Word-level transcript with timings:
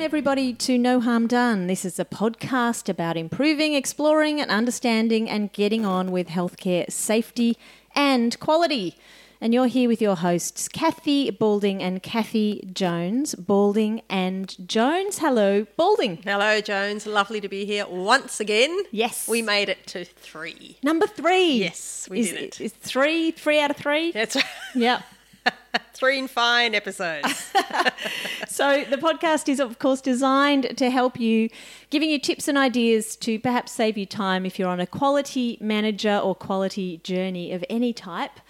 everybody, 0.00 0.54
to 0.54 0.78
No 0.78 1.00
Harm 1.00 1.26
Done. 1.26 1.66
This 1.66 1.84
is 1.84 1.98
a 1.98 2.04
podcast 2.04 2.88
about 2.88 3.16
improving, 3.16 3.74
exploring, 3.74 4.40
and 4.40 4.50
understanding 4.50 5.28
and 5.28 5.52
getting 5.52 5.84
on 5.84 6.10
with 6.10 6.28
healthcare 6.28 6.90
safety 6.90 7.58
and 7.94 8.38
quality. 8.40 8.96
And 9.40 9.52
you're 9.52 9.66
here 9.66 9.88
with 9.88 10.00
your 10.00 10.16
hosts, 10.16 10.68
Kathy 10.68 11.30
Balding 11.30 11.82
and 11.82 12.02
Cathy 12.02 12.68
Jones. 12.72 13.34
Balding 13.34 14.02
and 14.08 14.56
Jones. 14.68 15.18
Hello, 15.18 15.66
Balding. 15.76 16.18
Hello, 16.24 16.60
Jones. 16.60 17.06
Lovely 17.06 17.40
to 17.40 17.48
be 17.48 17.64
here 17.64 17.86
once 17.86 18.40
again. 18.40 18.76
Yes. 18.92 19.28
We 19.28 19.42
made 19.42 19.68
it 19.68 19.86
to 19.88 20.04
three. 20.04 20.78
Number 20.82 21.06
three. 21.06 21.54
Yes, 21.54 22.06
we 22.10 22.20
is, 22.20 22.30
did 22.30 22.40
it. 22.40 22.60
Is 22.60 22.72
three, 22.72 23.32
three 23.32 23.60
out 23.60 23.70
of 23.70 23.76
three? 23.76 24.12
That's 24.12 24.36
right. 24.36 24.44
Yep. 24.74 25.02
three 25.94 26.18
and 26.18 26.30
fine 26.30 26.74
episodes. 26.74 27.52
So 28.48 28.84
the 28.84 28.98
podcast 28.98 29.48
is, 29.48 29.60
of 29.60 29.78
course, 29.78 30.02
designed 30.02 30.76
to 30.76 30.90
help 30.90 31.18
you, 31.18 31.48
giving 31.88 32.10
you 32.10 32.18
tips 32.18 32.48
and 32.48 32.58
ideas 32.58 33.16
to 33.16 33.38
perhaps 33.38 33.72
save 33.72 33.96
you 33.96 34.04
time 34.04 34.44
if 34.44 34.58
you're 34.58 34.68
on 34.68 34.78
a 34.78 34.86
quality 34.86 35.56
manager 35.58 36.18
or 36.18 36.34
quality 36.34 36.98
journey 36.98 37.52
of 37.52 37.64
any 37.70 37.94
type. 37.94 38.40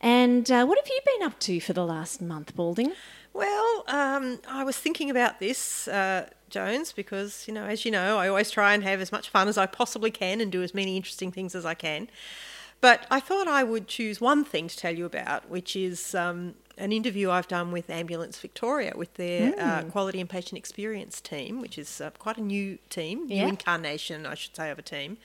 And 0.00 0.48
uh, 0.52 0.64
what 0.66 0.78
have 0.78 0.86
you 0.86 1.00
been 1.04 1.26
up 1.26 1.40
to 1.40 1.58
for 1.58 1.72
the 1.72 1.84
last 1.84 2.22
month, 2.22 2.54
Balding? 2.54 2.92
well, 3.32 3.84
um, 3.88 4.38
I 4.48 4.64
was 4.64 4.76
thinking 4.76 5.10
about 5.10 5.40
this, 5.40 5.88
uh, 5.88 6.28
Jones, 6.48 6.92
because, 6.92 7.44
you 7.46 7.54
know, 7.54 7.64
as 7.64 7.84
you 7.84 7.90
know, 7.90 8.18
I 8.18 8.28
always 8.28 8.50
try 8.50 8.74
and 8.74 8.82
have 8.82 9.00
as 9.00 9.12
much 9.12 9.30
fun 9.30 9.48
as 9.48 9.56
I 9.58 9.66
possibly 9.66 10.10
can 10.10 10.40
and 10.40 10.50
do 10.50 10.62
as 10.62 10.74
many 10.74 10.96
interesting 10.96 11.30
things 11.32 11.54
as 11.54 11.64
I 11.64 11.74
can. 11.74 12.08
But 12.80 13.06
I 13.10 13.20
thought 13.20 13.46
I 13.46 13.62
would 13.62 13.88
choose 13.88 14.20
one 14.20 14.44
thing 14.44 14.68
to 14.68 14.76
tell 14.76 14.96
you 14.96 15.04
about, 15.04 15.48
which 15.48 15.76
is 15.76 16.14
um, 16.14 16.54
an 16.80 16.92
interview 16.92 17.30
I've 17.30 17.46
done 17.48 17.70
with 17.72 17.90
Ambulance 17.90 18.38
Victoria, 18.38 18.92
with 18.96 19.14
their 19.14 19.54
uh, 19.58 19.82
quality 19.84 20.20
and 20.20 20.28
patient 20.28 20.58
experience 20.58 21.20
team, 21.20 21.60
which 21.60 21.76
is 21.78 22.00
uh, 22.00 22.10
quite 22.18 22.38
a 22.38 22.42
new 22.42 22.78
team, 22.88 23.26
Yeah. 23.28 23.42
new 23.44 23.48
incarnation, 23.50 24.26
I 24.26 24.34
should 24.34 24.56
say, 24.56 24.70
of 24.70 24.78
a 24.78 24.82
team. 24.82 25.18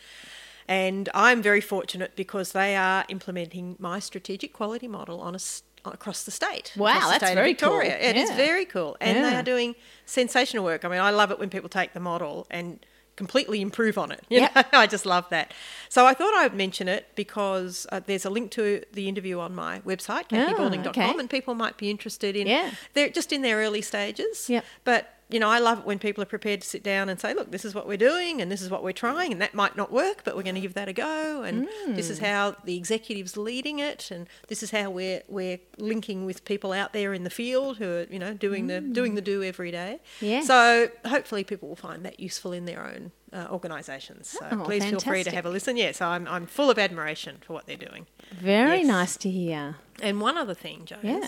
And 0.67 1.09
I'm 1.13 1.41
very 1.41 1.61
fortunate 1.61 2.15
because 2.15 2.51
they 2.51 2.75
are 2.75 3.05
implementing 3.07 3.75
my 3.79 3.99
strategic 3.99 4.51
quality 4.53 4.87
model 4.87 5.21
on 5.21 5.35
a 5.35 5.39
across 5.87 6.23
the 6.23 6.31
state. 6.31 6.73
Wow, 6.75 6.93
the 6.93 6.99
that's 7.11 7.17
state 7.17 7.35
very 7.35 7.53
cool. 7.53 7.69
Victoria. 7.69 7.97
It 7.99 8.15
is 8.17 8.29
Yeah. 8.31 8.35
very 8.37 8.65
cool, 8.65 8.97
and 8.99 9.23
they 9.23 9.35
are 9.35 9.43
doing 9.43 9.75
sensational 10.05 10.63
work. 10.65 10.83
I 10.83 10.87
mean, 10.87 10.99
I 10.99 11.11
love 11.11 11.29
it 11.29 11.37
when 11.37 11.51
people 11.51 11.69
take 11.69 11.93
the 11.93 11.99
model 11.99 12.47
and 12.49 12.83
completely 13.15 13.61
improve 13.61 13.97
on 13.97 14.11
it. 14.11 14.23
You 14.29 14.41
Yep. 14.41 14.73
I 14.73 14.87
just 14.87 15.05
love 15.05 15.29
that. 15.29 15.53
So 15.87 16.05
I 16.05 16.13
thought 16.13 16.33
I 16.33 16.43
would 16.43 16.57
mention 16.57 16.87
it 16.87 17.07
because 17.15 17.87
uh, 17.91 18.01
there's 18.05 18.25
a 18.25 18.29
link 18.29 18.51
to 18.51 18.83
the 18.91 19.07
interview 19.07 19.39
on 19.39 19.55
my 19.55 19.79
website, 19.79 20.27
kathybalding.com, 20.27 20.87
okay. 20.87 21.19
and 21.19 21.29
people 21.29 21.55
might 21.55 21.77
be 21.77 21.89
interested 21.89 22.35
in. 22.35 22.47
Yeah. 22.47 22.71
They're 22.93 23.09
just 23.09 23.31
in 23.31 23.41
their 23.41 23.57
early 23.57 23.81
stages. 23.81 24.49
Yep. 24.49 24.65
But 24.83 25.14
you 25.29 25.39
know, 25.39 25.49
I 25.49 25.57
love 25.59 25.79
it 25.79 25.85
when 25.85 25.97
people 25.97 26.21
are 26.21 26.27
prepared 26.27 26.61
to 26.61 26.67
sit 26.67 26.83
down 26.83 27.09
and 27.09 27.19
say, 27.19 27.33
"Look, 27.33 27.49
this 27.51 27.65
is 27.65 27.73
what 27.73 27.87
we're 27.87 27.97
doing, 27.97 28.41
and 28.41 28.51
this 28.51 28.61
is 28.61 28.69
what 28.69 28.83
we're 28.83 28.91
trying, 28.91 29.31
and 29.31 29.41
that 29.41 29.53
might 29.55 29.75
not 29.75 29.91
work, 29.91 30.21
but 30.23 30.35
we're 30.35 30.43
going 30.43 30.55
to 30.55 30.61
give 30.61 30.75
that 30.75 30.87
a 30.87 30.93
go, 30.93 31.41
and 31.43 31.67
this 31.87 32.07
Hmm. 32.07 32.11
is 32.13 32.19
how 32.19 32.55
the 32.63 32.77
executives 32.77 33.35
leading 33.35 33.79
it, 33.79 34.11
and 34.11 34.27
this 34.49 34.61
is 34.61 34.71
how 34.71 34.89
we're 34.91 35.23
we're 35.27 35.59
linking 35.79 36.25
with 36.25 36.45
people 36.45 36.71
out 36.71 36.93
there 36.93 37.13
in 37.13 37.23
the 37.23 37.29
field 37.31 37.77
who 37.77 37.85
are 37.89 38.03
you 38.09 38.19
know 38.19 38.33
doing 38.33 38.67
the 38.67 38.79
doing 38.81 39.15
the 39.15 39.21
do 39.21 39.41
every 39.43 39.71
day. 39.71 39.99
Yes. 40.21 40.45
So 40.47 40.89
hopefully 41.07 41.43
people 41.43 41.69
will 41.69 41.75
find 41.75 42.05
that 42.05 42.19
useful 42.19 42.51
in 42.53 42.65
their 42.65 42.85
own 42.85 43.11
uh, 43.33 43.47
organisations. 43.49 44.29
So 44.29 44.47
Oh, 44.51 44.63
please 44.63 44.85
feel 44.85 44.99
free 44.99 45.23
to 45.23 45.31
have 45.31 45.45
a 45.45 45.49
listen. 45.49 45.75
Yes, 45.75 46.01
I'm 46.01 46.27
I'm 46.27 46.45
full 46.45 46.69
of 46.69 46.77
admiration 46.77 47.37
for 47.45 47.53
what 47.53 47.65
they're 47.65 47.75
doing. 47.89 48.05
Very 48.31 48.77
Yes. 48.79 48.87
nice 48.87 49.17
to 49.17 49.29
hear. 49.29 49.77
And 50.01 50.21
one 50.21 50.37
other 50.37 50.53
thing, 50.53 50.85
Jones. 50.85 51.03
Yeah. 51.03 51.27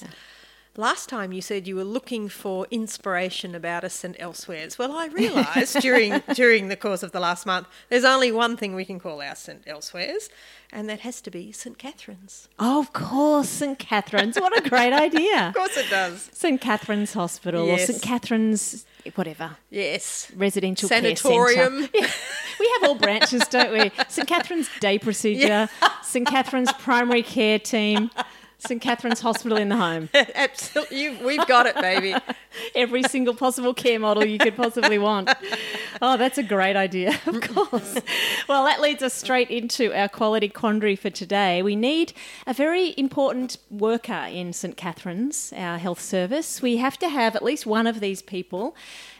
Last 0.79 1.09
time 1.09 1.33
you 1.33 1.41
said 1.41 1.67
you 1.67 1.75
were 1.75 1.83
looking 1.83 2.29
for 2.29 2.67
inspiration 2.69 3.55
about 3.55 3.83
us 3.83 4.03
and 4.03 4.15
elsewheres. 4.19 4.77
Well, 4.77 4.91
I 4.91 5.07
realised 5.07 5.79
during 5.81 6.21
during 6.35 6.67
the 6.67 6.75
course 6.75 7.01
of 7.01 7.11
the 7.13 7.19
last 7.19 7.47
month, 7.47 7.65
there's 7.89 8.03
only 8.05 8.31
one 8.31 8.55
thing 8.55 8.75
we 8.75 8.85
can 8.85 8.99
call 8.99 9.19
our 9.19 9.33
St 9.33 9.63
Elsewheres, 9.65 10.29
and 10.71 10.87
that 10.87 10.99
has 10.99 11.19
to 11.21 11.31
be 11.31 11.51
St 11.51 11.79
Catherine's. 11.79 12.47
Oh, 12.59 12.79
of 12.79 12.93
course, 12.93 13.49
St. 13.49 13.79
Catherine's. 13.79 14.37
What 14.39 14.55
a 14.55 14.69
great 14.69 14.93
idea. 15.07 15.47
Of 15.47 15.55
course, 15.55 15.77
it 15.77 15.89
does. 15.89 16.29
St. 16.31 16.61
Catherine's 16.61 17.13
Hospital 17.13 17.67
or 17.71 17.79
St. 17.79 17.99
Catherine's, 17.99 18.85
whatever, 19.15 19.57
Yes. 19.71 20.31
residential 20.35 20.89
care 20.89 21.01
Sanatorium. 21.01 21.81
centre. 21.85 21.89
Yeah, 21.97 22.07
we 22.59 22.71
have 22.81 22.89
all 22.89 22.95
branches, 22.95 23.47
don't 23.47 23.71
we? 23.73 23.91
St. 24.09 24.27
Catherine's 24.27 24.69
Day 24.79 24.99
Procedure, 24.99 25.69
St. 26.03 26.27
Catherine's 26.27 26.71
Primary 26.73 27.23
Care 27.23 27.57
Team, 27.59 28.09
St. 28.59 28.81
Catherine's 28.81 29.21
Hospital 29.21 29.57
in 29.57 29.69
the 29.69 29.77
Home. 29.77 30.09
Absolutely, 30.35 31.01
you, 31.01 31.17
we've 31.23 31.45
got 31.47 31.67
it, 31.67 31.75
baby. 31.75 32.15
Every 32.75 33.03
single 33.03 33.35
possible 33.35 33.73
care 33.73 33.99
model 33.99 34.25
you 34.25 34.39
could 34.39 34.55
possibly 34.55 34.97
want. 34.97 35.29
Oh, 36.01 36.17
that's 36.17 36.39
a 36.39 36.43
great 36.43 36.75
idea, 36.75 37.09
of 37.09 37.35
mm-hmm. 37.35 37.53
course. 37.53 37.97
Well, 38.49 38.65
that 38.65 38.81
leads 38.81 39.03
us 39.03 39.13
straight 39.13 39.51
into 39.51 39.93
our 39.93 40.09
quality 40.09 40.49
quandary 40.49 40.95
for 40.95 41.11
today. 41.11 41.61
We 41.61 41.75
need 41.75 42.13
a 42.47 42.53
very 42.53 42.95
important 42.97 43.57
worker 43.69 44.27
in 44.29 44.53
St. 44.53 44.75
Catherine's, 44.75 45.53
our 45.55 45.77
health 45.77 46.01
service. 46.01 46.61
We 46.61 46.77
have 46.77 46.97
to 46.99 47.09
have 47.09 47.35
at 47.35 47.43
least 47.43 47.67
one 47.67 47.85
of 47.85 47.99
these 47.99 48.21
people. 48.23 48.75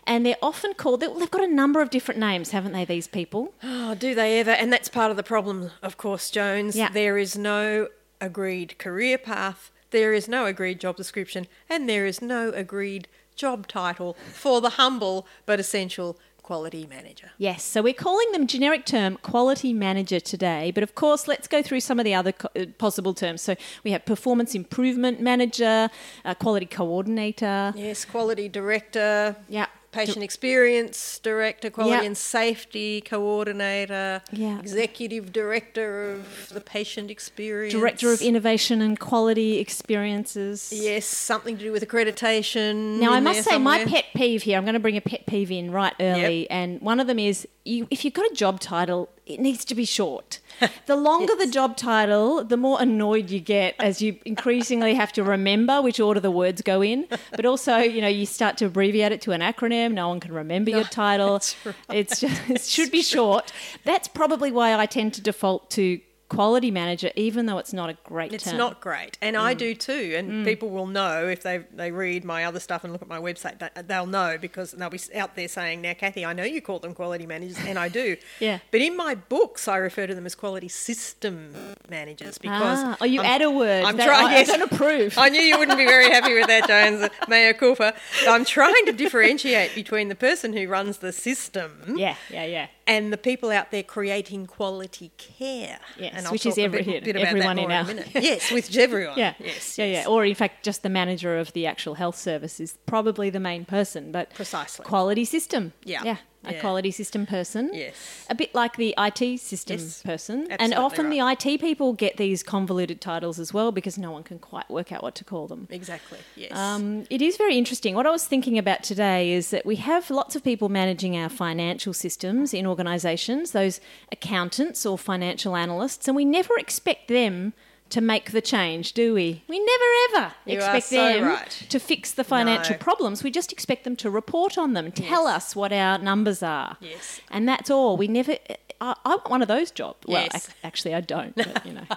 And 0.07 0.25
they're 0.25 0.37
often 0.41 0.73
called, 0.73 1.01
they've 1.01 1.31
got 1.31 1.43
a 1.43 1.47
number 1.47 1.81
of 1.81 1.89
different 1.89 2.19
names, 2.19 2.51
haven't 2.51 2.71
they, 2.71 2.85
these 2.85 3.07
people? 3.07 3.53
Oh, 3.61 3.93
do 3.93 4.15
they 4.15 4.39
ever? 4.39 4.51
And 4.51 4.71
that's 4.71 4.87
part 4.87 5.11
of 5.11 5.17
the 5.17 5.23
problem, 5.23 5.71
of 5.83 5.97
course, 5.97 6.31
Jones. 6.31 6.77
Yeah. 6.77 6.89
There 6.89 7.17
is 7.17 7.37
no 7.37 7.89
agreed 8.21 8.77
career 8.77 9.17
path, 9.17 9.71
there 9.91 10.13
is 10.13 10.27
no 10.27 10.45
agreed 10.45 10.79
job 10.79 10.97
description, 10.97 11.47
and 11.69 11.87
there 11.87 12.05
is 12.05 12.21
no 12.21 12.49
agreed 12.49 13.07
job 13.35 13.67
title 13.67 14.15
for 14.33 14.61
the 14.61 14.71
humble 14.71 15.27
but 15.45 15.59
essential 15.59 16.17
quality 16.41 16.87
manager. 16.89 17.29
Yes, 17.37 17.61
so 17.61 17.81
we're 17.81 17.93
calling 17.93 18.31
them 18.31 18.47
generic 18.47 18.85
term 18.85 19.17
quality 19.21 19.73
manager 19.73 20.19
today, 20.19 20.71
but 20.73 20.81
of 20.81 20.95
course, 20.95 21.27
let's 21.27 21.45
go 21.47 21.61
through 21.61 21.81
some 21.81 21.99
of 21.99 22.05
the 22.05 22.13
other 22.13 22.31
co- 22.31 22.47
uh, 22.57 22.65
possible 22.77 23.13
terms. 23.13 23.41
So 23.41 23.55
we 23.83 23.91
have 23.91 24.05
performance 24.05 24.55
improvement 24.55 25.19
manager, 25.19 25.89
uh, 26.23 26.33
quality 26.35 26.65
coordinator. 26.65 27.73
Yes, 27.75 28.05
quality 28.05 28.47
director, 28.47 29.35
Yeah. 29.49 29.67
Patient 29.97 30.23
experience 30.23 31.19
director, 31.23 31.69
quality 31.69 32.01
Yeah. 32.01 32.07
and 32.07 32.17
safety 32.17 33.01
coordinator, 33.01 34.21
Yeah. 34.31 34.59
executive 34.59 35.33
director 35.33 36.11
of 36.13 36.49
the 36.53 36.61
patient 36.61 37.09
experience, 37.09 37.73
Director 37.73 38.11
of 38.11 38.21
Innovation 38.21 38.81
and 38.81 38.99
Quality 38.99 39.59
Experiences. 39.59 40.71
Yes, 40.73 41.05
something 41.05 41.57
to 41.57 41.63
do 41.63 41.71
with 41.71 41.87
accreditation. 41.87 42.99
Now, 42.99 43.13
I 43.13 43.19
must 43.19 43.43
say, 43.43 43.57
my 43.57 43.85
pet 43.85 44.05
peeve 44.15 44.43
here, 44.43 44.57
I'm 44.57 44.63
going 44.63 44.73
to 44.73 44.79
bring 44.79 44.97
a 44.97 45.01
pet 45.01 45.25
peeve 45.25 45.51
in 45.51 45.71
right 45.71 45.93
early, 45.99 46.49
and 46.49 46.81
one 46.81 46.99
of 46.99 47.07
them 47.07 47.19
is 47.19 47.47
you, 47.67 47.87
if 47.91 48.03
you've 48.03 48.13
got 48.13 48.25
a 48.31 48.33
job 48.33 48.59
title, 48.59 49.09
it 49.25 49.39
needs 49.39 49.65
to 49.65 49.75
be 49.75 49.85
short. 49.85 50.39
The 50.87 50.95
longer 50.95 51.35
the 51.35 51.45
job 51.47 51.77
title, 51.77 52.43
the 52.43 52.57
more 52.57 52.81
annoyed 52.81 53.29
you 53.29 53.39
get 53.39 53.75
as 53.77 54.01
you 54.01 54.17
increasingly 54.25 54.95
have 54.95 55.11
to 55.13 55.23
remember 55.23 55.81
which 55.81 55.99
order 55.99 56.19
the 56.19 56.31
words 56.31 56.61
go 56.61 56.81
in. 56.81 57.07
But 57.31 57.45
also, 57.45 57.77
you 57.77 58.01
know, 58.01 58.07
you 58.07 58.25
start 58.25 58.57
to 58.57 58.65
abbreviate 58.65 59.11
it 59.11 59.21
to 59.21 59.33
an 59.33 59.41
acronym. 59.41 59.93
No 59.93 60.07
one 60.07 60.19
can 60.19 60.31
remember 60.33 60.71
your 60.71 60.83
title. 61.03 61.41
right. 61.65 61.75
It's 61.89 62.21
just 62.21 62.49
it 62.49 62.61
should 62.61 62.89
be 62.89 63.03
short. 63.03 63.51
That's 63.83 64.07
probably 64.07 64.51
why 64.51 64.73
I 64.79 64.85
tend 64.87 65.13
to 65.15 65.21
default 65.21 65.69
to 65.71 65.99
quality 66.29 66.71
manager, 66.71 67.09
even 67.15 67.45
though 67.45 67.57
it's 67.57 67.71
not 67.71 67.89
a 67.89 67.97
great 68.03 68.31
term. 68.31 68.35
It's 68.35 68.43
term. 68.43 68.57
not 68.57 68.81
great, 68.81 69.17
and 69.21 69.37
I 69.37 69.55
Mm. 69.55 69.57
do 69.57 69.73
too. 69.75 70.13
And 70.17 70.45
people 70.45 70.69
will 70.69 70.87
know 70.87 71.27
if 71.27 71.41
they 71.43 71.59
they 71.73 71.89
read 71.91 72.23
my 72.25 72.43
other 72.45 72.59
stuff 72.59 72.83
and 72.83 72.91
look 72.91 73.01
at 73.01 73.07
my 73.07 73.17
website. 73.19 73.59
that- 73.59 73.87
They'll 73.87 74.05
know 74.05 74.37
because 74.37 74.71
they'll 74.71 74.89
be 74.89 74.99
out 75.15 75.35
there 75.35 75.47
saying, 75.47 75.81
"Now, 75.81 75.93
Kathy, 75.93 76.25
I 76.25 76.33
know 76.33 76.43
you 76.43 76.61
call 76.61 76.79
them 76.79 76.93
quality 76.93 77.25
managers, 77.25 77.57
and 77.65 77.79
I 77.79 77.87
do. 77.87 78.17
Yeah. 78.39 78.59
But 78.71 78.81
in 78.81 78.95
my 78.97 79.15
books, 79.15 79.67
I 79.67 79.77
refer 79.77 80.05
to 80.07 80.13
them 80.15 80.25
as 80.25 80.35
quality 80.35 80.67
system 80.67 81.53
managers 81.89 82.37
because 82.37 82.79
Ah, 82.83 82.97
oh, 83.01 83.05
you 83.05 83.21
I'm- 83.21 83.31
add 83.31 83.41
a 83.41 83.49
word. 83.51 83.83
I'm 83.85 83.95
trying. 83.97 84.25
I, 84.27 84.31
yes. 84.39 84.49
I 84.49 84.57
don't 84.57 84.71
approve. 84.71 85.17
I 85.17 85.29
knew 85.29 85.41
you 85.41 85.57
wouldn't 85.57 85.77
be 85.77 85.85
very 85.85 86.09
happy 86.09 86.33
with 86.33 86.47
that, 86.47 86.67
Jones. 86.67 87.09
Mayor 87.27 87.53
culpa. 87.53 87.93
I'm 88.27 88.43
trying 88.45 88.85
to 88.85 88.91
differentiate 88.91 89.73
between 89.75 90.09
the 90.09 90.15
person 90.15 90.53
who 90.53 90.67
runs 90.67 90.97
the 90.97 91.11
system 91.13 91.95
yeah, 91.97 92.15
yeah, 92.29 92.45
yeah. 92.45 92.67
And 92.87 93.11
the 93.13 93.17
people 93.17 93.51
out 93.51 93.71
there 93.71 93.83
creating 93.83 94.47
quality 94.47 95.11
care. 95.17 95.79
Yes, 95.99 96.13
and 96.15 96.27
which 96.27 96.45
is 96.45 96.57
every- 96.57 96.83
bit, 96.83 97.03
bit 97.03 97.15
everyone 97.15 97.59
in 97.59 97.71
our- 97.71 97.83
minute. 97.83 98.07
yes, 98.15 98.51
which 98.51 98.69
is 98.69 98.77
everyone. 98.77 99.17
Yeah. 99.17 99.33
Yes. 99.39 99.77
Yeah, 99.77 99.85
yes. 99.85 100.05
yeah. 100.05 100.11
Or 100.11 100.25
in 100.25 100.35
fact, 100.35 100.63
just 100.63 100.83
the 100.83 100.89
manager 100.89 101.37
of 101.37 101.53
the 101.53 101.65
actual 101.65 101.95
health 101.95 102.17
service 102.17 102.59
is 102.59 102.77
probably 102.85 103.29
the 103.29 103.39
main 103.39 103.65
person, 103.65 104.11
but 104.11 104.33
Precisely. 104.33 104.85
quality 104.85 105.25
system. 105.25 105.73
Yeah. 105.83 106.01
Yeah. 106.03 106.17
A 106.49 106.59
quality 106.59 106.91
system 106.91 107.25
person. 107.25 107.71
Yes. 107.73 107.95
A 108.29 108.35
bit 108.35 108.53
like 108.55 108.77
the 108.77 108.93
IT 108.97 109.39
system 109.39 109.79
Yes, 109.79 110.01
person. 110.01 110.47
And 110.51 110.73
often 110.73 111.09
the 111.09 111.19
IT 111.19 111.59
people 111.59 111.93
get 111.93 112.17
these 112.17 112.43
convoluted 112.43 113.01
titles 113.01 113.39
as 113.39 113.53
well 113.53 113.71
because 113.71 113.97
no 113.97 114.11
one 114.11 114.23
can 114.23 114.39
quite 114.39 114.69
work 114.69 114.91
out 114.91 115.03
what 115.03 115.15
to 115.15 115.23
call 115.23 115.47
them. 115.47 115.67
Exactly. 115.69 116.19
Yes. 116.35 116.51
Um, 116.53 117.05
it 117.09 117.21
is 117.21 117.37
very 117.37 117.57
interesting. 117.57 117.95
What 117.95 118.05
I 118.05 118.11
was 118.11 118.25
thinking 118.25 118.57
about 118.57 118.83
today 118.83 119.31
is 119.31 119.49
that 119.51 119.65
we 119.65 119.77
have 119.77 120.09
lots 120.09 120.35
of 120.35 120.43
people 120.43 120.69
managing 120.69 121.17
our 121.17 121.29
financial 121.29 121.93
systems 121.93 122.53
in 122.53 122.65
organisations, 122.65 123.51
those 123.51 123.79
accountants 124.11 124.85
or 124.85 124.97
financial 124.97 125.55
analysts, 125.55 126.07
and 126.07 126.15
we 126.15 126.25
never 126.25 126.57
expect 126.57 127.07
them 127.07 127.53
to 127.89 128.01
make 128.01 128.31
the 128.31 128.41
change, 128.41 128.93
do 128.93 129.13
we? 129.13 129.43
We 129.47 129.59
never 129.59 129.83
ever 130.19 130.33
You 130.45 130.57
expect 130.57 130.85
so 130.87 130.95
them 130.95 131.23
right. 131.23 131.49
to 131.69 131.79
fix 131.79 132.11
the 132.11 132.23
financial 132.23 132.73
No. 132.73 132.79
problems. 132.79 133.23
We 133.23 133.31
just 133.31 133.51
expect 133.51 133.83
them 133.83 133.95
to 133.97 134.09
report 134.09 134.57
on 134.57 134.73
them, 134.73 134.91
tell 134.91 135.25
Yes. 135.25 135.35
us 135.49 135.55
what 135.55 135.71
our 135.71 135.97
numbers 135.97 136.43
are. 136.43 136.77
Yes. 136.81 137.21
And 137.31 137.47
that's 137.47 137.69
all. 137.69 137.95
We 137.97 138.07
never. 138.07 138.37
I, 138.81 138.93
I 139.05 139.09
want 139.09 139.29
one 139.29 139.41
of 139.41 139.47
those 139.47 139.71
jobs. 139.71 140.05
Well, 140.07 140.21
Yes. 140.23 140.35
ac- 140.49 140.53
actually, 140.63 140.93
I 140.95 141.01
don't. 141.01 141.35
But, 141.35 141.65
you 141.65 141.73
know. 141.73 141.85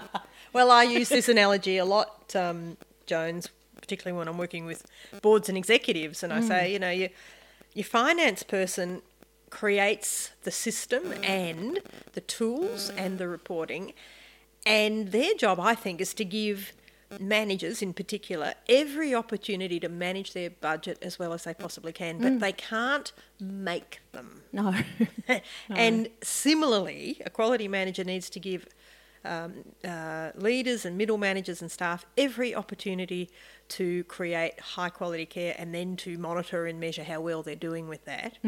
Well, 0.53 0.73
I 0.73 0.83
use 0.83 1.09
this 1.11 1.29
analogy 1.29 1.77
a 1.77 1.85
lot, 1.85 2.35
um, 2.35 2.77
Jones, 3.07 3.51
particularly 3.81 4.19
when 4.19 4.27
I'm 4.27 4.37
working 4.37 4.67
with 4.67 4.85
boards 5.23 5.49
and 5.49 5.57
executives, 5.57 6.25
and 6.25 6.33
I 6.33 6.41
say, 6.41 6.73
you 6.73 6.81
know, 6.81 6.91
you, 6.91 7.09
your 7.73 7.85
finance 7.85 8.43
person 8.43 9.01
creates 9.51 10.31
the 10.43 10.51
system 10.51 11.13
and 11.23 11.81
the 12.15 12.21
tools 12.21 12.91
and 12.91 13.19
the 13.19 13.29
reporting, 13.29 13.93
and 14.67 15.13
their 15.13 15.35
job, 15.35 15.59
I 15.61 15.75
think, 15.75 16.01
is 16.01 16.15
to 16.15 16.25
give 16.25 16.73
managers 17.19 17.83
in 17.83 17.93
particular 17.93 18.55
every 18.69 19.15
opportunity 19.15 19.81
to 19.81 19.89
manage 19.89 20.33
their 20.33 20.51
budget 20.51 20.99
as 21.03 21.19
well 21.19 21.33
as 21.33 21.43
they 21.45 21.55
possibly 21.55 21.93
can, 21.93 22.19
but 22.19 22.39
they 22.41 22.53
can't 22.53 23.13
make 23.41 24.01
them. 24.13 24.43
no. 24.53 24.75
and 25.71 26.09
similarly, 26.23 27.21
a 27.27 27.31
quality 27.31 27.67
manager 27.67 28.05
needs 28.05 28.31
to 28.31 28.39
give 28.39 28.67
um, 29.25 29.65
uh, 29.85 30.31
leaders 30.37 30.85
and 30.85 30.97
middle 30.97 31.19
managers 31.19 31.61
and 31.61 31.71
staff 31.71 32.07
every 32.17 32.55
opportunity 32.55 33.29
to 33.69 34.05
create 34.05 34.59
high 34.61 34.89
quality 34.89 35.27
care 35.27 35.55
and 35.59 35.75
then 35.75 35.97
to 35.97 36.17
monitor 36.17 36.67
and 36.67 36.79
measure 36.79 37.05
how 37.05 37.21
well 37.21 37.43
they're 37.43 37.55
doing 37.57 37.89
with 37.89 38.05
that. 38.05 38.39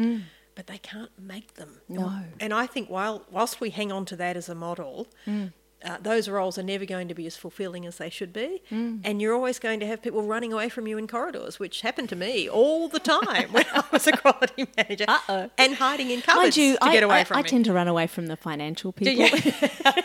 But 0.55 0.67
they 0.67 0.77
can't 0.77 1.11
make 1.19 1.55
them. 1.55 1.81
No. 1.89 2.05
And 2.39 2.53
I 2.53 2.67
think 2.67 2.89
while 2.89 3.25
whilst 3.31 3.59
we 3.59 3.71
hang 3.71 3.91
on 3.91 4.05
to 4.05 4.15
that 4.17 4.37
as 4.37 4.49
a 4.49 4.55
model, 4.55 5.07
uh, 5.83 5.97
those 6.01 6.29
roles 6.29 6.57
are 6.57 6.63
never 6.63 6.85
going 6.85 7.07
to 7.07 7.13
be 7.13 7.25
as 7.25 7.35
fulfilling 7.35 7.85
as 7.85 7.97
they 7.97 8.09
should 8.09 8.31
be. 8.33 8.61
And 8.71 9.21
you're 9.21 9.33
always 9.35 9.59
going 9.59 9.79
to 9.81 9.85
have 9.87 10.01
people 10.01 10.23
running 10.23 10.53
away 10.53 10.69
from 10.69 10.87
you 10.87 10.97
in 10.97 11.07
corridors, 11.07 11.59
which 11.59 11.81
happened 11.81 12.09
to 12.09 12.15
me 12.15 12.49
all 12.49 12.87
the 12.87 12.99
time 12.99 13.51
when 13.51 13.65
I 13.73 13.83
was 13.91 14.07
a 14.07 14.13
quality 14.13 14.67
manager. 14.77 15.05
Uh-oh. 15.07 15.49
And 15.57 15.75
hiding 15.75 16.07
in 16.09 16.17
Mind 16.17 16.23
cupboards 16.23 16.57
you, 16.57 16.75
to 16.77 16.83
I, 16.83 16.93
get 16.93 17.03
away 17.03 17.21
I, 17.21 17.23
from 17.23 17.37
I 17.37 17.41
me. 17.43 17.49
tend 17.49 17.65
to 17.65 17.73
run 17.73 17.87
away 17.87 18.07
from 18.07 18.27
the 18.27 18.37
financial 18.37 18.91
people. 18.91 19.39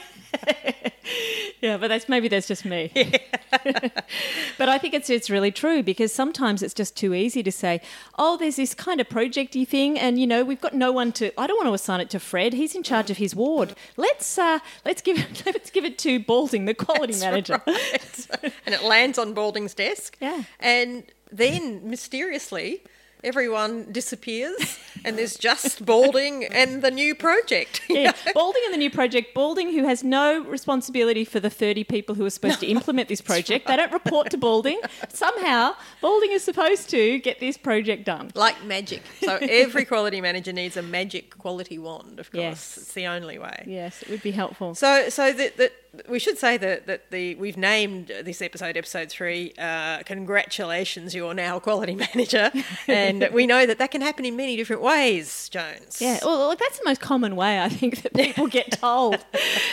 Yeah, 1.60 1.76
but 1.76 1.88
that's 1.88 2.08
maybe 2.08 2.28
that's 2.28 2.46
just 2.46 2.64
me. 2.64 2.92
but 4.58 4.68
I 4.68 4.78
think 4.78 4.94
it's 4.94 5.10
it's 5.10 5.28
really 5.28 5.50
true 5.50 5.82
because 5.82 6.12
sometimes 6.12 6.62
it's 6.62 6.72
just 6.72 6.96
too 6.96 7.14
easy 7.14 7.42
to 7.42 7.50
say, 7.50 7.80
"Oh, 8.16 8.36
there's 8.36 8.54
this 8.54 8.74
kind 8.74 9.00
of 9.00 9.08
projecty 9.08 9.66
thing, 9.66 9.98
and 9.98 10.20
you 10.20 10.26
know 10.28 10.44
we've 10.44 10.60
got 10.60 10.74
no 10.74 10.92
one 10.92 11.10
to. 11.12 11.32
I 11.40 11.48
don't 11.48 11.56
want 11.56 11.66
to 11.68 11.74
assign 11.74 12.00
it 12.00 12.10
to 12.10 12.20
Fred. 12.20 12.52
He's 12.52 12.76
in 12.76 12.84
charge 12.84 13.10
of 13.10 13.16
his 13.16 13.34
ward. 13.34 13.74
Let's 13.96 14.38
uh, 14.38 14.60
let's 14.84 15.02
give 15.02 15.18
it, 15.18 15.42
let's 15.46 15.70
give 15.70 15.84
it 15.84 15.98
to 15.98 16.20
Balding, 16.20 16.66
the 16.66 16.74
quality 16.74 17.14
That's 17.14 17.24
manager. 17.24 17.60
right. 17.66 18.28
and 18.64 18.74
it 18.74 18.84
lands 18.84 19.18
on 19.18 19.32
Balding's 19.34 19.74
desk. 19.74 20.16
Yeah. 20.20 20.44
And 20.60 21.02
then 21.32 21.90
mysteriously, 21.90 22.82
everyone 23.24 23.90
disappears, 23.92 24.78
and 25.04 25.18
there's 25.18 25.36
just 25.36 25.84
Balding 25.86 26.44
and 26.44 26.82
the 26.82 26.90
new 26.90 27.14
project. 27.14 27.82
Yeah, 27.98 28.12
know? 28.26 28.32
Balding 28.34 28.62
and 28.66 28.74
the 28.74 28.78
new 28.78 28.90
project. 28.90 29.34
Balding, 29.34 29.72
who 29.72 29.84
has 29.84 30.04
no 30.04 30.44
responsibility 30.44 31.24
for 31.24 31.40
the 31.40 31.50
30 31.50 31.84
people 31.84 32.14
who 32.14 32.24
are 32.24 32.30
supposed 32.30 32.60
to 32.60 32.66
implement 32.66 33.08
this 33.08 33.20
project. 33.32 33.66
They 33.66 33.76
don't 33.76 33.92
report 33.92 34.30
to 34.30 34.36
Balding. 34.36 34.80
Somehow, 35.08 35.74
Balding 36.00 36.30
is 36.32 36.44
supposed 36.44 36.90
to 36.90 37.18
get 37.18 37.40
this 37.40 37.56
project 37.56 38.04
done. 38.04 38.30
Like 38.34 38.62
magic. 38.64 39.02
So 39.20 39.38
every 39.40 39.84
quality 39.84 40.20
manager 40.20 40.52
needs 40.52 40.76
a 40.76 40.82
magic 40.82 41.36
quality 41.38 41.78
wand, 41.78 42.20
of 42.20 42.30
course. 42.30 42.40
Yes. 42.40 42.78
It's 42.78 42.92
the 42.92 43.06
only 43.06 43.38
way. 43.38 43.64
Yes, 43.66 44.02
it 44.02 44.10
would 44.10 44.22
be 44.22 44.32
helpful. 44.32 44.74
So, 44.74 45.08
so 45.08 45.32
that 45.32 45.72
we 46.08 46.18
should 46.18 46.38
say 46.38 46.56
that 46.56 46.86
that 46.86 47.10
the 47.10 47.34
we've 47.36 47.56
named 47.56 48.08
this 48.22 48.42
episode 48.42 48.76
episode 48.76 49.08
three. 49.10 49.52
Uh, 49.58 50.02
congratulations, 50.04 51.14
you're 51.14 51.34
now 51.34 51.56
a 51.56 51.60
quality 51.60 51.94
manager, 52.14 52.50
and 52.86 53.28
we 53.32 53.46
know 53.46 53.66
that 53.66 53.78
that 53.78 53.90
can 53.90 54.00
happen 54.00 54.24
in 54.24 54.36
many 54.36 54.56
different 54.56 54.82
ways, 54.82 55.48
Jones. 55.48 56.00
Yeah, 56.00 56.18
well, 56.24 56.48
look, 56.48 56.58
that's 56.58 56.78
the 56.78 56.84
most 56.84 57.00
common 57.00 57.36
way 57.36 57.60
I 57.62 57.68
think 57.68 58.02
that 58.02 58.14
people 58.14 58.46
get 58.46 58.72
told. 58.80 59.24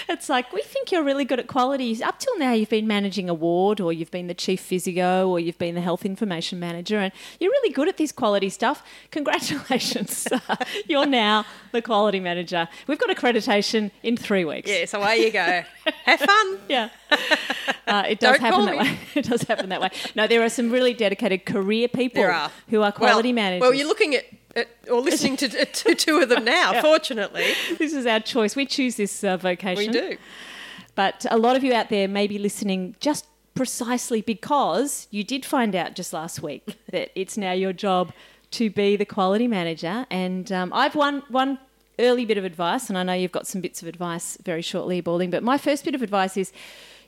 it's 0.07 0.29
like, 0.29 0.51
we 0.53 0.61
think 0.61 0.91
you're 0.91 1.03
really 1.03 1.25
good 1.25 1.39
at 1.39 1.47
quality. 1.47 2.01
Up 2.03 2.19
till 2.19 2.37
now, 2.39 2.53
you've 2.53 2.69
been 2.69 2.87
managing 2.87 3.29
a 3.29 3.33
ward, 3.33 3.79
or 3.79 3.91
you've 3.91 4.11
been 4.11 4.27
the 4.27 4.33
chief 4.33 4.61
physio, 4.61 5.29
or 5.29 5.39
you've 5.39 5.57
been 5.57 5.75
the 5.75 5.81
health 5.81 6.05
information 6.05 6.59
manager, 6.59 6.97
and 6.97 7.11
you're 7.39 7.51
really 7.51 7.73
good 7.73 7.87
at 7.87 7.97
this 7.97 8.11
quality 8.11 8.49
stuff. 8.49 8.83
Congratulations. 9.11 10.27
you're 10.87 11.05
now 11.05 11.45
the 11.71 11.81
quality 11.81 12.19
manager. 12.19 12.67
We've 12.87 12.99
got 12.99 13.15
accreditation 13.15 13.91
in 14.03 14.17
three 14.17 14.45
weeks. 14.45 14.69
Yeah. 14.69 14.85
So 14.85 15.01
away 15.01 15.25
you 15.25 15.31
go. 15.31 15.63
Have 16.05 16.19
fun. 16.19 16.59
Yeah. 16.69 16.89
Uh, 17.87 18.03
it 18.07 18.19
does 18.19 18.37
Don't 18.37 18.41
happen 18.41 18.65
that 18.65 18.71
me. 18.71 18.77
way. 18.79 18.97
It 19.15 19.25
does 19.25 19.41
happen 19.43 19.69
that 19.69 19.81
way. 19.81 19.89
No, 20.15 20.27
there 20.27 20.43
are 20.43 20.49
some 20.49 20.71
really 20.71 20.93
dedicated 20.93 21.45
career 21.45 21.87
people 21.87 22.21
There 22.21 22.31
are 22.31 22.51
who 22.69 22.81
are 22.81 22.91
quality 22.91 23.29
well, 23.29 23.35
managers. 23.35 23.61
Well, 23.61 23.73
you're 23.73 23.87
looking 23.87 24.15
at, 24.15 24.25
at 24.55 24.67
or 24.89 25.01
listening 25.01 25.37
to, 25.37 25.65
to 25.65 25.95
two 25.95 26.19
of 26.19 26.29
them 26.29 26.43
now. 26.57 26.81
Fortunately, 26.81 27.45
this 27.77 27.93
is 27.93 28.05
our 28.05 28.19
choice. 28.19 28.55
We 28.55 28.65
choose 28.65 28.95
this 28.95 29.23
uh, 29.23 29.37
vocation. 29.37 29.91
we 29.91 29.99
do. 29.99 30.17
But 30.95 31.25
a 31.29 31.37
lot 31.37 31.55
of 31.55 31.63
you 31.63 31.73
out 31.73 31.89
there 31.89 32.07
may 32.07 32.27
be 32.27 32.39
listening 32.39 32.95
just 32.99 33.25
precisely 33.53 34.21
because 34.21 35.07
you 35.11 35.23
did 35.23 35.45
find 35.45 35.75
out 35.75 35.95
just 35.95 36.13
last 36.13 36.41
week 36.41 36.77
that 36.91 37.09
it's 37.19 37.37
now 37.37 37.51
your 37.51 37.73
job 37.73 38.11
to 38.51 38.69
be 38.69 38.95
the 38.95 39.05
quality 39.05 39.47
manager. 39.47 40.05
And 40.09 40.51
um, 40.51 40.71
I've 40.73 40.95
one 40.95 41.23
one 41.29 41.59
early 41.99 42.25
bit 42.25 42.37
of 42.37 42.45
advice, 42.45 42.89
and 42.89 42.97
I 42.97 43.03
know 43.03 43.13
you've 43.13 43.31
got 43.31 43.47
some 43.47 43.61
bits 43.61 43.81
of 43.81 43.87
advice 43.87 44.37
very 44.43 44.61
shortly, 44.61 45.01
Balding. 45.01 45.29
But 45.29 45.43
my 45.43 45.57
first 45.57 45.85
bit 45.85 45.95
of 45.95 46.01
advice 46.01 46.37
is. 46.37 46.51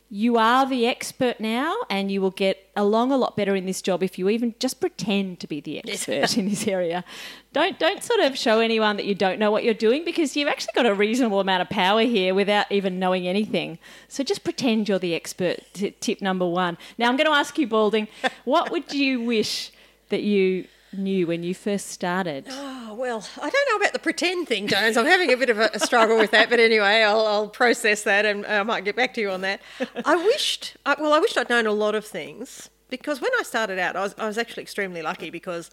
You 0.10 0.38
are 0.38 0.66
the 0.66 0.88
expert 0.88 1.42
now, 1.42 1.75
and 1.89 2.10
you 2.10 2.22
will 2.22 2.31
get 2.31 2.69
along 2.78 3.12
a 3.12 3.18
lot 3.18 3.36
better 3.36 3.57
in 3.57 3.66
this 3.66 3.81
job 3.81 4.01
if 4.01 4.18
you 4.18 4.30
even 4.30 4.56
just 4.57 4.80
pretend 4.80 5.42
to 5.42 5.48
be 5.48 5.60
the 5.60 5.80
expert 5.86 6.38
in 6.38 6.48
this 6.48 6.66
area. 6.66 7.04
Don't 7.51 7.78
don't 7.78 8.01
sort 8.01 8.22
of 8.22 8.38
show 8.38 8.62
anyone 8.62 8.95
that 8.95 9.06
you 9.06 9.16
don't 9.16 9.38
know 9.38 9.51
what 9.51 9.66
you're 9.66 9.74
doing 9.74 10.06
because 10.06 10.38
you've 10.38 10.48
actually 10.48 10.72
got 10.75 10.86
a 10.86 10.94
reasonable 10.94 11.42
amount 11.42 11.62
of 11.62 11.69
power 11.69 12.04
here 12.04 12.33
without 12.33 12.72
even 12.72 13.00
knowing 13.00 13.28
anything. 13.28 13.80
So 14.07 14.24
just 14.24 14.45
pretend 14.45 14.88
you're 14.88 14.98
the 14.98 15.14
expert. 15.14 15.59
T- 15.73 15.92
tip 15.92 16.21
number 16.21 16.47
one. 16.47 16.78
Now 16.97 17.09
I'm 17.09 17.18
going 17.18 17.30
to 17.30 17.35
ask 17.35 17.57
you, 17.57 17.68
Balding, 17.68 18.07
what 18.45 18.71
would 18.71 18.94
you 18.94 19.19
wish 19.19 19.71
that 20.07 20.23
you 20.23 20.68
knew 20.97 21.27
when 21.27 21.44
you 21.44 21.54
first 21.54 21.87
started? 21.87 22.47
Oh, 22.49 22.95
well, 22.95 23.27
I 23.42 23.49
don't 23.49 23.69
know 23.69 23.77
about 23.77 23.94
the 23.94 23.99
pretend 23.99 24.47
thing, 24.47 24.68
Jones. 24.68 24.97
I'm 24.97 25.06
having 25.06 25.31
a 25.31 25.37
bit 25.37 25.49
of 25.49 25.59
a, 25.59 25.69
a 25.73 25.80
struggle 25.80 26.18
with 26.18 26.31
that, 26.31 26.49
but 26.49 26.59
anyway, 26.59 27.04
I'll, 27.04 27.25
I'll 27.25 27.47
process 27.47 28.04
that 28.04 28.25
and 28.25 28.45
I 28.45 28.63
might 28.63 28.83
get 28.83 28.95
back 28.95 29.13
to 29.16 29.21
you 29.21 29.30
on 29.30 29.42
that. 29.42 29.61
I 30.06 30.16
wished, 30.16 30.77
I, 30.85 30.95
well, 30.99 31.13
I 31.13 31.19
wished 31.19 31.37
I'd 31.37 31.49
known 31.49 31.68
a 31.68 31.71
lot 31.71 31.95
of 31.95 32.06
things 32.06 32.69
because 32.89 33.21
when 33.21 33.31
I 33.39 33.44
started 33.44 33.80
out, 33.80 33.95
I 33.95 34.01
was, 34.01 34.16
I 34.18 34.27
was 34.27 34.37
actually 34.37 34.63
extremely 34.63 35.01
lucky 35.01 35.30
because 35.30 35.69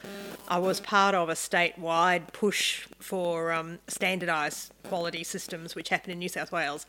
I 0.49 0.59
was 0.59 0.81
part 0.81 1.15
of 1.15 1.29
a 1.29 1.35
statewide 1.35 2.33
push 2.33 2.87
for 2.99 3.53
um, 3.53 3.79
standardised 3.89 4.73
quality 4.85 5.25
systems, 5.25 5.75
which 5.75 5.89
happened 5.89 6.13
in 6.13 6.19
New 6.19 6.29
South 6.29 6.53
Wales 6.53 6.87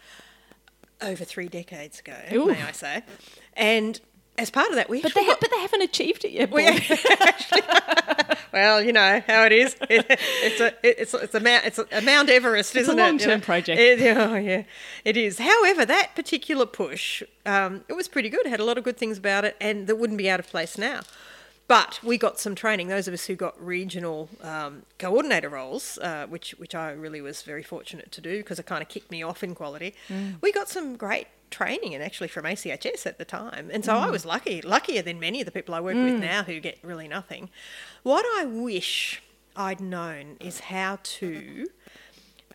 over 1.01 1.23
three 1.25 1.47
decades 1.47 1.99
ago, 1.99 2.17
Ooh. 2.33 2.47
may 2.47 2.61
I 2.61 2.71
say. 2.71 3.03
And 3.53 3.99
as 4.37 4.49
part 4.49 4.69
of 4.69 4.75
that, 4.75 4.89
we 4.89 5.01
But 5.01 5.13
they, 5.13 5.23
ha- 5.25 5.37
but 5.39 5.49
they 5.51 5.59
haven't 5.59 5.81
achieved 5.83 6.25
it 6.25 6.31
yet. 6.31 6.51
we 6.51 6.63
well, 8.53 8.81
you 8.81 8.91
know 8.93 9.21
how 9.27 9.45
it 9.45 9.51
is. 9.51 9.75
It, 9.89 10.05
it's 10.09 10.59
a 10.59 10.73
it's 10.83 11.13
a, 11.13 11.17
it's 11.17 11.35
a 11.35 11.39
Mount 11.39 11.65
it's 11.65 11.77
a 11.79 12.01
Mount 12.01 12.29
Everest, 12.29 12.75
It's 12.75 12.87
a 12.87 12.91
isn't 12.91 12.99
it? 12.99 13.01
you 13.01 13.07
long-term 13.07 13.39
know? 13.39 13.45
project. 13.45 13.79
It- 13.79 14.17
oh 14.17 14.35
yeah, 14.35 14.63
it 15.03 15.15
is. 15.17 15.39
However, 15.39 15.85
that 15.85 16.15
particular 16.15 16.65
push, 16.65 17.23
um, 17.45 17.83
it 17.87 17.93
was 17.93 18.07
pretty 18.07 18.29
good. 18.29 18.45
It 18.45 18.49
had 18.49 18.59
a 18.59 18.65
lot 18.65 18.77
of 18.77 18.83
good 18.83 18.97
things 18.97 19.17
about 19.17 19.45
it, 19.45 19.55
and 19.61 19.87
that 19.87 19.95
wouldn't 19.97 20.17
be 20.17 20.29
out 20.29 20.39
of 20.39 20.47
place 20.47 20.77
now. 20.77 21.01
But 21.67 21.99
we 22.03 22.17
got 22.19 22.39
some 22.39 22.53
training. 22.53 22.89
Those 22.89 23.07
of 23.07 23.13
us 23.15 23.25
who 23.25 23.35
got 23.35 23.59
regional 23.63 24.29
um, 24.43 24.83
coordinator 24.99 25.49
roles, 25.49 25.97
uh, 25.99 26.27
which 26.27 26.51
which 26.59 26.75
I 26.75 26.91
really 26.91 27.21
was 27.21 27.41
very 27.41 27.63
fortunate 27.63 28.11
to 28.11 28.21
do 28.21 28.37
because 28.37 28.59
it 28.59 28.65
kind 28.67 28.81
of 28.83 28.87
kicked 28.89 29.09
me 29.11 29.23
off 29.23 29.43
in 29.43 29.55
quality. 29.55 29.95
We 30.41 30.51
got 30.51 30.69
some 30.69 30.95
great 30.95 31.27
training, 31.51 31.93
and 31.93 32.03
actually 32.03 32.27
from 32.27 32.45
ACHS 32.45 33.05
at 33.05 33.17
the 33.17 33.25
time, 33.25 33.69
and 33.71 33.85
so 33.85 33.95
I 33.95 34.07
mm. 34.07 34.11
was 34.11 34.25
lucky, 34.25 34.61
luckier 34.61 35.01
than 35.01 35.19
many 35.19 35.41
of 35.41 35.45
the 35.45 35.51
people 35.51 35.73
I 35.75 35.79
work 35.79 35.95
with 35.95 36.15
mm. 36.15 36.19
now 36.19 36.43
who 36.43 36.59
get 36.59 36.79
really 36.83 37.07
nothing. 37.07 37.49
What 38.03 38.25
I 38.37 38.45
wish 38.45 39.21
I'd 39.55 39.79
known 39.79 40.37
is 40.39 40.59
how 40.61 40.99
to 41.01 41.67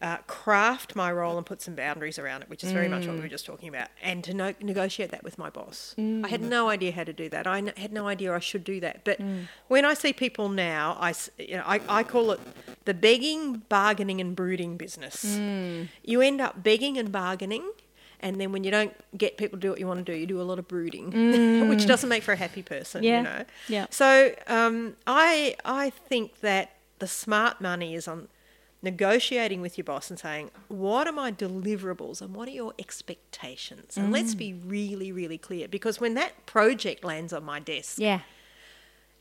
uh, 0.02 0.16
craft 0.26 0.96
my 0.96 1.12
role 1.12 1.36
and 1.36 1.44
put 1.44 1.60
some 1.60 1.74
boundaries 1.74 2.18
around 2.18 2.42
it, 2.42 2.48
which 2.48 2.64
is 2.64 2.72
very 2.72 2.88
much 2.88 3.06
what 3.06 3.14
we 3.16 3.20
were 3.20 3.26
mm. 3.26 3.30
just 3.30 3.44
talking 3.44 3.68
about, 3.68 3.88
and 4.02 4.24
to 4.24 4.32
no- 4.32 4.54
negotiate 4.60 5.10
that 5.10 5.22
with 5.22 5.36
my 5.36 5.50
boss. 5.50 5.94
I 5.98 6.28
had 6.28 6.40
no 6.40 6.70
idea 6.70 6.92
how 6.92 7.04
to 7.04 7.12
do 7.12 7.28
that. 7.28 7.46
I 7.46 7.58
n- 7.58 7.72
had 7.76 7.92
no 7.92 8.08
idea 8.08 8.34
I 8.34 8.38
should 8.38 8.64
do 8.64 8.80
that. 8.80 9.04
But 9.04 9.20
when 9.68 9.84
I 9.84 9.94
see 9.94 10.12
people 10.12 10.48
now, 10.48 10.96
I, 10.98 11.12
you 11.38 11.56
know, 11.56 11.64
I, 11.66 11.80
I 11.88 12.02
call 12.02 12.30
it 12.30 12.40
the 12.86 12.94
begging, 12.94 13.58
bargaining, 13.68 14.20
and 14.20 14.34
brooding 14.34 14.78
business. 14.78 15.38
You 16.02 16.22
end 16.22 16.40
up 16.40 16.62
begging 16.62 16.96
and 16.96 17.12
bargaining. 17.12 17.70
And 18.20 18.40
then 18.40 18.52
when 18.52 18.64
you 18.64 18.70
don't 18.70 18.94
get 19.18 19.36
people 19.38 19.58
to 19.58 19.60
do 19.62 19.70
what 19.70 19.80
you 19.80 19.86
want 19.86 20.04
to 20.04 20.12
do, 20.12 20.16
you 20.18 20.26
do 20.26 20.40
a 20.40 20.44
lot 20.44 20.58
of 20.58 20.68
brooding, 20.68 21.10
which 21.68 21.86
doesn't 21.86 22.08
make 22.08 22.22
for 22.22 22.32
a 22.32 22.36
happy 22.36 22.62
person, 22.62 23.02
Yeah, 23.02 23.16
you 23.18 23.22
know. 23.24 23.44
yeah. 23.68 23.86
So 23.90 24.34
um, 24.46 24.96
I 25.06 25.56
I 25.64 25.90
think 25.90 26.40
that 26.40 26.76
the 26.98 27.06
smart 27.08 27.60
money 27.60 27.94
is 27.94 28.06
on 28.06 28.28
negotiating 28.82 29.60
with 29.60 29.76
your 29.76 29.84
boss 29.84 30.08
and 30.10 30.18
saying, 30.18 30.50
What 30.68 31.06
are 31.06 31.12
my 31.12 31.30
deliverables 31.32 32.20
and 32.22 32.34
what 32.34 32.48
are 32.48 32.52
your 32.52 32.72
expectations? 32.78 33.96
And 33.96 34.10
let's 34.12 34.34
be 34.34 34.52
really, 34.54 35.12
really 35.12 35.38
clear 35.38 35.68
because 35.68 36.00
when 36.00 36.14
that 36.14 36.46
project 36.46 37.04
lands 37.04 37.32
on 37.32 37.44
my 37.44 37.60
desk, 37.60 37.98
Yeah. 37.98 38.20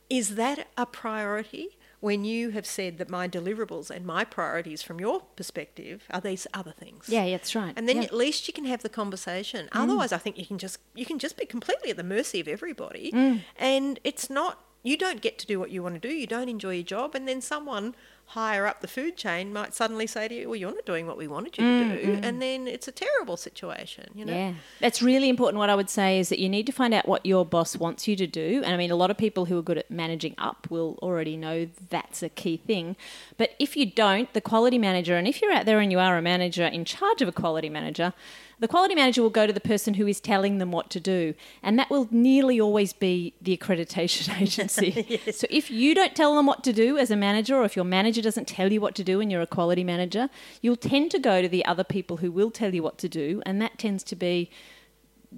is 0.09 0.35
that 0.35 0.67
a 0.77 0.85
priority? 0.85 1.77
When 2.01 2.23
you 2.23 2.51
have 2.51 2.65
said 2.65 2.97
that 2.97 3.09
my 3.09 3.27
deliverables 3.27 3.89
and 3.89 4.05
my 4.05 4.23
priorities 4.23 4.81
from 4.81 4.99
your 4.99 5.21
perspective 5.35 6.03
are 6.11 6.21
these 6.21 6.47
other 6.53 6.71
things. 6.71 7.09
Yeah, 7.09 7.29
that's 7.29 7.53
right. 7.55 7.73
And 7.75 7.89
then 7.89 7.97
Yeah. 7.97 8.03
at 8.03 8.13
least 8.13 8.47
you 8.47 8.53
can 8.53 8.65
have 8.65 8.81
the 8.83 8.89
conversation. 8.89 9.67
Mm. 9.67 9.83
Otherwise, 9.83 10.13
I 10.13 10.17
think 10.17 10.37
you 10.37 10.45
can 10.45 10.57
just 10.57 10.79
you 10.95 11.05
can 11.05 11.19
just 11.19 11.35
be 11.37 11.45
completely 11.45 11.89
at 11.91 11.97
the 11.97 12.03
mercy 12.03 12.39
of 12.39 12.47
everybody, 12.47 13.11
mm. 13.11 13.41
and 13.57 13.99
it's 14.03 14.29
not. 14.29 14.63
You 14.81 14.95
don't 14.95 15.19
get 15.19 15.37
to 15.39 15.45
do 15.45 15.59
what 15.59 15.71
you 15.71 15.83
want 15.83 16.01
to 16.01 16.07
do. 16.07 16.13
You 16.13 16.25
don't 16.25 16.47
enjoy 16.47 16.75
your 16.75 16.83
job, 16.83 17.13
and 17.13 17.27
then 17.27 17.41
someone 17.41 17.95
higher 18.29 18.67
up 18.67 18.81
the 18.81 18.87
food 18.87 19.17
chain 19.17 19.51
might 19.51 19.73
suddenly 19.73 20.05
say 20.05 20.27
to 20.27 20.35
you, 20.35 20.49
"Well, 20.49 20.55
you're 20.55 20.73
not 20.73 20.85
doing 20.85 21.07
what 21.07 21.17
we 21.17 21.27
wanted 21.27 21.57
you 21.57 21.63
to 21.63 21.95
do," 21.95 22.11
mm-hmm. 22.13 22.23
and 22.23 22.41
then 22.41 22.67
it's 22.67 22.87
a 22.87 22.91
terrible 22.91 23.37
situation. 23.37 24.05
You 24.13 24.25
know. 24.25 24.33
Yeah, 24.33 24.53
that's 24.79 25.01
really 25.01 25.29
important. 25.29 25.57
What 25.57 25.69
I 25.69 25.75
would 25.75 25.89
say 25.89 26.19
is 26.19 26.29
that 26.29 26.39
you 26.39 26.47
need 26.47 26.65
to 26.67 26.71
find 26.71 26.93
out 26.93 27.07
what 27.07 27.25
your 27.25 27.45
boss 27.45 27.75
wants 27.75 28.07
you 28.07 28.15
to 28.17 28.27
do. 28.27 28.61
And 28.63 28.73
I 28.73 28.77
mean, 28.77 28.91
a 28.91 28.95
lot 28.95 29.09
of 29.09 29.17
people 29.17 29.45
who 29.45 29.57
are 29.57 29.63
good 29.63 29.79
at 29.79 29.89
managing 29.89 30.35
up 30.37 30.67
will 30.69 30.99
already 31.01 31.37
know 31.37 31.67
that's 31.89 32.21
a 32.21 32.29
key 32.29 32.57
thing. 32.57 32.95
But 33.39 33.55
if 33.57 33.77
you 33.77 33.85
don't, 33.85 34.31
the 34.33 34.41
quality 34.41 34.77
manager, 34.77 35.15
and 35.15 35.25
if 35.25 35.41
you're 35.41 35.53
out 35.53 35.65
there 35.65 35.79
and 35.79 35.93
you 35.93 35.97
are 35.97 36.17
a 36.17 36.21
manager 36.21 36.65
in 36.65 36.83
charge 36.83 37.21
of 37.21 37.29
a 37.29 37.31
quality 37.31 37.69
manager, 37.69 38.11
the 38.59 38.67
quality 38.67 38.95
manager 38.95 39.21
will 39.21 39.29
go 39.29 39.47
to 39.47 39.53
the 39.53 39.61
person 39.61 39.93
who 39.93 40.05
is 40.07 40.19
telling 40.19 40.57
them 40.57 40.73
what 40.73 40.89
to 40.89 40.99
do. 40.99 41.33
And 41.63 41.79
that 41.79 41.89
will 41.89 42.09
nearly 42.11 42.59
always 42.59 42.91
be 42.91 43.33
the 43.41 43.55
accreditation 43.55 44.41
agency. 44.41 45.21
So 45.31 45.47
if 45.49 45.71
you 45.71 45.95
don't 45.95 46.15
tell 46.17 46.35
them 46.35 46.47
what 46.47 46.65
to 46.65 46.73
do 46.73 46.97
as 46.97 47.11
a 47.11 47.15
manager, 47.15 47.55
or 47.55 47.63
if 47.63 47.77
your 47.77 47.85
manager 47.85 48.21
doesn't 48.21 48.49
tell 48.49 48.73
you 48.73 48.81
what 48.81 48.93
to 48.95 49.05
do 49.05 49.21
and 49.21 49.31
you're 49.31 49.41
a 49.41 49.47
quality 49.47 49.85
manager, 49.85 50.29
you'll 50.61 50.75
tend 50.75 51.09
to 51.11 51.19
go 51.19 51.41
to 51.41 51.47
the 51.47 51.63
other 51.63 51.85
people 51.85 52.17
who 52.17 52.33
will 52.33 52.51
tell 52.51 52.75
you 52.75 52.83
what 52.83 52.97
to 52.97 53.07
do. 53.07 53.41
And 53.45 53.61
that 53.61 53.79
tends 53.79 54.03
to 54.03 54.17
be 54.17 54.49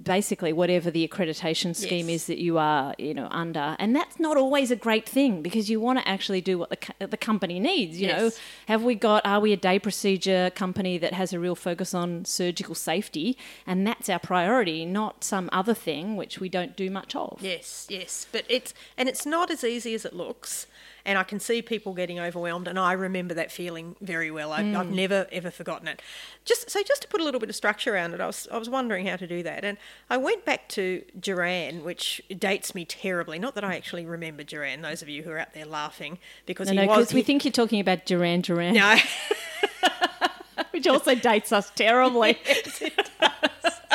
basically 0.00 0.52
whatever 0.52 0.90
the 0.90 1.06
accreditation 1.06 1.76
scheme 1.76 2.08
Yes. 2.08 2.22
is 2.22 2.26
that 2.26 2.38
you 2.38 2.56
are 2.58 2.94
you 2.98 3.12
know 3.12 3.28
under. 3.30 3.76
And 3.78 3.94
that's 3.94 4.18
not 4.18 4.36
always 4.36 4.70
a 4.70 4.76
great 4.76 5.06
thing 5.08 5.42
because 5.42 5.68
you 5.68 5.80
want 5.80 5.98
to 5.98 6.08
actually 6.08 6.40
do 6.40 6.58
what 6.58 6.70
the, 6.70 6.76
co- 6.76 7.06
the 7.06 7.16
company 7.16 7.60
needs 7.60 8.00
you 8.00 8.08
know. 8.08 8.30
Have 8.68 8.82
we 8.82 8.94
got 8.94 9.24
are 9.26 9.40
we 9.40 9.52
a 9.52 9.56
day 9.56 9.78
procedure 9.78 10.50
company 10.54 10.96
that 10.98 11.12
has 11.12 11.32
a 11.32 11.38
real 11.40 11.54
focus 11.54 11.92
on 11.94 12.24
surgical 12.24 12.74
safety? 12.74 13.36
And 13.66 13.86
that's 13.86 14.08
our 14.08 14.18
priority 14.18 14.86
not 14.86 15.24
some 15.24 15.50
other 15.52 15.74
thing 15.74 16.16
which 16.16 16.40
we 16.40 16.48
don't 16.48 16.74
do 16.76 16.90
much 16.90 17.14
of. 17.14 17.38
Yes, 17.42 17.86
yes, 17.90 18.26
but 18.32 18.44
it's 18.48 18.72
and 18.96 19.08
it's 19.08 19.26
not 19.26 19.50
as 19.50 19.62
easy 19.62 19.94
as 19.94 20.04
it 20.04 20.14
looks. 20.14 20.66
And 21.04 21.18
I 21.18 21.24
can 21.24 21.40
see 21.40 21.62
people 21.62 21.94
getting 21.94 22.20
overwhelmed, 22.20 22.68
and 22.68 22.78
I 22.78 22.92
remember 22.92 23.34
that 23.34 23.50
feeling 23.50 23.96
very 24.00 24.30
well. 24.30 24.52
I, 24.52 24.60
I've 24.60 24.90
never 24.90 25.26
ever 25.32 25.50
forgotten 25.50 25.88
it. 25.88 26.00
Just 26.44 26.70
so, 26.70 26.82
just 26.82 27.02
to 27.02 27.08
put 27.08 27.20
a 27.20 27.24
little 27.24 27.40
bit 27.40 27.48
of 27.48 27.56
structure 27.56 27.94
around 27.94 28.14
it, 28.14 28.20
I 28.20 28.26
was 28.26 28.48
I 28.52 28.58
was 28.58 28.70
wondering 28.70 29.06
how 29.06 29.16
to 29.16 29.26
do 29.26 29.42
that, 29.42 29.64
and 29.64 29.78
I 30.08 30.16
went 30.16 30.44
back 30.44 30.68
to 30.70 31.02
Juran, 31.20 31.82
which 31.82 32.22
dates 32.38 32.74
me 32.74 32.84
terribly. 32.84 33.38
Not 33.38 33.54
that 33.54 33.64
I 33.64 33.76
actually 33.76 34.06
remember 34.06 34.44
Juran. 34.44 34.82
Those 34.82 35.02
of 35.02 35.08
you 35.08 35.22
who 35.22 35.30
are 35.30 35.38
out 35.38 35.54
there 35.54 35.66
laughing 35.66 36.18
because 36.46 36.68
no, 36.68 36.80
he 36.80 36.86
no, 36.86 36.86
was. 36.86 36.98
because 36.98 37.14
we 37.14 37.22
think 37.22 37.44
you're 37.44 37.52
talking 37.52 37.80
about 37.80 38.06
Duran 38.06 38.40
Duran, 38.40 38.74
no, 38.74 38.96
which 40.70 40.86
also 40.86 41.14
dates 41.14 41.52
us 41.52 41.70
terribly. 41.74 42.38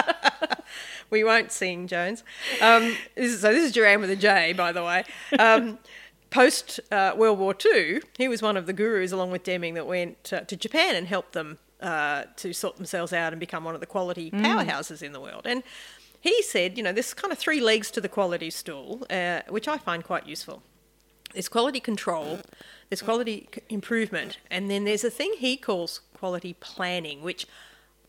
we 1.09 1.23
won't 1.23 1.51
sing, 1.51 1.87
Jones. 1.87 2.23
Um, 2.61 2.95
this 3.15 3.33
is, 3.33 3.41
so 3.41 3.53
this 3.53 3.63
is 3.63 3.73
Juran 3.73 3.99
with 3.99 4.09
a 4.09 4.15
J, 4.15 4.53
by 4.53 4.71
the 4.71 4.83
way. 4.83 5.03
Um, 5.37 5.79
Post 6.29 6.79
uh, 6.91 7.13
World 7.15 7.39
War 7.39 7.55
II, 7.65 8.01
he 8.17 8.27
was 8.27 8.41
one 8.41 8.57
of 8.57 8.65
the 8.65 8.73
gurus, 8.73 9.11
along 9.11 9.31
with 9.31 9.43
Deming, 9.43 9.75
that 9.75 9.87
went 9.87 10.33
uh, 10.33 10.41
to 10.41 10.55
Japan 10.55 10.95
and 10.95 11.07
helped 11.07 11.33
them 11.33 11.57
uh, 11.81 12.23
to 12.37 12.53
sort 12.53 12.75
themselves 12.77 13.13
out 13.13 13.33
and 13.33 13.39
become 13.39 13.63
one 13.63 13.75
of 13.75 13.79
the 13.79 13.87
quality 13.87 14.31
powerhouses 14.31 15.01
in 15.01 15.13
the 15.13 15.21
world. 15.21 15.43
And 15.45 15.63
he 16.19 16.41
said, 16.43 16.77
you 16.77 16.83
know, 16.83 16.91
there's 16.91 17.13
kind 17.13 17.31
of 17.31 17.37
three 17.37 17.61
legs 17.61 17.91
to 17.91 18.01
the 18.01 18.09
quality 18.09 18.49
stool, 18.49 19.05
uh, 19.09 19.41
which 19.47 19.67
I 19.67 19.77
find 19.77 20.03
quite 20.03 20.27
useful. 20.27 20.63
There's 21.33 21.49
quality 21.49 21.79
control, 21.79 22.39
there's 22.89 23.01
quality 23.01 23.47
c- 23.53 23.61
improvement, 23.69 24.37
and 24.49 24.71
then 24.71 24.85
there's 24.85 25.03
a 25.03 25.11
thing 25.11 25.33
he 25.37 25.55
calls 25.57 26.01
quality 26.17 26.53
planning, 26.53 27.21
which 27.21 27.45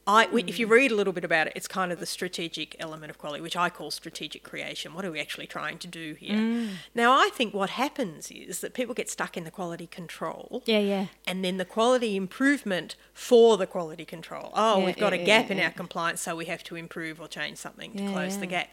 I, 0.09 0.27
if 0.33 0.59
you 0.59 0.67
mm. 0.67 0.71
read 0.71 0.91
a 0.91 0.95
little 0.95 1.13
bit 1.13 1.23
about 1.23 1.49
it, 1.49 1.53
it's 1.55 1.69
kind 1.69 1.93
of 1.93 2.01
the 2.01 2.07
strategic 2.07 2.75
element 2.81 3.11
of 3.11 3.19
quality, 3.19 3.43
which 3.43 3.59
I 3.59 3.69
call 3.69 3.91
strategic 3.91 4.43
creation. 4.43 4.95
What 4.95 5.05
are 5.05 5.11
we 5.11 5.21
actually 5.21 5.47
trying 5.47 5.77
to 5.79 5.87
do 5.87 6.15
here? 6.15 6.35
Mm. 6.35 6.69
Now, 6.95 7.13
I 7.13 7.29
think 7.35 7.53
what 7.53 7.71
happens 7.71 8.31
is 8.31 8.61
that 8.61 8.73
people 8.73 8.95
get 8.95 9.11
stuck 9.11 9.37
in 9.37 9.45
the 9.45 9.51
quality 9.51 9.87
control. 9.87 10.63
Yeah, 10.65 10.79
yeah. 10.79 11.07
And 11.27 11.45
then 11.45 11.59
the 11.59 11.67
quality 11.67 12.17
improvement 12.17 12.97
for 13.13 13.59
the 13.59 13.67
quality 13.67 14.07
control. 14.07 14.51
Oh, 14.55 14.79
Yeah, 14.79 14.87
we've 14.87 14.97
got 14.97 15.13
yeah, 15.13 15.21
a 15.21 15.27
gap 15.27 15.51
yeah, 15.51 15.57
in 15.57 15.63
our 15.63 15.73
compliance, 15.73 16.23
so 16.23 16.35
we 16.35 16.47
have 16.47 16.65
to 16.65 16.77
improve 16.77 17.21
or 17.21 17.29
change 17.29 17.59
something 17.59 17.93
to 17.93 18.11
close 18.11 18.39
the 18.39 18.47
gap. 18.47 18.71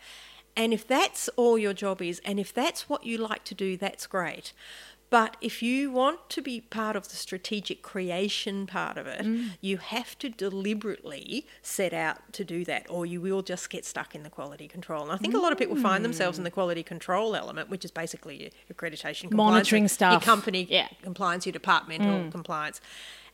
And 0.58 0.74
if 0.74 0.88
that's 0.88 1.28
all 1.36 1.58
your 1.58 1.74
job 1.74 2.02
is, 2.02 2.22
and 2.24 2.40
if 2.40 2.54
that's 2.54 2.88
what 2.88 3.06
you 3.06 3.18
like 3.18 3.44
to 3.44 3.54
do, 3.54 3.76
that's 3.76 4.08
great. 4.08 4.54
But 5.12 5.38
if 5.40 5.62
you 5.62 5.92
want 5.92 6.30
to 6.32 6.42
be 6.42 6.62
part 6.62 6.96
of 6.96 7.10
the 7.10 7.16
strategic 7.16 7.82
creation 7.82 8.66
part 8.66 8.98
of 8.98 9.06
it, 9.08 9.22
Mm. 9.26 9.52
you 9.62 9.78
have 9.78 10.18
to 10.20 10.30
deliberately 10.30 11.46
set 11.62 11.94
out 11.94 12.34
to 12.34 12.44
do 12.44 12.66
that, 12.66 12.86
or 12.90 13.06
you 13.06 13.22
will 13.22 13.42
just 13.42 13.70
get 13.70 13.86
stuck 13.86 14.16
in 14.16 14.24
the 14.24 14.30
quality 14.30 14.68
control. 14.68 15.04
And 15.04 15.12
I 15.12 15.18
think 15.18 15.34
a 15.36 15.38
lot 15.38 15.52
of 15.52 15.58
people 15.58 15.76
find 15.76 16.04
themselves 16.04 16.38
in 16.38 16.44
the 16.44 16.52
quality 16.52 16.84
control 16.84 17.36
element, 17.36 17.70
which 17.70 17.86
is 17.86 17.92
basically 17.92 18.42
your 18.44 18.50
accreditation, 18.74 19.30
compliance, 19.30 19.52
Monitoring 19.54 19.84
your 19.84 19.90
stuff. 19.90 20.24
company 20.24 20.68
Yeah. 20.70 20.88
compliance, 21.04 21.46
your 21.46 21.54
departmental 21.54 22.30
compliance, 22.32 22.82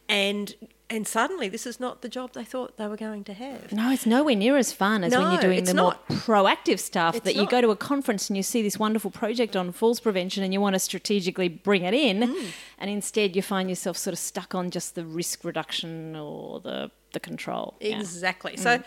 and 0.09 0.55
and 0.91 1.07
suddenly 1.07 1.49
this 1.49 1.65
is 1.65 1.79
not 1.79 2.01
the 2.01 2.09
job 2.09 2.33
they 2.33 2.43
thought 2.43 2.77
they 2.77 2.87
were 2.87 2.97
going 2.97 3.23
to 3.23 3.33
have. 3.33 3.71
No, 3.71 3.89
it's 3.91 4.05
nowhere 4.05 4.35
near 4.35 4.57
as 4.57 4.71
fun 4.73 5.03
as 5.03 5.11
when 5.13 5.31
you're 5.31 5.41
doing 5.41 5.63
the 5.63 5.73
not. 5.73 6.07
more 6.09 6.17
proactive 6.19 6.79
stuff 6.79 7.15
It's 7.15 7.25
that 7.25 7.35
you 7.35 7.47
go 7.47 7.61
to 7.61 7.69
a 7.71 7.75
conference 7.75 8.29
and 8.29 8.37
you 8.37 8.43
see 8.43 8.61
this 8.61 8.77
wonderful 8.77 9.09
project 9.09 9.55
on 9.55 9.71
falls 9.71 9.99
prevention 9.99 10.43
and 10.43 10.53
you 10.53 10.61
want 10.61 10.75
to 10.75 10.79
strategically 10.79 11.47
bring 11.49 11.83
it 11.83 11.93
in 11.93 12.19
Mm. 12.21 12.45
and 12.77 12.89
instead 12.91 13.35
you 13.35 13.41
find 13.41 13.69
yourself 13.69 13.97
sort 13.97 14.13
of 14.13 14.19
stuck 14.19 14.53
on 14.53 14.69
just 14.69 14.93
the 14.95 15.05
risk 15.05 15.43
reduction 15.43 16.15
or 16.15 16.59
the 16.59 16.91
the 17.13 17.19
control. 17.19 17.75
Yeah. 17.79 17.99
Exactly. 17.99 18.55
So, 18.57 18.81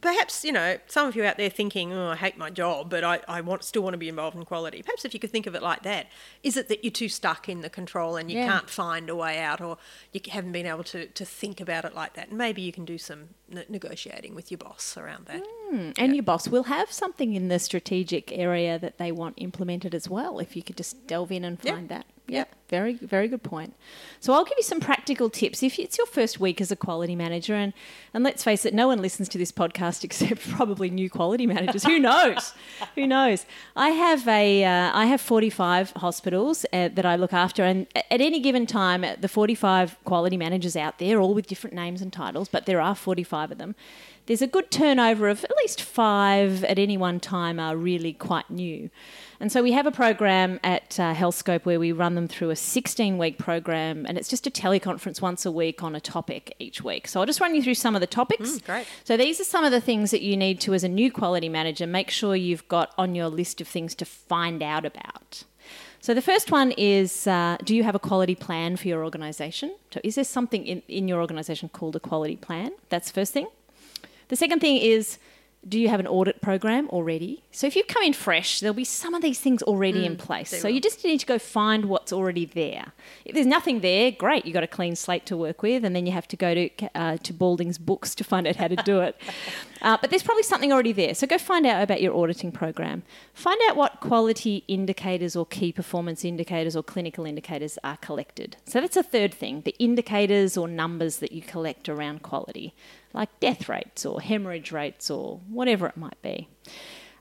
perhaps 0.00 0.44
you 0.44 0.52
know 0.52 0.78
some 0.86 1.06
of 1.08 1.16
you 1.16 1.24
out 1.24 1.36
there 1.36 1.50
thinking, 1.50 1.92
"Oh, 1.92 2.08
I 2.10 2.16
hate 2.16 2.36
my 2.38 2.50
job, 2.50 2.90
but 2.90 3.04
I, 3.04 3.20
I 3.28 3.40
want 3.40 3.64
still 3.64 3.82
want 3.82 3.94
to 3.94 3.98
be 3.98 4.08
involved 4.08 4.36
in 4.36 4.44
quality." 4.44 4.82
Perhaps 4.82 5.04
if 5.04 5.14
you 5.14 5.20
could 5.20 5.30
think 5.30 5.46
of 5.46 5.54
it 5.54 5.62
like 5.62 5.82
that, 5.82 6.06
is 6.42 6.56
it 6.56 6.68
that 6.68 6.84
you're 6.84 6.90
too 6.92 7.08
stuck 7.08 7.48
in 7.48 7.60
the 7.60 7.70
control 7.70 8.16
and 8.16 8.30
you 8.30 8.38
Yeah. 8.38 8.46
can't 8.48 8.70
find 8.70 9.10
a 9.10 9.16
way 9.16 9.38
out, 9.38 9.60
or 9.60 9.78
you 10.12 10.20
haven't 10.30 10.52
been 10.52 10.66
able 10.66 10.84
to, 10.84 11.06
to 11.06 11.24
think 11.24 11.60
about 11.60 11.84
it 11.84 11.94
like 11.94 12.14
that? 12.14 12.28
And 12.28 12.38
maybe 12.38 12.62
you 12.62 12.72
can 12.72 12.84
do 12.84 12.98
some 12.98 13.30
ne- 13.48 13.64
negotiating 13.68 14.34
with 14.34 14.50
your 14.50 14.58
boss 14.58 14.96
around 14.96 15.26
that. 15.26 15.42
Mm, 15.42 15.67
And 15.98 16.14
your 16.14 16.22
boss 16.22 16.48
will 16.48 16.64
have 16.64 16.90
something 16.90 17.34
in 17.34 17.48
the 17.48 17.58
strategic 17.58 18.32
area 18.32 18.78
that 18.78 18.98
they 18.98 19.12
want 19.12 19.34
implemented 19.36 19.94
as 19.94 20.08
well 20.08 20.38
if 20.38 20.56
you 20.56 20.62
could 20.62 20.76
just 20.76 21.06
delve 21.06 21.30
in 21.32 21.44
and 21.44 21.58
Yeah. 21.62 21.72
find 21.72 21.88
that. 21.88 22.06
Yeah. 22.26 22.44
Very, 22.68 22.92
very 22.94 23.26
good 23.28 23.42
point. 23.42 23.74
So 24.20 24.34
I'll 24.34 24.44
give 24.44 24.58
you 24.58 24.62
some 24.62 24.80
practical 24.80 25.30
tips. 25.30 25.62
If 25.62 25.78
it's 25.78 25.96
your 25.96 26.06
first 26.06 26.38
week 26.38 26.60
as 26.60 26.70
a 26.70 26.76
quality 26.76 27.16
manager, 27.16 27.54
and, 27.54 27.72
and 28.12 28.22
let's 28.22 28.44
face 28.44 28.66
it, 28.66 28.74
no 28.74 28.86
one 28.88 29.00
listens 29.00 29.30
to 29.30 29.38
this 29.38 29.50
podcast 29.50 30.04
except 30.08 30.46
probably 30.50 30.90
new 30.90 31.08
quality 31.08 31.46
managers. 31.46 31.84
Who 31.84 31.98
knows? 31.98 32.52
Who 32.96 33.06
knows? 33.06 33.46
I 33.74 33.90
have 33.90 34.28
a 34.28 34.62
uh, 34.64 34.90
I 34.92 35.06
have 35.06 35.22
45 35.22 35.92
hospitals 35.92 36.66
uh, 36.70 36.88
that 36.88 37.06
I 37.06 37.16
look 37.16 37.32
after, 37.32 37.64
and 37.64 37.86
at 37.94 38.04
any 38.20 38.40
given 38.40 38.66
time, 38.66 39.04
uh, 39.04 39.16
the 39.18 39.28
45 39.28 39.96
quality 40.04 40.36
managers 40.36 40.76
out 40.76 40.98
there, 40.98 41.20
all 41.20 41.32
with 41.32 41.46
different 41.46 41.74
names 41.74 42.02
and 42.02 42.12
titles, 42.12 42.48
but 42.50 42.66
there 42.66 42.80
are 42.82 42.94
45 42.94 43.52
of 43.52 43.58
them. 43.58 43.74
There's 44.28 44.42
a 44.42 44.46
good 44.46 44.70
turnover 44.70 45.26
of 45.26 45.42
at 45.42 45.56
least 45.62 45.80
five 45.80 46.62
at 46.64 46.78
any 46.78 46.98
one 46.98 47.18
time 47.18 47.58
are 47.58 47.74
really 47.74 48.12
quite 48.12 48.50
new. 48.50 48.90
And 49.40 49.50
so 49.50 49.62
we 49.62 49.72
have 49.72 49.86
a 49.86 49.90
program 49.90 50.60
at 50.62 51.00
uh, 51.00 51.14
Healthscope 51.14 51.64
where 51.64 51.80
we 51.80 51.92
run 51.92 52.14
them 52.14 52.28
through 52.28 52.50
a 52.50 52.56
16 52.56 53.16
week 53.16 53.38
program, 53.38 54.04
and 54.04 54.18
it's 54.18 54.28
just 54.28 54.46
a 54.46 54.50
teleconference 54.50 55.22
once 55.22 55.46
a 55.46 55.50
week 55.50 55.82
on 55.82 55.94
a 55.94 56.00
topic 56.00 56.54
each 56.58 56.84
week. 56.84 57.08
So 57.08 57.20
I'll 57.20 57.26
just 57.26 57.40
run 57.40 57.54
you 57.54 57.62
through 57.62 57.76
some 57.76 57.94
of 57.94 58.02
the 58.02 58.06
topics. 58.06 58.50
Mm, 58.50 58.66
great. 58.66 58.86
So 59.02 59.16
these 59.16 59.40
are 59.40 59.44
some 59.44 59.64
of 59.64 59.72
the 59.72 59.80
things 59.80 60.10
that 60.10 60.20
you 60.20 60.36
need 60.36 60.60
to, 60.60 60.74
as 60.74 60.84
a 60.84 60.90
new 60.90 61.10
quality 61.10 61.48
manager, 61.48 61.86
make 61.86 62.10
sure 62.10 62.36
you've 62.36 62.68
got 62.68 62.92
on 62.98 63.14
your 63.14 63.28
list 63.28 63.62
of 63.62 63.68
things 63.68 63.94
to 63.94 64.04
find 64.04 64.62
out 64.62 64.84
about. 64.84 65.44
So 66.00 66.12
the 66.12 66.20
first 66.20 66.52
one 66.52 66.72
is 66.72 67.26
uh, 67.26 67.56
do 67.64 67.74
you 67.74 67.82
have 67.82 67.94
a 67.94 67.98
quality 67.98 68.34
plan 68.34 68.76
for 68.76 68.88
your 68.88 69.04
organisation? 69.04 69.74
So 69.90 70.00
is 70.04 70.16
there 70.16 70.24
something 70.24 70.66
in, 70.66 70.82
in 70.86 71.08
your 71.08 71.22
organisation 71.22 71.70
called 71.70 71.96
a 71.96 72.00
quality 72.00 72.36
plan? 72.36 72.72
That's 72.90 73.08
the 73.08 73.14
first 73.14 73.32
thing. 73.32 73.46
The 74.28 74.36
second 74.36 74.60
thing 74.60 74.76
is 74.76 75.18
do 75.66 75.78
you 75.78 75.88
have 75.88 76.00
an 76.00 76.06
audit 76.06 76.40
program 76.40 76.88
already? 76.90 77.42
So 77.50 77.66
if 77.66 77.74
you 77.74 77.82
come 77.84 78.02
in 78.02 78.12
fresh, 78.12 78.60
there'll 78.60 78.74
be 78.74 78.84
some 78.84 79.14
of 79.14 79.22
these 79.22 79.40
things 79.40 79.62
already 79.62 80.06
in 80.06 80.16
place. 80.16 80.50
So 80.50 80.68
you 80.68 80.80
just 80.80 81.04
need 81.04 81.18
to 81.18 81.26
go 81.26 81.38
find 81.38 81.86
what's 81.86 82.12
already 82.12 82.44
there. 82.44 82.92
If 83.24 83.34
there's 83.34 83.46
nothing 83.46 83.80
there, 83.80 84.12
great, 84.12 84.46
you've 84.46 84.54
got 84.54 84.62
a 84.62 84.68
clean 84.68 84.94
slate 84.94 85.26
to 85.26 85.36
work 85.36 85.62
with, 85.62 85.84
and 85.84 85.96
then 85.96 86.06
you 86.06 86.12
have 86.12 86.28
to 86.28 86.36
go 86.36 86.54
to 86.54 86.70
uh, 86.94 87.16
to 87.18 87.32
Balding's 87.32 87.76
books 87.76 88.14
to 88.14 88.24
find 88.24 88.46
out 88.46 88.56
how 88.56 88.68
to 88.68 88.76
do 88.76 89.00
it. 89.00 89.16
Uh, 89.82 89.96
but 90.00 90.10
there's 90.10 90.22
probably 90.22 90.42
something 90.42 90.72
already 90.72 90.92
there. 90.92 91.14
So 91.14 91.26
go 91.26 91.38
find 91.38 91.66
out 91.66 91.82
about 91.82 92.02
your 92.02 92.16
auditing 92.16 92.52
program. 92.52 93.02
Find 93.32 93.60
out 93.68 93.76
what 93.76 94.00
quality 94.00 94.64
indicators 94.68 95.36
or 95.36 95.46
key 95.46 95.72
performance 95.72 96.24
indicators 96.24 96.74
or 96.76 96.82
clinical 96.82 97.24
indicators 97.24 97.78
are 97.84 97.96
collected. 97.98 98.56
So 98.66 98.80
that's 98.80 98.96
a 98.96 99.02
third 99.02 99.32
thing 99.34 99.62
the 99.62 99.74
indicators 99.78 100.56
or 100.56 100.68
numbers 100.68 101.18
that 101.18 101.32
you 101.32 101.42
collect 101.42 101.88
around 101.88 102.22
quality, 102.22 102.74
like 103.12 103.28
death 103.40 103.68
rates 103.68 104.04
or 104.04 104.20
hemorrhage 104.20 104.72
rates 104.72 105.10
or 105.10 105.40
whatever 105.48 105.86
it 105.86 105.96
might 105.96 106.20
be. 106.22 106.48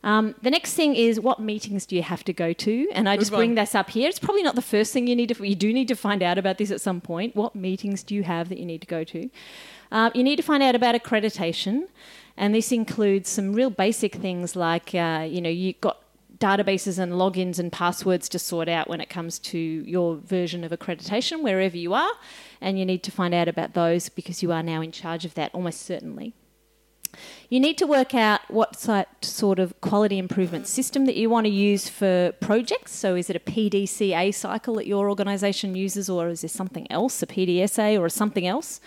Um, 0.04 0.36
the 0.42 0.52
next 0.52 0.74
thing 0.76 0.96
is 0.96 1.20
what 1.20 1.40
meetings 1.40 1.86
do 1.86 1.96
you 1.96 2.04
have 2.04 2.24
to 2.26 2.34
go 2.34 2.54
to? 2.54 2.88
And 2.94 3.10
I 3.10 3.16
Good 3.16 3.22
just 3.22 3.32
bring 3.32 3.52
one. 3.52 3.56
this 3.56 3.76
up 3.76 3.90
here. 3.90 4.08
It's 4.08 4.20
probably 4.20 4.44
not 4.44 4.56
the 4.56 4.62
first 4.62 4.94
thing 4.94 5.08
you 5.08 5.16
need 5.16 5.36
to. 5.36 5.48
You 5.48 5.56
do 5.56 5.74
need 5.74 5.88
to 5.88 5.96
find 5.96 6.22
out 6.22 6.38
about 6.38 6.58
this 6.58 6.72
at 6.72 6.82
some 6.82 7.02
point. 7.02 7.36
What 7.36 7.56
meetings 7.56 8.04
do 8.04 8.16
you 8.16 8.24
have 8.24 8.50
that 8.50 8.58
you 8.58 8.66
need 8.66 8.82
to 8.82 8.88
go 8.88 9.04
to? 9.04 9.30
Uh, 9.92 10.12
you 10.14 10.24
need 10.24 10.36
to 10.36 10.44
find 10.44 10.62
out 10.62 10.76
about 10.76 10.96
accreditation, 10.96 11.88
and 12.38 12.54
this 12.54 12.72
includes 12.72 13.30
some 13.30 13.54
real 13.54 13.70
basic 13.70 14.16
things 14.16 14.56
like 14.56 14.94
uh, 14.94 15.28
you 15.30 15.42
know 15.42 15.50
you've 15.50 15.82
got 15.82 16.02
databases 16.38 17.00
and 17.00 17.14
logins 17.14 17.58
and 17.58 17.72
passwords 17.72 18.30
to 18.30 18.38
sort 18.38 18.70
out 18.70 18.88
when 18.88 19.02
it 19.02 19.10
comes 19.10 19.40
to 19.40 19.58
your 19.58 20.18
version 20.18 20.64
of 20.64 20.72
accreditation 20.72 21.42
wherever 21.42 21.76
you 21.76 21.94
are, 21.94 22.12
and 22.62 22.78
you 22.78 22.86
need 22.86 23.04
to 23.04 23.12
find 23.12 23.34
out 23.34 23.48
about 23.48 23.74
those 23.74 24.10
because 24.10 24.44
you 24.44 24.52
are 24.52 24.64
now 24.64 24.82
in 24.82 24.92
charge 24.92 25.26
of 25.26 25.34
that 25.34 25.54
almost 25.54 25.82
certainly. 25.82 26.34
You 27.50 27.60
need 27.60 27.78
to 27.78 27.88
work 27.88 28.14
out 28.14 28.42
what 28.50 28.78
sort 29.22 29.60
of 29.60 29.80
quality 29.82 30.18
improvement 30.18 30.68
system 30.68 31.06
that 31.06 31.16
you 31.16 31.30
want 31.30 31.46
to 31.46 31.52
use 31.52 31.88
for 31.88 32.34
projects. 32.40 32.94
So, 32.94 33.16
is 33.16 33.30
it 33.30 33.36
a 33.36 33.40
PDCA 33.40 34.34
cycle 34.34 34.76
that 34.76 34.88
your 34.88 35.10
organisation 35.10 35.76
uses, 35.76 36.10
or 36.10 36.30
is 36.30 36.42
there 36.42 36.50
something 36.50 36.90
else, 36.92 37.24
a 37.24 37.28
PDSA 37.28 38.00
or 38.00 38.10
something 38.10 38.46
else? 38.46 38.80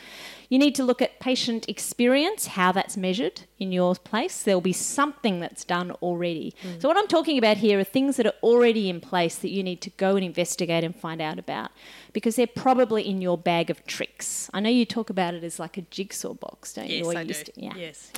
You 0.50 0.58
need 0.58 0.74
to 0.74 0.84
look 0.84 1.00
at 1.00 1.20
patient 1.20 1.66
experience, 1.68 2.48
how 2.48 2.72
that's 2.72 2.96
measured 2.96 3.42
in 3.58 3.70
your 3.72 3.94
place. 3.94 4.42
There'll 4.42 4.60
be 4.60 4.72
something 4.72 5.38
that's 5.40 5.64
done 5.64 5.92
already. 6.02 6.54
So, 6.80 6.88
what 6.88 6.96
I'm 6.98 7.06
talking 7.06 7.38
about 7.38 7.56
here 7.58 7.78
are 7.78 7.84
things 7.84 8.16
that 8.16 8.26
are 8.26 8.34
already 8.42 8.90
in 8.90 9.00
place 9.00 9.36
that 9.36 9.50
you 9.50 9.62
need 9.62 9.80
to 9.82 9.90
go 9.90 10.16
and 10.16 10.24
investigate 10.24 10.82
and 10.84 10.94
find 10.94 11.22
out 11.22 11.38
about 11.38 11.70
because 12.12 12.34
they're 12.36 12.48
probably 12.48 13.08
in 13.08 13.22
your 13.22 13.38
bag 13.38 13.70
of 13.70 13.86
tricks. 13.86 14.50
I 14.52 14.58
know 14.60 14.68
you 14.70 14.84
talk 14.84 15.08
about 15.08 15.34
it 15.34 15.44
as 15.44 15.58
like 15.60 15.76
a 15.78 15.82
jigsaw 15.82 16.34
box, 16.34 16.74
don't 16.74 16.88
you? 16.90 16.96
Yes, 16.98 17.06
Or 17.06 17.16
I 17.16 17.24
do. 17.24 17.32
to- 17.32 17.52
yeah. 17.56 17.72
Yes. 17.76 18.10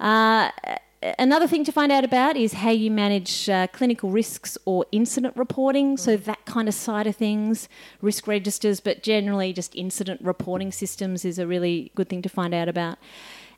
yeah. 0.00 0.50
Uh, 0.64 0.78
another 1.18 1.46
thing 1.46 1.64
to 1.64 1.72
find 1.72 1.92
out 1.92 2.04
about 2.04 2.36
is 2.36 2.54
how 2.54 2.70
you 2.70 2.90
manage 2.90 3.48
uh, 3.48 3.66
clinical 3.68 4.10
risks 4.10 4.58
or 4.64 4.84
incident 4.92 5.36
reporting. 5.36 5.96
So, 5.96 6.16
that 6.16 6.44
kind 6.44 6.68
of 6.68 6.74
side 6.74 7.06
of 7.06 7.16
things, 7.16 7.68
risk 8.00 8.26
registers, 8.26 8.80
but 8.80 9.02
generally 9.02 9.52
just 9.52 9.74
incident 9.74 10.20
reporting 10.22 10.72
systems 10.72 11.24
is 11.24 11.38
a 11.38 11.46
really 11.46 11.92
good 11.94 12.08
thing 12.08 12.22
to 12.22 12.28
find 12.28 12.54
out 12.54 12.68
about. 12.68 12.98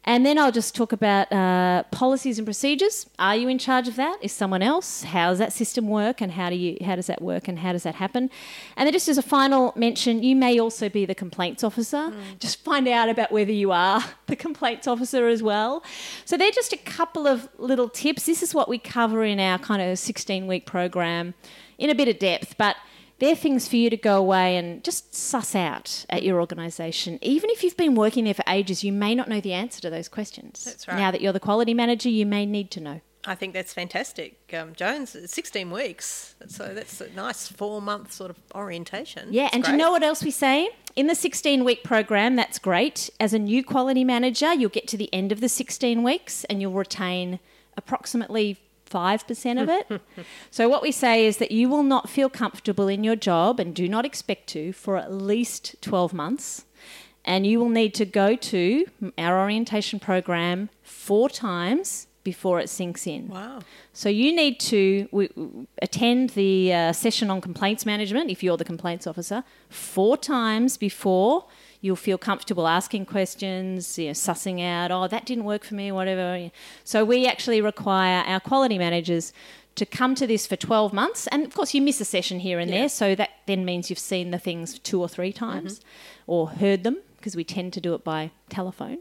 And 0.04 0.24
then 0.24 0.38
I'll 0.38 0.50
just 0.50 0.74
talk 0.74 0.92
about 0.92 1.30
uh, 1.30 1.82
policies 1.90 2.38
and 2.38 2.46
procedures. 2.46 3.06
Are 3.18 3.36
you 3.36 3.48
in 3.48 3.58
charge 3.58 3.86
of 3.86 3.96
that? 3.96 4.18
Is 4.22 4.32
someone 4.32 4.62
else? 4.62 5.02
How 5.02 5.28
does 5.28 5.38
that 5.38 5.52
system 5.52 5.88
work, 5.88 6.22
and 6.22 6.32
how 6.32 6.48
do 6.48 6.56
you 6.56 6.78
how 6.82 6.96
does 6.96 7.06
that 7.08 7.20
work, 7.20 7.48
and 7.48 7.58
how 7.58 7.72
does 7.72 7.82
that 7.82 7.96
happen? 7.96 8.30
And 8.76 8.86
then 8.86 8.92
just 8.94 9.08
as 9.08 9.18
a 9.18 9.22
final 9.22 9.74
mention, 9.76 10.22
you 10.22 10.34
may 10.34 10.58
also 10.58 10.88
be 10.88 11.04
the 11.04 11.14
complaints 11.14 11.62
officer. 11.62 12.12
Just 12.38 12.64
find 12.64 12.88
out 12.88 13.10
about 13.10 13.30
whether 13.30 13.52
you 13.52 13.72
are 13.72 14.02
the 14.26 14.36
complaints 14.36 14.86
officer 14.86 15.28
as 15.28 15.42
well. 15.42 15.84
So 16.24 16.38
they're 16.38 16.50
just 16.50 16.72
a 16.72 16.78
couple 16.78 17.26
of 17.26 17.48
little 17.58 17.88
tips. 17.88 18.24
This 18.24 18.42
is 18.42 18.54
what 18.54 18.68
we 18.70 18.78
cover 18.78 19.22
in 19.22 19.38
our 19.38 19.58
kind 19.58 19.82
of 19.82 19.98
16 19.98 20.46
week 20.46 20.64
program 20.64 21.34
in 21.76 21.90
a 21.90 21.94
bit 21.94 22.08
of 22.08 22.18
depth, 22.18 22.56
but 22.56 22.76
they're 23.20 23.36
things 23.36 23.68
for 23.68 23.76
you 23.76 23.90
to 23.90 23.96
go 23.96 24.16
away 24.18 24.56
and 24.56 24.82
just 24.82 25.14
suss 25.14 25.54
out 25.54 26.04
at 26.08 26.22
your 26.22 26.40
organisation. 26.40 27.18
Even 27.22 27.50
if 27.50 27.62
you've 27.62 27.76
been 27.76 27.94
working 27.94 28.24
there 28.24 28.34
for 28.34 28.44
ages, 28.48 28.82
you 28.82 28.92
may 28.92 29.14
not 29.14 29.28
know 29.28 29.40
the 29.40 29.52
answer 29.52 29.80
to 29.82 29.90
those 29.90 30.08
questions. 30.08 30.64
That's 30.64 30.88
right. 30.88 30.96
Now 30.96 31.10
that 31.10 31.20
you're 31.20 31.32
the 31.32 31.40
quality 31.40 31.74
manager, 31.74 32.08
you 32.08 32.26
may 32.26 32.46
need 32.46 32.70
to 32.72 32.80
know. 32.80 33.00
I 33.26 33.34
think 33.34 33.52
that's 33.52 33.74
fantastic, 33.74 34.38
um, 34.54 34.74
Jones. 34.74 35.14
16 35.30 35.70
weeks, 35.70 36.34
so 36.48 36.72
that's 36.72 37.02
a 37.02 37.10
nice 37.10 37.48
four 37.48 37.82
month 37.82 38.12
sort 38.12 38.30
of 38.30 38.38
orientation. 38.54 39.28
Yeah, 39.30 39.46
It's 39.46 39.54
and 39.56 39.64
do 39.64 39.72
you 39.72 39.76
know 39.76 39.90
what 39.90 40.02
else 40.02 40.24
we 40.24 40.30
say? 40.30 40.70
In 40.96 41.06
the 41.06 41.14
16 41.14 41.62
week 41.62 41.84
program, 41.84 42.34
that's 42.36 42.58
great. 42.58 43.10
As 43.20 43.34
a 43.34 43.38
new 43.38 43.62
quality 43.62 44.04
manager, 44.04 44.54
you'll 44.54 44.70
get 44.70 44.88
to 44.88 44.96
the 44.96 45.12
end 45.12 45.32
of 45.32 45.40
the 45.40 45.50
16 45.50 46.02
weeks 46.02 46.44
and 46.44 46.62
you'll 46.62 46.72
retain 46.72 47.40
approximately 47.76 48.58
5% 48.90 49.62
of 49.62 49.68
it. 49.68 50.00
so, 50.50 50.68
what 50.68 50.82
we 50.82 50.92
say 50.92 51.26
is 51.26 51.36
that 51.38 51.50
you 51.50 51.68
will 51.68 51.82
not 51.82 52.08
feel 52.10 52.28
comfortable 52.28 52.88
in 52.88 53.04
your 53.04 53.16
job 53.16 53.60
and 53.60 53.74
do 53.74 53.88
not 53.88 54.04
expect 54.04 54.48
to 54.48 54.72
for 54.72 54.96
at 54.96 55.12
least 55.12 55.76
12 55.80 56.12
months. 56.12 56.64
And 57.24 57.46
you 57.46 57.60
will 57.60 57.68
need 57.68 57.94
to 57.94 58.06
go 58.06 58.34
to 58.34 58.86
our 59.18 59.38
orientation 59.38 60.00
program 60.00 60.70
four 60.82 61.28
times 61.28 62.06
before 62.24 62.60
it 62.60 62.68
sinks 62.68 63.06
in. 63.06 63.28
Wow. 63.28 63.60
So 63.92 64.08
you 64.08 64.34
need 64.34 64.60
to 64.60 65.04
w- 65.06 65.28
w- 65.28 65.66
attend 65.80 66.30
the 66.30 66.72
uh, 66.72 66.92
session 66.92 67.30
on 67.30 67.40
complaints 67.40 67.86
management 67.86 68.30
if 68.30 68.42
you're 68.42 68.56
the 68.56 68.64
complaints 68.64 69.06
officer 69.06 69.42
four 69.68 70.16
times 70.16 70.76
before 70.76 71.46
you'll 71.80 71.96
feel 71.96 72.18
comfortable 72.18 72.66
asking 72.68 73.06
questions, 73.06 73.98
you 73.98 74.06
know, 74.06 74.12
sussing 74.12 74.62
out, 74.62 74.90
oh, 74.90 75.08
that 75.08 75.24
didn't 75.24 75.44
work 75.44 75.64
for 75.64 75.74
me, 75.74 75.90
whatever. 75.90 76.50
So 76.84 77.04
we 77.04 77.26
actually 77.26 77.60
require 77.60 78.22
our 78.26 78.40
quality 78.40 78.78
managers 78.78 79.32
to 79.76 79.86
come 79.86 80.14
to 80.16 80.26
this 80.26 80.46
for 80.46 80.56
12 80.56 80.92
months. 80.92 81.26
And 81.28 81.46
of 81.46 81.54
course, 81.54 81.72
you 81.72 81.80
miss 81.80 82.00
a 82.00 82.04
session 82.04 82.40
here 82.40 82.58
and 82.58 82.70
Yeah. 82.70 82.80
there. 82.80 82.88
So 82.88 83.14
that 83.14 83.30
then 83.46 83.64
means 83.64 83.88
you've 83.88 83.98
seen 83.98 84.30
the 84.30 84.38
things 84.38 84.78
two 84.78 85.00
or 85.00 85.08
three 85.08 85.32
times 85.32 85.78
mm-hmm. 85.78 86.32
or 86.32 86.48
heard 86.50 86.84
them 86.84 86.98
because 87.16 87.36
we 87.36 87.44
tend 87.44 87.72
to 87.74 87.80
do 87.80 87.94
it 87.94 88.04
by 88.04 88.30
telephone. 88.48 88.98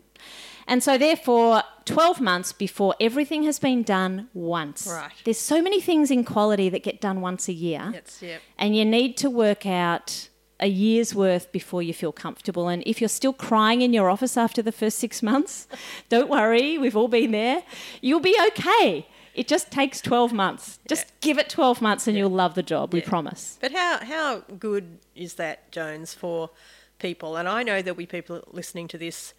And 0.67 0.83
so, 0.83 0.99
therefore, 0.99 1.63
12 1.85 2.21
months 2.21 2.53
before 2.53 2.93
everything 2.99 3.41
has 3.43 3.57
been 3.57 3.81
done 3.81 4.29
once. 4.35 4.85
Right. 4.87 5.11
There's 5.23 5.39
so 5.39 5.63
many 5.63 5.81
things 5.81 6.11
in 6.11 6.23
quality 6.23 6.69
that 6.69 6.83
get 6.83 7.01
done 7.01 7.21
once 7.21 7.47
a 7.47 7.53
year. 7.53 7.89
That's, 7.91 8.21
yeah. 8.21 8.37
And 8.55 8.75
you 8.75 8.85
need 8.85 9.17
to 9.17 9.31
work 9.31 9.65
out 9.65 10.29
a 10.59 10.67
year's 10.67 11.15
worth 11.15 11.51
before 11.51 11.81
you 11.81 11.93
feel 11.93 12.11
comfortable. 12.11 12.67
And 12.67 12.83
if 12.85 13.01
you're 13.01 13.07
still 13.07 13.33
crying 13.33 13.81
in 13.81 13.93
your 13.93 14.09
office 14.09 14.37
after 14.37 14.61
the 14.61 14.71
first 14.71 14.99
six 14.99 15.23
months, 15.23 15.67
don't 16.09 16.29
worry, 16.29 16.77
we've 16.77 16.95
all 16.95 17.07
been 17.07 17.31
there. 17.31 17.63
You'll 18.01 18.19
be 18.19 18.37
okay. 18.47 19.07
It 19.35 19.47
just 19.47 19.71
takes 19.71 20.01
12 20.01 20.33
months. 20.33 20.79
Just 20.87 21.17
give 21.21 21.37
it 21.37 21.49
12 21.49 21.81
months 21.81 22.07
and 22.07 22.17
you'll 22.17 22.29
love 22.29 22.55
the 22.55 22.63
job, 22.63 22.93
we 22.93 23.01
promise. 23.01 23.57
But 23.61 23.71
how, 23.71 23.99
how 23.99 24.39
good 24.59 24.99
is 25.15 25.35
that, 25.35 25.71
Jones, 25.71 26.13
for 26.13 26.49
people? 26.97 27.37
And 27.37 27.47
I 27.47 27.63
know 27.63 27.81
there'll 27.81 27.97
be 27.97 28.05
people 28.05 28.43
listening 28.51 28.87
to 28.89 28.97
this 28.97 29.33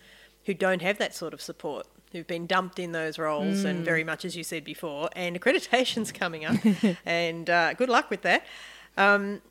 who 0.47 0.55
don't 0.55 0.81
have 0.81 0.97
that 0.99 1.15
sort 1.15 1.35
of 1.35 1.43
support, 1.43 1.87
who've 2.13 2.27
been 2.27 2.47
dumped 2.47 2.79
in 2.79 2.93
those 2.93 3.19
roles, 3.19 3.65
and 3.65 3.85
very 3.85 4.03
much 4.03 4.25
as 4.25 4.35
you 4.35 4.43
said 4.43 4.65
before, 4.65 5.11
and 5.15 5.37
accreditation's 5.41 6.13
coming 6.13 6.47
up, 6.47 6.57
and 7.05 7.51
uh, 7.51 7.75
good 7.75 7.91
luck 7.91 8.09
with 8.09 8.23
that. 8.23 8.47
Um, 8.97 9.43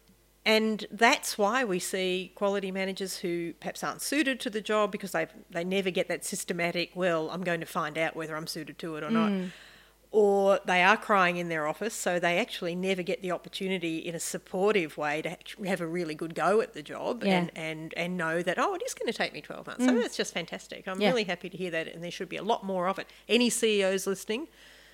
and 0.50 0.88
that's 0.90 1.38
why 1.38 1.64
we 1.64 1.78
see 1.78 2.32
quality 2.34 2.72
managers 2.72 3.18
who 3.20 3.54
perhaps 3.60 3.84
aren't 3.84 4.02
suited 4.02 4.40
to 4.40 4.50
the 4.50 4.62
job 4.62 4.92
because 4.92 5.12
they 5.12 5.28
they 5.52 5.64
never 5.64 5.92
get 5.92 6.08
that 6.08 6.26
systematic. 6.26 6.90
Well, 6.96 7.30
I'm 7.30 7.44
going 7.44 7.60
to 7.60 7.68
find 7.68 8.00
out 8.00 8.16
whether 8.16 8.36
I'm 8.36 8.48
suited 8.48 8.80
to 8.80 8.96
it 8.96 9.04
or 9.04 9.12
not 9.12 9.30
mm. 9.30 9.52
or 10.10 10.60
they 10.66 10.82
are 10.82 10.98
crying 10.98 11.38
in 11.38 11.50
their 11.50 11.68
office, 11.68 11.94
so 11.94 12.18
they 12.20 12.40
actually 12.40 12.74
never 12.76 13.04
get 13.04 13.22
the 13.22 13.32
opportunity 13.32 14.00
in 14.00 14.16
a 14.16 14.20
supportive 14.20 14.98
way 14.98 15.22
to 15.22 15.38
have 15.68 15.82
a 15.82 15.88
really 15.88 16.16
good 16.16 16.34
go 16.34 16.62
at 16.62 16.74
the 16.74 16.82
job 16.82 17.24
Yeah. 17.24 17.38
and, 17.42 17.52
and, 17.56 17.94
and 17.96 18.18
know 18.18 18.42
that, 18.42 18.58
oh, 18.58 18.74
it 18.74 18.82
is 18.84 18.96
going 18.96 19.12
to 19.12 19.18
take 19.18 19.34
me 19.34 19.42
12 19.42 19.68
months. 19.68 19.86
So 19.86 19.92
mm. 19.92 20.02
that's 20.02 20.18
just 20.18 20.34
fantastic. 20.34 20.88
I'm 20.88 21.00
Yeah. 21.00 21.10
really 21.10 21.26
happy 21.26 21.48
to 21.52 21.58
hear 21.58 21.70
that, 21.70 21.88
and 21.88 22.04
there 22.04 22.10
should 22.10 22.28
be 22.28 22.38
a 22.38 22.44
lot 22.44 22.66
more 22.66 22.88
of 22.88 22.98
it. 22.98 23.06
Any 23.28 23.52
CEOs 23.52 24.08
listening, 24.08 24.48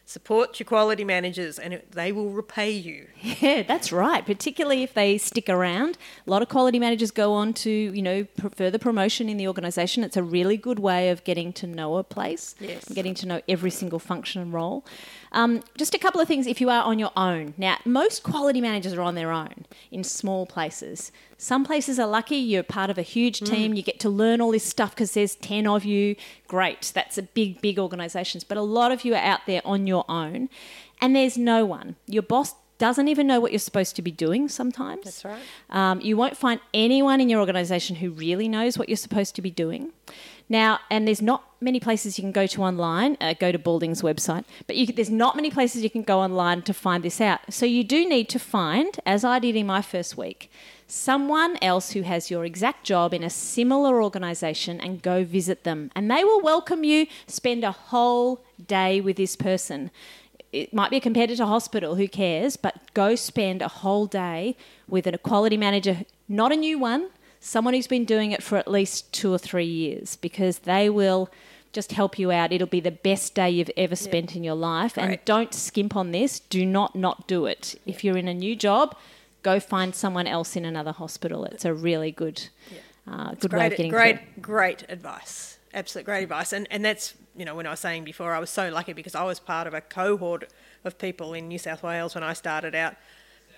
support 0.06 0.60
your 0.60 0.66
quality 0.66 1.04
managers, 1.04 1.58
and 1.58 1.74
it, 1.74 1.92
they 1.92 2.12
will 2.12 2.30
repay 2.30 2.72
you. 2.72 3.08
Yeah, 3.22 3.64
that's 3.64 3.92
right. 3.92 4.24
Particularly 4.26 4.84
if 4.84 4.94
they 4.94 5.18
stick 5.18 5.50
around. 5.50 5.98
A 6.28 6.30
lot 6.30 6.42
of 6.44 6.48
quality 6.50 6.78
managers 6.80 7.10
go 7.12 7.34
on 7.34 7.54
to, 7.54 7.70
you 7.70 8.02
know, 8.02 8.28
further 8.56 8.78
promotion 8.78 9.28
in 9.30 9.38
the 9.38 9.48
organisation. 9.48 10.04
It's 10.04 10.16
a 10.16 10.24
really 10.24 10.58
good 10.58 10.80
way 10.80 11.10
of 11.10 11.24
getting 11.24 11.52
to 11.54 11.68
know 11.68 11.98
a 11.98 12.04
place, 12.04 12.54
Yes. 12.60 12.88
getting 12.90 13.16
to 13.16 13.26
know 13.26 13.42
every 13.50 13.72
single 13.72 14.00
function 14.00 14.42
and 14.42 14.54
role. 14.54 14.86
Um, 15.32 15.62
just 15.78 15.94
a 15.96 16.00
couple 16.00 16.22
of 16.22 16.28
things 16.28 16.46
if 16.48 16.62
you 16.62 16.70
are 16.70 16.84
on 16.84 17.00
your 17.00 17.12
own. 17.18 17.56
Now, 17.58 17.78
most 17.84 18.24
quality 18.24 18.62
managers 18.62 18.94
are 18.94 19.02
on 19.02 19.16
their 19.16 19.32
own 19.32 19.66
in 19.92 20.04
small 20.04 20.46
places. 20.46 21.12
Some 21.38 21.66
places 21.66 22.00
are 22.00 22.08
lucky, 22.08 22.38
you're 22.38 22.64
part 22.64 22.90
of 22.90 22.98
a 22.98 23.02
huge 23.02 23.42
team, 23.42 23.74
you 23.74 23.84
get 23.84 24.00
to 24.02 24.10
learn 24.10 24.40
all 24.40 24.52
this 24.52 24.64
stuff 24.64 24.92
because 24.92 25.14
there's 25.14 25.36
10 25.36 25.68
of 25.68 25.84
you. 25.84 26.16
Great, 26.48 26.92
that's 26.96 27.18
a 27.18 27.24
big, 27.24 27.62
big 27.62 27.78
organisations. 27.78 28.44
But 28.44 28.58
a 28.58 28.62
lot 28.62 28.92
of 28.92 29.04
you 29.04 29.14
are 29.14 29.22
out 29.22 29.42
there 29.46 29.62
on 29.66 29.86
your 29.86 30.06
own 30.08 30.50
and 31.02 31.16
there's 31.16 31.38
no 31.38 31.66
one. 31.66 31.98
Your 32.08 32.24
boss 32.24 32.56
doesn't 32.78 33.08
even 33.08 33.26
know 33.28 33.40
what 33.40 33.52
you're 33.52 33.60
supposed 33.60 33.96
to 33.96 34.02
be 34.02 34.12
doing 34.12 34.50
sometimes. 34.50 35.04
That's 35.04 35.26
right. 35.26 35.42
Um, 35.70 36.02
you 36.02 36.18
won't 36.18 36.36
find 36.36 36.60
anyone 36.74 37.22
in 37.22 37.30
your 37.30 37.40
organisation 37.40 37.98
who 37.98 38.12
really 38.12 38.48
knows 38.48 38.78
what 38.78 38.90
you're 38.90 38.98
supposed 38.98 39.36
to 39.36 39.42
be 39.42 39.52
doing. 39.52 39.92
Now, 40.50 40.80
and 40.92 41.08
there's 41.08 41.22
not 41.22 41.44
many 41.60 41.80
places 41.80 42.18
you 42.18 42.22
can 42.22 42.32
go 42.32 42.48
to 42.48 42.64
online. 42.64 43.18
Uh, 43.20 43.34
go 43.34 43.52
to 43.52 43.58
Balding's 43.58 44.02
website, 44.02 44.44
but 44.68 44.76
you, 44.76 44.88
there's 44.88 45.10
not 45.10 45.36
many 45.36 45.50
places 45.50 45.84
you 45.84 45.90
can 45.90 46.04
go 46.04 46.20
online 46.20 46.62
to 46.64 46.74
find 46.74 47.04
this 47.04 47.20
out. 47.20 47.40
So 47.50 47.66
you 47.66 47.84
do 47.84 48.08
need 48.08 48.30
to 48.30 48.40
find, 48.40 49.00
as 49.06 49.24
I 49.24 49.40
did 49.40 49.56
in 49.56 49.66
my 49.66 49.82
first 49.82 50.18
week, 50.18 50.52
someone 50.88 51.58
else 51.62 51.92
who 51.92 52.02
has 52.02 52.30
your 52.30 52.46
exact 52.46 52.84
job 52.84 53.14
in 53.14 53.24
a 53.24 53.30
similar 53.30 54.02
organisation 54.02 54.80
and 54.80 55.02
go 55.02 55.24
visit 55.24 55.64
them, 55.64 55.92
and 55.96 56.10
they 56.10 56.24
will 56.24 56.42
welcome 56.42 56.84
you. 56.84 57.08
Spend 57.28 57.64
a 57.64 57.72
whole 57.72 58.42
day 58.68 59.02
with 59.02 59.18
this 59.18 59.36
person. 59.36 59.92
It 60.52 60.74
might 60.74 60.92
be 60.92 60.98
a 60.98 61.02
competitor 61.02 61.46
hospital, 61.46 61.96
who 61.96 62.08
cares? 62.08 62.56
But 62.56 62.94
go 62.94 63.16
spend 63.16 63.62
a 63.62 63.68
whole 63.68 64.06
day 64.06 64.56
with 64.88 65.06
a 65.08 65.18
quality 65.18 65.58
manager, 65.58 66.06
not 66.30 66.52
a 66.52 66.56
new 66.56 66.80
one, 66.80 67.10
someone 67.40 67.74
who's 67.74 67.88
been 67.88 68.06
doing 68.06 68.32
it 68.32 68.42
for 68.42 68.58
at 68.58 68.68
least 68.68 69.12
two 69.12 69.34
or 69.34 69.38
three 69.38 69.66
years, 69.66 70.16
because 70.16 70.60
they 70.60 70.90
will 70.90 71.30
just 71.74 71.92
help 71.92 72.18
you 72.18 72.32
out. 72.32 72.54
It'll 72.54 72.68
be 72.68 72.80
the 72.80 72.90
best 72.92 73.36
day 73.36 73.50
you've 73.50 73.72
ever 73.76 73.98
spent 73.98 74.34
in 74.34 74.46
your 74.46 74.56
life. 74.56 74.98
And 74.98 75.20
don't 75.26 75.54
skimp 75.54 75.94
on 75.96 76.12
this. 76.12 76.40
Do 76.40 76.66
not 76.66 76.96
not 76.96 77.28
do 77.28 77.46
it. 77.48 77.78
If 77.86 78.04
you're 78.04 78.18
in 78.18 78.30
a 78.30 78.34
new 78.34 78.56
job, 78.56 78.96
go 79.50 79.60
find 79.60 79.94
someone 79.96 80.28
else 80.28 80.56
in 80.60 80.66
another 80.66 80.92
hospital. 80.92 81.46
It's 81.46 81.66
a 81.66 81.74
really 81.74 82.12
good, 82.24 82.38
uh, 83.12 83.36
good 83.36 83.54
way 83.54 83.68
of 83.68 83.70
great, 83.70 83.78
getting 83.78 83.92
great, 83.92 84.18
through. 84.34 84.42
great 84.42 84.84
advice. 84.90 85.60
Absolute 85.74 86.06
great 86.06 86.24
advice. 86.24 86.52
And 86.58 86.68
and 86.72 86.84
that's 86.84 87.14
you 87.40 87.46
know 87.46 87.56
when 87.56 87.68
I 87.68 87.72
was 87.72 87.80
saying 87.80 88.04
before, 88.04 88.34
I 88.34 88.40
was 88.40 88.50
so 88.50 88.70
lucky 88.70 88.94
because 88.94 89.16
I 89.16 89.24
was 89.24 89.40
part 89.40 89.68
of 89.68 89.74
a 89.74 89.82
cohort 89.82 90.44
of 90.84 90.98
people 90.98 91.34
in 91.38 91.48
New 91.48 91.60
South 91.60 91.82
Wales 91.84 92.16
when 92.16 92.24
I 92.24 92.34
started 92.34 92.74
out. 92.76 92.94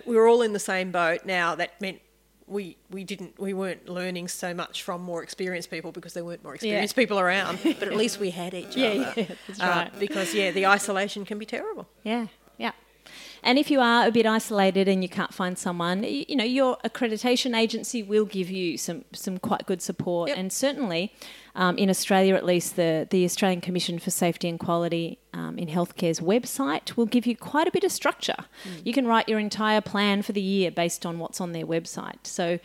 We 0.06 0.14
were 0.16 0.26
all 0.28 0.42
in 0.42 0.52
the 0.52 0.64
same 0.72 0.90
boat. 0.92 1.20
Now 1.24 1.54
that 1.56 1.80
meant 1.80 2.00
we 2.46 2.76
we 2.90 3.04
didn't 3.04 3.38
we 3.38 3.52
weren't 3.54 3.88
learning 3.88 4.28
so 4.28 4.52
much 4.54 4.82
from 4.82 5.02
more 5.02 5.22
experienced 5.22 5.70
people 5.70 5.92
because 5.92 6.12
there 6.14 6.24
weren't 6.24 6.42
more 6.44 6.54
experienced 6.54 6.96
people 6.96 7.18
around. 7.18 7.58
But 7.62 7.88
at 7.92 7.96
least 7.96 8.18
we 8.20 8.30
had 8.30 8.52
each 8.54 8.76
Yeah, 8.84 8.88
other. 8.88 9.12
yeah, 9.20 9.34
that's 9.46 9.60
Uh, 9.60 9.66
right. 9.66 9.92
because 9.98 10.34
yeah, 10.34 10.50
the 10.58 10.66
isolation 10.66 11.24
can 11.24 11.38
be 11.38 11.46
terrible. 11.46 11.86
Yeah, 12.04 12.26
yeah. 12.58 12.72
And 13.42 13.58
if 13.58 13.70
you 13.70 13.80
are 13.80 14.06
a 14.06 14.10
bit 14.10 14.26
isolated 14.26 14.88
and 14.88 15.02
you 15.02 15.08
can't 15.08 15.32
find 15.32 15.56
someone, 15.56 16.02
you 16.02 16.36
know, 16.36 16.44
your 16.44 16.76
accreditation 16.84 17.56
agency 17.56 18.02
will 18.02 18.24
give 18.24 18.50
you 18.50 18.76
some, 18.76 19.04
some 19.12 19.38
quite 19.38 19.66
good 19.66 19.80
support. 19.80 20.28
Yep. 20.28 20.38
And 20.38 20.52
certainly, 20.52 21.12
um, 21.54 21.78
in 21.78 21.88
Australia 21.88 22.34
at 22.34 22.44
least, 22.44 22.76
the, 22.76 23.06
the 23.10 23.24
Australian 23.24 23.60
Commission 23.60 23.98
for 23.98 24.10
Safety 24.10 24.48
and 24.48 24.58
Quality 24.58 25.18
um, 25.32 25.58
in 25.58 25.68
Healthcare's 25.68 26.20
website 26.20 26.96
will 26.96 27.06
give 27.06 27.26
you 27.26 27.36
quite 27.36 27.68
a 27.68 27.70
bit 27.70 27.84
of 27.84 27.92
structure. 27.92 28.44
You 28.84 28.92
can 28.92 29.06
write 29.06 29.28
your 29.28 29.38
entire 29.38 29.80
plan 29.80 30.22
for 30.22 30.32
the 30.32 30.40
year 30.40 30.70
based 30.70 31.06
on 31.06 31.18
what's 31.18 31.40
on 31.40 31.52
their 31.52 31.66
website. 31.66 32.18
So 32.24 32.58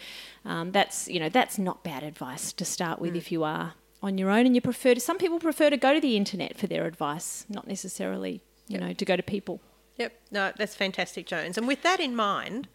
um, 0.46 0.72
that's, 0.72 1.08
you 1.08 1.20
know, 1.20 1.30
that's 1.30 1.58
not 1.58 1.84
bad 1.84 2.04
advice 2.04 2.52
to 2.54 2.66
start 2.66 3.00
with 3.00 3.16
if 3.16 3.32
you 3.32 3.44
are 3.44 3.74
on 4.02 4.18
your 4.18 4.30
own 4.30 4.46
and 4.46 4.54
you 4.54 4.62
prefer 4.62 4.94
to, 4.94 5.00
some 5.00 5.18
people 5.18 5.40
prefer 5.40 5.70
to 5.70 5.78
go 5.78 5.94
to 5.94 6.02
the 6.02 6.18
internet 6.18 6.58
for 6.58 6.68
their 6.68 6.86
advice, 6.86 7.46
not 7.48 7.68
necessarily, 7.68 8.42
you 8.68 8.78
know, 8.78 8.92
to 8.92 9.06
go 9.06 9.16
to 9.16 9.24
people. 9.24 9.62
Yep. 9.98 10.14
No, 10.32 10.52
that's 10.58 10.76
fantastic, 10.76 11.26
Jones. 11.28 11.58
And 11.58 11.68
with 11.68 11.84
that 11.84 12.00
in 12.00 12.16
mind, 12.16 12.68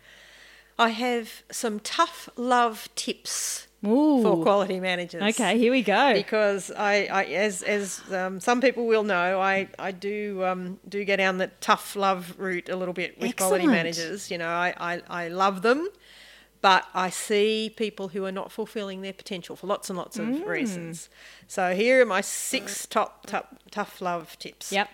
I 0.78 0.90
have 0.90 1.42
some 1.50 1.81
tough 1.81 2.28
love 2.37 2.88
tips 2.94 3.66
Ooh. 3.85 4.22
for 4.22 4.42
quality 4.42 4.78
managers. 4.78 5.22
Okay, 5.35 5.59
here 5.59 5.72
we 5.72 5.83
go. 5.83 6.14
Because 6.14 6.70
I, 6.70 7.09
I 7.11 7.24
as 7.24 7.62
as 7.62 8.00
um, 8.12 8.38
some 8.38 8.61
people 8.61 8.87
will 8.87 9.02
know, 9.02 9.40
I 9.40 9.68
I 9.78 9.90
do 9.90 10.44
um, 10.44 10.78
do 10.88 11.04
go 11.04 11.16
down 11.16 11.38
the 11.38 11.48
tough 11.61 11.96
love 11.96 12.35
route 12.38 12.68
a 12.68 12.76
little 12.76 12.94
bit 12.94 13.20
with 13.20 13.37
quality 13.37 13.66
managers. 13.66 14.31
You 14.31 14.38
know, 14.38 14.48
I, 14.48 14.74
I 14.78 15.02
I 15.24 15.28
love 15.28 15.62
them, 15.62 15.88
but 16.61 16.87
I 16.94 17.11
see 17.11 17.72
people 17.76 18.09
who 18.09 18.24
are 18.24 18.33
not 18.33 18.52
fulfilling 18.52 19.02
their 19.02 19.12
potential 19.12 19.57
for 19.57 19.66
lots 19.66 19.90
and 19.90 19.96
lots 19.98 20.18
of 20.18 20.26
Mm. 20.26 20.46
reasons. 20.46 21.09
So 21.48 21.74
here 21.74 22.00
are 22.02 22.07
my 22.07 22.20
six 22.20 22.87
top, 22.87 23.26
top 23.26 23.59
tough 23.72 24.00
love 24.00 24.38
tips. 24.38 24.70
Yep. 24.70 24.88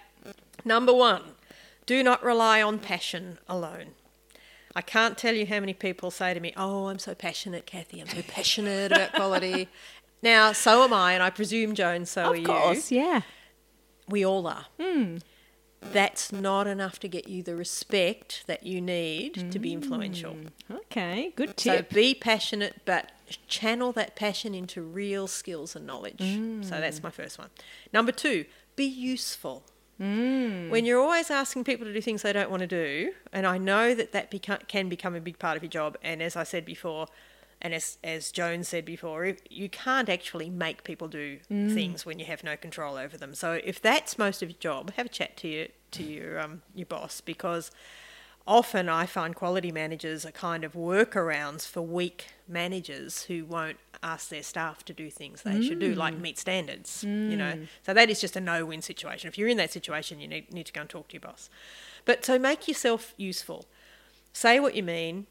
Number 0.64 0.94
one, 0.94 1.22
do 1.86 2.02
not 2.02 2.22
rely 2.22 2.62
on 2.62 2.78
passion 2.78 3.38
alone. 3.48 3.92
I 4.76 4.82
can't 4.82 5.16
tell 5.16 5.34
you 5.34 5.46
how 5.46 5.60
many 5.60 5.72
people 5.72 6.10
say 6.10 6.34
to 6.34 6.40
me, 6.40 6.52
Oh, 6.56 6.86
I'm 6.88 6.98
so 6.98 7.14
passionate, 7.14 7.66
Kathy. 7.66 8.00
I'm 8.00 8.08
so 8.08 8.22
passionate 8.22 8.92
about 8.92 9.12
quality. 9.12 9.68
Now, 10.22 10.52
so 10.52 10.82
am 10.84 10.94
I, 10.94 11.12
and 11.12 11.22
I 11.22 11.28
presume, 11.28 11.74
Jones, 11.74 12.08
so 12.08 12.24
are 12.24 12.34
you. 12.34 12.44
Of 12.44 12.48
course, 12.48 12.90
yeah. 12.90 13.20
We 14.08 14.24
all 14.24 14.46
are. 14.46 14.64
Hmm. 14.80 15.18
That's 15.82 16.32
not 16.32 16.66
enough 16.66 16.98
to 17.00 17.08
get 17.08 17.28
you 17.28 17.42
the 17.42 17.54
respect 17.54 18.44
that 18.46 18.64
you 18.64 18.80
need 18.80 19.52
to 19.52 19.58
be 19.58 19.74
influential. 19.74 20.32
Hmm. 20.32 20.76
Okay, 20.76 21.34
good 21.36 21.58
tip. 21.58 21.90
So 21.90 21.94
be 21.94 22.14
passionate, 22.14 22.80
but 22.86 23.12
channel 23.48 23.92
that 23.92 24.16
passion 24.16 24.54
into 24.54 24.80
real 24.80 25.26
skills 25.26 25.76
and 25.76 25.86
knowledge. 25.86 26.22
Hmm. 26.22 26.62
So 26.62 26.80
that's 26.80 27.02
my 27.02 27.10
first 27.10 27.38
one. 27.38 27.50
Number 27.92 28.10
two, 28.10 28.46
be 28.76 28.86
useful. 28.86 29.62
When 30.70 30.84
you're 30.84 31.00
always 31.00 31.30
asking 31.30 31.64
people 31.64 31.86
to 31.86 31.92
do 31.92 32.00
things 32.00 32.22
they 32.22 32.32
don't 32.32 32.50
want 32.50 32.60
to 32.60 32.66
do, 32.66 33.12
and 33.32 33.46
I 33.46 33.58
know 33.58 33.94
that 33.94 34.12
that 34.12 34.30
beca- 34.30 34.66
can 34.66 34.88
become 34.88 35.14
a 35.14 35.20
big 35.20 35.38
part 35.38 35.56
of 35.56 35.62
your 35.62 35.70
job, 35.70 35.96
and 36.02 36.22
as 36.22 36.34
I 36.36 36.42
said 36.42 36.64
before, 36.64 37.06
and 37.62 37.72
as, 37.72 37.96
as 38.04 38.30
Jones 38.32 38.68
said 38.68 38.84
before, 38.84 39.24
if- 39.24 39.40
you 39.48 39.68
can't 39.68 40.08
actually 40.08 40.50
make 40.50 40.84
people 40.84 41.08
do 41.08 41.38
things 41.48 42.04
when 42.04 42.18
you 42.18 42.24
have 42.26 42.42
no 42.44 42.56
control 42.56 42.96
over 42.96 43.16
them. 43.16 43.34
So 43.34 43.60
if 43.64 43.80
that's 43.80 44.18
most 44.18 44.42
of 44.42 44.50
your 44.50 44.58
job, 44.58 44.92
have 44.96 45.06
a 45.06 45.08
chat 45.08 45.36
to 45.38 45.48
your 45.48 45.66
to 45.92 46.02
your 46.02 46.40
um, 46.40 46.62
your 46.74 46.86
boss 46.86 47.20
because 47.20 47.70
often 48.46 48.88
I 48.88 49.06
find 49.06 49.34
quality 49.34 49.72
managers 49.72 50.26
are 50.26 50.30
kind 50.30 50.64
of 50.64 50.74
workarounds 50.74 51.66
for 51.66 51.80
weak 51.82 52.28
managers 52.46 53.24
who 53.24 53.44
won't 53.44 53.78
ask 54.02 54.28
their 54.28 54.42
staff 54.42 54.84
to 54.84 54.92
do 54.92 55.10
things 55.10 55.42
they 55.42 55.62
should 55.62 55.78
do, 55.78 55.94
like 55.94 56.14
mm. 56.14 56.20
meet 56.20 56.38
standards. 56.38 57.02
You 57.02 57.36
know, 57.36 57.52
mm. 57.54 57.68
so 57.82 57.94
that 57.94 58.10
is 58.10 58.20
just 58.20 58.36
a 58.36 58.40
no-win 58.40 58.82
situation. 58.82 59.28
If 59.28 59.38
you're 59.38 59.48
in 59.48 59.56
that 59.56 59.72
situation, 59.72 60.20
you 60.20 60.28
need 60.28 60.52
need 60.52 60.66
to 60.66 60.72
go 60.72 60.82
and 60.82 60.90
talk 60.90 61.08
to 61.08 61.14
your 61.14 61.20
boss. 61.20 61.48
But 62.04 62.24
so 62.24 62.38
make 62.38 62.68
yourself 62.68 63.14
useful. 63.16 63.64
Say 64.32 64.60
what 64.60 64.74
you 64.74 64.82
mean, 64.82 65.26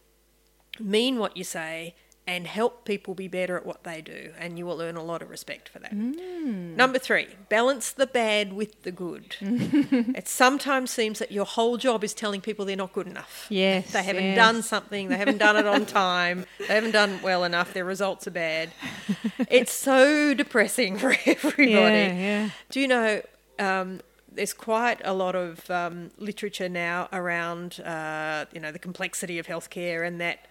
mean 0.80 1.19
what 1.19 1.38
you 1.38 1.43
say, 1.43 1.95
and 2.25 2.47
help 2.47 2.86
people 2.86 3.13
be 3.13 3.27
better 3.27 3.57
at 3.57 3.65
what 3.65 3.83
they 3.83 4.01
do, 4.01 4.31
and 4.39 4.57
you 4.57 4.65
will 4.65 4.79
earn 4.81 4.95
a 4.95 5.03
lot 5.03 5.21
of 5.21 5.29
respect 5.29 5.67
for 5.67 5.79
that. 5.79 5.93
Number 5.93 6.97
three, 6.97 7.27
balance 7.49 7.91
the 7.91 8.07
bad 8.07 8.53
with 8.53 8.83
the 8.83 8.91
good. 8.91 9.36
it 9.41 10.27
sometimes 10.27 10.89
seems 10.91 11.19
that 11.19 11.31
your 11.33 11.45
whole 11.45 11.75
job 11.75 12.01
is 12.03 12.13
telling 12.13 12.39
people 12.39 12.63
they're 12.63 12.77
not 12.77 12.93
good 12.93 13.07
enough. 13.07 13.47
Yes, 13.49 13.91
They 13.91 14.03
haven't 14.03 14.23
yes. 14.23 14.36
done 14.38 14.62
something, 14.63 15.09
they 15.09 15.17
haven't 15.17 15.39
done 15.39 15.57
it 15.57 15.67
on 15.67 15.86
time, 15.86 16.45
they 16.59 16.73
haven't 16.75 16.91
done 16.91 17.19
well 17.21 17.43
enough, 17.43 17.73
their 17.73 17.86
results 17.86 18.25
are 18.27 18.31
bad. 18.31 18.71
it's 19.49 19.73
so 19.73 20.33
depressing 20.33 20.97
for 20.97 21.15
everybody. 21.25 21.71
Yeah, 21.71 22.13
yeah. 22.13 22.49
Do 22.69 22.79
you 22.79 22.88
know? 22.88 23.21
Um, 23.59 23.99
there's 24.31 24.53
quite 24.53 24.99
a 25.03 25.13
lot 25.13 25.36
of 25.36 25.69
um, 25.69 26.09
literature 26.17 26.67
now 26.69 27.07
around, 27.13 27.79
uh, 27.81 28.45
you 28.51 28.59
know, 28.59 28.71
the 28.71 28.79
complexity 28.79 29.38
of 29.38 29.45
healthcare 29.45 30.07
and 30.07 30.19
that 30.21 30.47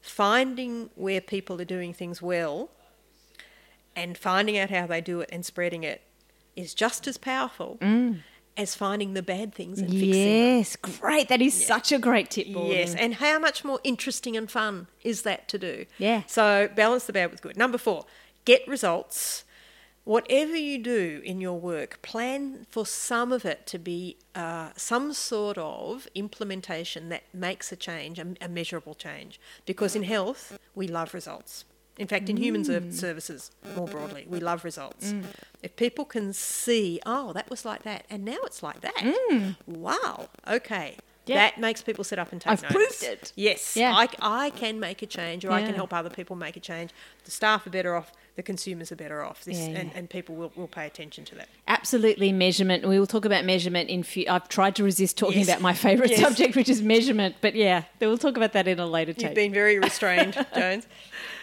finding 0.00 0.90
where 0.94 1.20
people 1.20 1.60
are 1.60 1.64
doing 1.66 1.92
things 1.92 2.22
well 2.22 2.70
and 3.94 4.16
finding 4.16 4.56
out 4.56 4.70
how 4.70 4.86
they 4.86 5.00
do 5.00 5.20
it 5.20 5.28
and 5.32 5.44
spreading 5.44 5.82
it 5.82 6.02
is 6.54 6.74
just 6.74 7.06
as 7.06 7.16
powerful 7.16 7.78
mm. 7.80 8.20
as 8.56 8.74
finding 8.74 9.14
the 9.14 9.22
bad 9.22 9.54
things 9.54 9.80
and 9.80 9.90
fixing 9.90 10.10
them. 10.10 10.18
Yes, 10.18 10.76
great. 10.76 11.28
That 11.28 11.42
is 11.42 11.66
such 11.66 11.92
a 11.92 11.98
great 11.98 12.30
tip, 12.30 12.52
Balding. 12.52 12.72
Yes, 12.78 12.94
and 12.94 13.14
how 13.14 13.38
much 13.38 13.64
more 13.64 13.80
interesting 13.84 14.36
and 14.36 14.50
fun 14.50 14.86
is 15.02 15.22
that 15.22 15.48
to 15.48 15.58
do? 15.58 15.84
Yeah. 15.98 16.22
So 16.26 16.68
balance 16.74 17.06
the 17.06 17.12
bad 17.12 17.30
with 17.30 17.42
good. 17.42 17.56
Number 17.56 17.78
four, 17.78 18.06
get 18.44 18.66
results. 18.66 19.44
Whatever 20.08 20.56
you 20.56 20.78
do 20.78 21.20
in 21.22 21.38
your 21.38 21.58
work, 21.60 22.00
plan 22.00 22.66
for 22.70 22.86
some 22.86 23.30
of 23.30 23.44
it 23.44 23.66
to 23.66 23.78
be 23.78 24.16
uh, 24.34 24.70
some 24.74 25.12
sort 25.12 25.58
of 25.58 26.08
implementation 26.14 27.10
that 27.10 27.24
makes 27.34 27.72
a 27.72 27.76
change, 27.76 28.18
a, 28.18 28.26
a 28.40 28.48
measurable 28.48 28.94
change. 28.94 29.38
Because 29.66 29.94
in 29.94 30.04
health, 30.04 30.58
we 30.74 30.88
love 30.88 31.12
results. 31.12 31.66
In 31.98 32.06
fact, 32.06 32.30
in 32.30 32.38
human 32.38 32.62
Mm. 32.62 32.66
ser- 32.92 32.92
services 33.06 33.50
more 33.76 33.86
broadly, 33.86 34.24
we 34.34 34.40
love 34.40 34.64
results. 34.64 35.12
If 35.62 35.76
people 35.76 36.06
can 36.06 36.32
see, 36.32 37.00
oh, 37.04 37.34
that 37.34 37.50
was 37.50 37.66
like 37.66 37.82
that, 37.82 38.06
and 38.08 38.24
now 38.24 38.38
it's 38.44 38.62
like 38.62 38.80
that. 38.80 39.02
Wow. 39.66 40.30
Okay. 40.58 40.96
Yeah. 41.28 41.36
That 41.36 41.58
makes 41.58 41.82
people 41.82 42.04
sit 42.04 42.18
up 42.18 42.32
and 42.32 42.40
take 42.40 42.50
I've 42.52 42.62
notice. 42.62 42.98
proved 43.00 43.02
it. 43.04 43.32
Yes. 43.36 43.76
Yeah. 43.76 43.94
I, 43.94 44.08
I 44.20 44.50
can 44.50 44.80
make 44.80 45.02
a 45.02 45.06
change 45.06 45.44
or 45.44 45.50
I 45.52 45.62
can 45.62 45.74
help 45.74 45.92
other 45.92 46.10
people 46.10 46.36
make 46.36 46.56
a 46.56 46.60
change. 46.60 46.90
The 47.24 47.30
staff 47.30 47.66
are 47.66 47.70
better 47.70 47.94
off, 47.94 48.12
the 48.36 48.42
consumers 48.42 48.90
are 48.92 48.96
better 48.96 49.22
off. 49.22 49.44
This, 49.44 49.58
Yeah, 49.58 49.64
and, 49.78 49.90
yeah. 49.90 49.98
and 49.98 50.08
people 50.10 50.34
will, 50.36 50.52
will 50.56 50.68
pay 50.68 50.86
attention 50.86 51.24
to 51.26 51.34
that. 51.36 51.48
Absolutely, 51.66 52.32
measurement. 52.32 52.86
We 52.88 52.98
will 52.98 53.06
talk 53.06 53.24
about 53.24 53.44
measurement 53.44 53.90
in. 53.90 54.02
Few, 54.02 54.24
I've 54.28 54.48
tried 54.48 54.74
to 54.76 54.84
resist 54.84 55.18
talking 55.18 55.38
Yes. 55.40 55.48
about 55.48 55.60
my 55.60 55.74
favourite 55.74 56.10
Yes. 56.10 56.20
subject, 56.20 56.56
which 56.56 56.68
is 56.68 56.80
measurement. 56.82 57.36
But 57.40 57.54
yeah, 57.54 57.82
we'll 58.00 58.16
talk 58.18 58.36
about 58.36 58.52
that 58.54 58.66
in 58.68 58.78
a 58.78 58.86
later 58.86 59.12
You've 59.18 59.34
been 59.34 59.52
very 59.52 59.78
restrained, 59.78 60.34
Jones. 60.54 60.86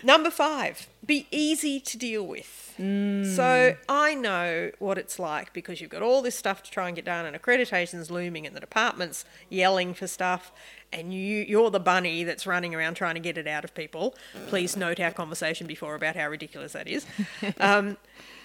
Number 0.04 0.30
five, 0.32 0.88
be 1.06 1.28
easy 1.32 1.80
to 1.80 1.98
deal 1.98 2.26
with. 2.26 2.65
So 2.78 3.76
I 3.88 4.16
know 4.16 4.72
what 4.80 4.98
it's 4.98 5.20
like 5.20 5.54
because 5.54 5.80
you've 5.82 5.90
got 5.90 6.02
all 6.02 6.22
this 6.22 6.36
stuff 6.36 6.64
to 6.64 6.72
try 6.72 6.88
and 6.88 6.96
get 6.96 7.06
done, 7.06 7.26
and 7.26 7.36
accreditation's 7.36 8.12
looming, 8.12 8.46
and 8.46 8.56
the 8.56 8.60
department's 8.60 9.26
yelling 9.50 9.94
for 9.94 10.08
stuff, 10.08 10.52
and 10.92 11.14
you 11.14 11.46
you're 11.48 11.70
the 11.70 11.80
bunny 11.80 12.24
that's 12.24 12.46
running 12.46 12.76
around 12.76 12.96
trying 12.96 13.16
to 13.16 13.22
get 13.22 13.38
it 13.38 13.48
out 13.48 13.64
of 13.64 13.74
people. 13.74 14.16
Please 14.48 14.76
note 14.76 15.00
our 15.00 15.12
conversation 15.12 15.68
before 15.68 15.96
about 15.96 16.16
how 16.16 16.28
ridiculous 16.30 16.74
that 16.74 16.88
is. 16.88 17.06
Um, 17.60 17.98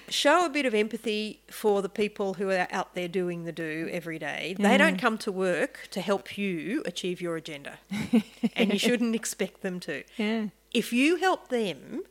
show 0.08 0.44
a 0.44 0.48
bit 0.48 0.66
of 0.66 0.74
empathy 0.74 1.40
for 1.50 1.82
the 1.82 1.88
people 1.88 2.34
who 2.34 2.50
are 2.50 2.66
out 2.70 2.94
there 2.94 3.08
doing 3.08 3.44
the 3.44 3.52
do 3.52 3.88
every 3.90 4.18
day. 4.18 4.54
They 4.58 4.76
don't 4.76 4.98
come 4.98 5.18
to 5.18 5.32
work 5.32 5.88
to 5.92 6.00
help 6.00 6.36
you 6.36 6.82
achieve 6.84 7.20
your 7.20 7.36
agenda, 7.36 7.78
and 8.56 8.72
you 8.72 8.78
shouldn't 8.78 9.14
expect 9.14 9.62
them 9.62 9.80
to. 9.80 10.04
Yeah. 10.16 10.46
If 10.72 10.92
you 10.92 11.16
help 11.16 11.48
them 11.48 12.02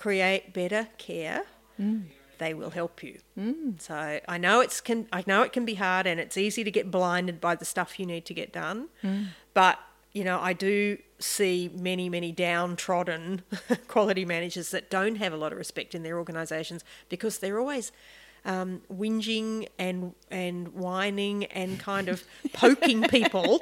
create 0.00 0.54
better 0.54 0.88
care, 0.96 1.42
mm. 1.78 2.04
they 2.38 2.54
will 2.54 2.70
help 2.70 3.02
you. 3.02 3.18
Mm. 3.38 3.78
So 3.78 4.18
I 4.26 4.38
know 4.38 4.60
it's 4.60 4.80
can 4.80 5.06
I 5.12 5.22
know 5.26 5.42
it 5.42 5.52
can 5.52 5.66
be 5.66 5.74
hard, 5.74 6.06
and 6.06 6.18
it's 6.18 6.38
easy 6.38 6.64
to 6.64 6.70
get 6.70 6.90
blinded 6.90 7.38
by 7.38 7.54
the 7.54 7.66
stuff 7.66 8.00
you 8.00 8.06
need 8.06 8.24
to 8.24 8.34
get 8.34 8.50
done, 8.50 8.88
mm. 9.04 9.26
but 9.52 9.78
you 10.14 10.24
know 10.24 10.40
I 10.40 10.54
do 10.54 10.96
see 11.18 11.70
many 11.78 12.08
many 12.08 12.32
downtrodden 12.32 13.42
quality 13.88 14.24
managers 14.24 14.70
that 14.70 14.88
don't 14.88 15.16
have 15.16 15.34
a 15.34 15.36
lot 15.36 15.52
of 15.52 15.58
respect 15.58 15.94
in 15.94 16.02
their 16.02 16.16
organisations 16.16 16.82
because 17.10 17.38
they're 17.38 17.60
always 17.60 17.92
um, 18.46 18.80
whinging 18.90 19.68
and 19.78 20.14
and 20.30 20.68
whining 20.68 21.44
and 21.44 21.78
kind 21.78 22.08
of 22.08 22.24
poking 22.54 23.02
people 23.02 23.60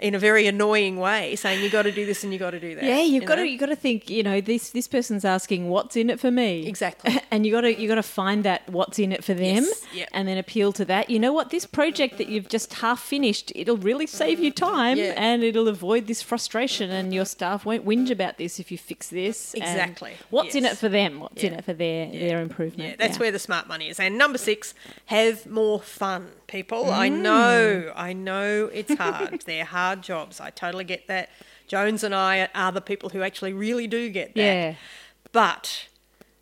in 0.00 0.14
a 0.14 0.18
very 0.18 0.46
annoying 0.46 0.96
way, 0.98 1.36
saying 1.36 1.62
you 1.62 1.70
got 1.70 1.82
to 1.82 1.92
do 1.92 2.06
this 2.06 2.24
and 2.24 2.32
you 2.32 2.38
got 2.38 2.50
to 2.50 2.60
do 2.60 2.74
that. 2.74 2.84
Yeah, 2.84 3.00
you've 3.00 3.22
you 3.22 3.28
got 3.28 3.36
know? 3.36 3.44
to 3.44 3.48
you 3.48 3.58
got 3.58 3.66
to 3.66 3.76
think. 3.76 4.08
You 4.10 4.22
know, 4.22 4.40
this 4.40 4.70
this 4.70 4.88
person's 4.88 5.24
asking 5.24 5.68
what's 5.68 5.96
in 5.96 6.10
it 6.10 6.18
for 6.18 6.30
me. 6.30 6.66
Exactly. 6.66 7.18
and 7.30 7.44
you 7.46 7.52
got 7.52 7.62
to 7.62 7.78
you 7.80 7.86
got 7.88 7.96
to 7.96 8.02
find 8.02 8.44
that 8.44 8.68
what's 8.68 8.98
in 8.98 9.12
it 9.12 9.22
for 9.22 9.34
them, 9.34 9.64
Yes, 9.64 9.84
yep. 9.94 10.08
and 10.12 10.26
then 10.26 10.38
appeal 10.38 10.72
to 10.74 10.84
that. 10.86 11.10
You 11.10 11.18
know 11.18 11.32
what? 11.32 11.50
This 11.50 11.66
project 11.66 12.18
that 12.18 12.28
you've 12.28 12.48
just 12.48 12.74
half 12.74 13.00
finished, 13.00 13.52
it'll 13.54 13.76
really 13.76 14.06
save 14.06 14.40
you 14.40 14.50
time, 14.50 14.96
Yeah. 14.98 15.14
and 15.16 15.42
it'll 15.42 15.68
avoid 15.68 16.06
this 16.06 16.22
frustration, 16.22 16.90
and 16.90 17.12
your 17.14 17.24
staff 17.24 17.64
won't 17.64 17.84
whinge 17.86 18.10
about 18.10 18.38
this 18.38 18.58
if 18.58 18.70
you 18.72 18.78
fix 18.78 19.08
this. 19.08 19.54
Exactly, 19.54 20.14
What's 20.30 20.54
in 20.54 20.64
it 20.64 20.76
for 20.76 20.88
them? 20.88 21.20
What's 21.20 21.42
in 21.44 21.52
it 21.54 21.64
for 21.64 21.74
their 21.74 22.06
their 22.10 22.40
improvement? 22.40 22.90
Yeah, 22.90 22.96
that's 22.96 23.18
where 23.18 23.30
the 23.30 23.38
smart 23.38 23.68
money 23.68 23.88
is. 23.88 24.00
And 24.00 24.16
number 24.16 24.38
six, 24.38 24.74
have 25.06 25.46
more 25.46 25.80
fun, 25.80 26.28
people. 26.50 26.90
I 26.90 27.08
know, 27.08 27.92
I 27.94 28.12
know 28.12 28.68
it's 28.72 28.94
hard. 28.94 29.42
They're 29.46 29.64
hard 29.64 30.02
jobs. 30.02 30.40
I 30.40 30.50
totally 30.50 30.84
get 30.84 31.06
that. 31.08 31.30
Jones 31.66 32.02
and 32.02 32.14
I 32.14 32.48
are 32.54 32.72
the 32.72 32.80
people 32.80 33.10
who 33.10 33.22
actually 33.22 33.52
really 33.52 33.86
do 33.86 34.10
get 34.10 34.34
that. 34.34 34.40
Yeah. 34.40 34.74
But 35.32 35.86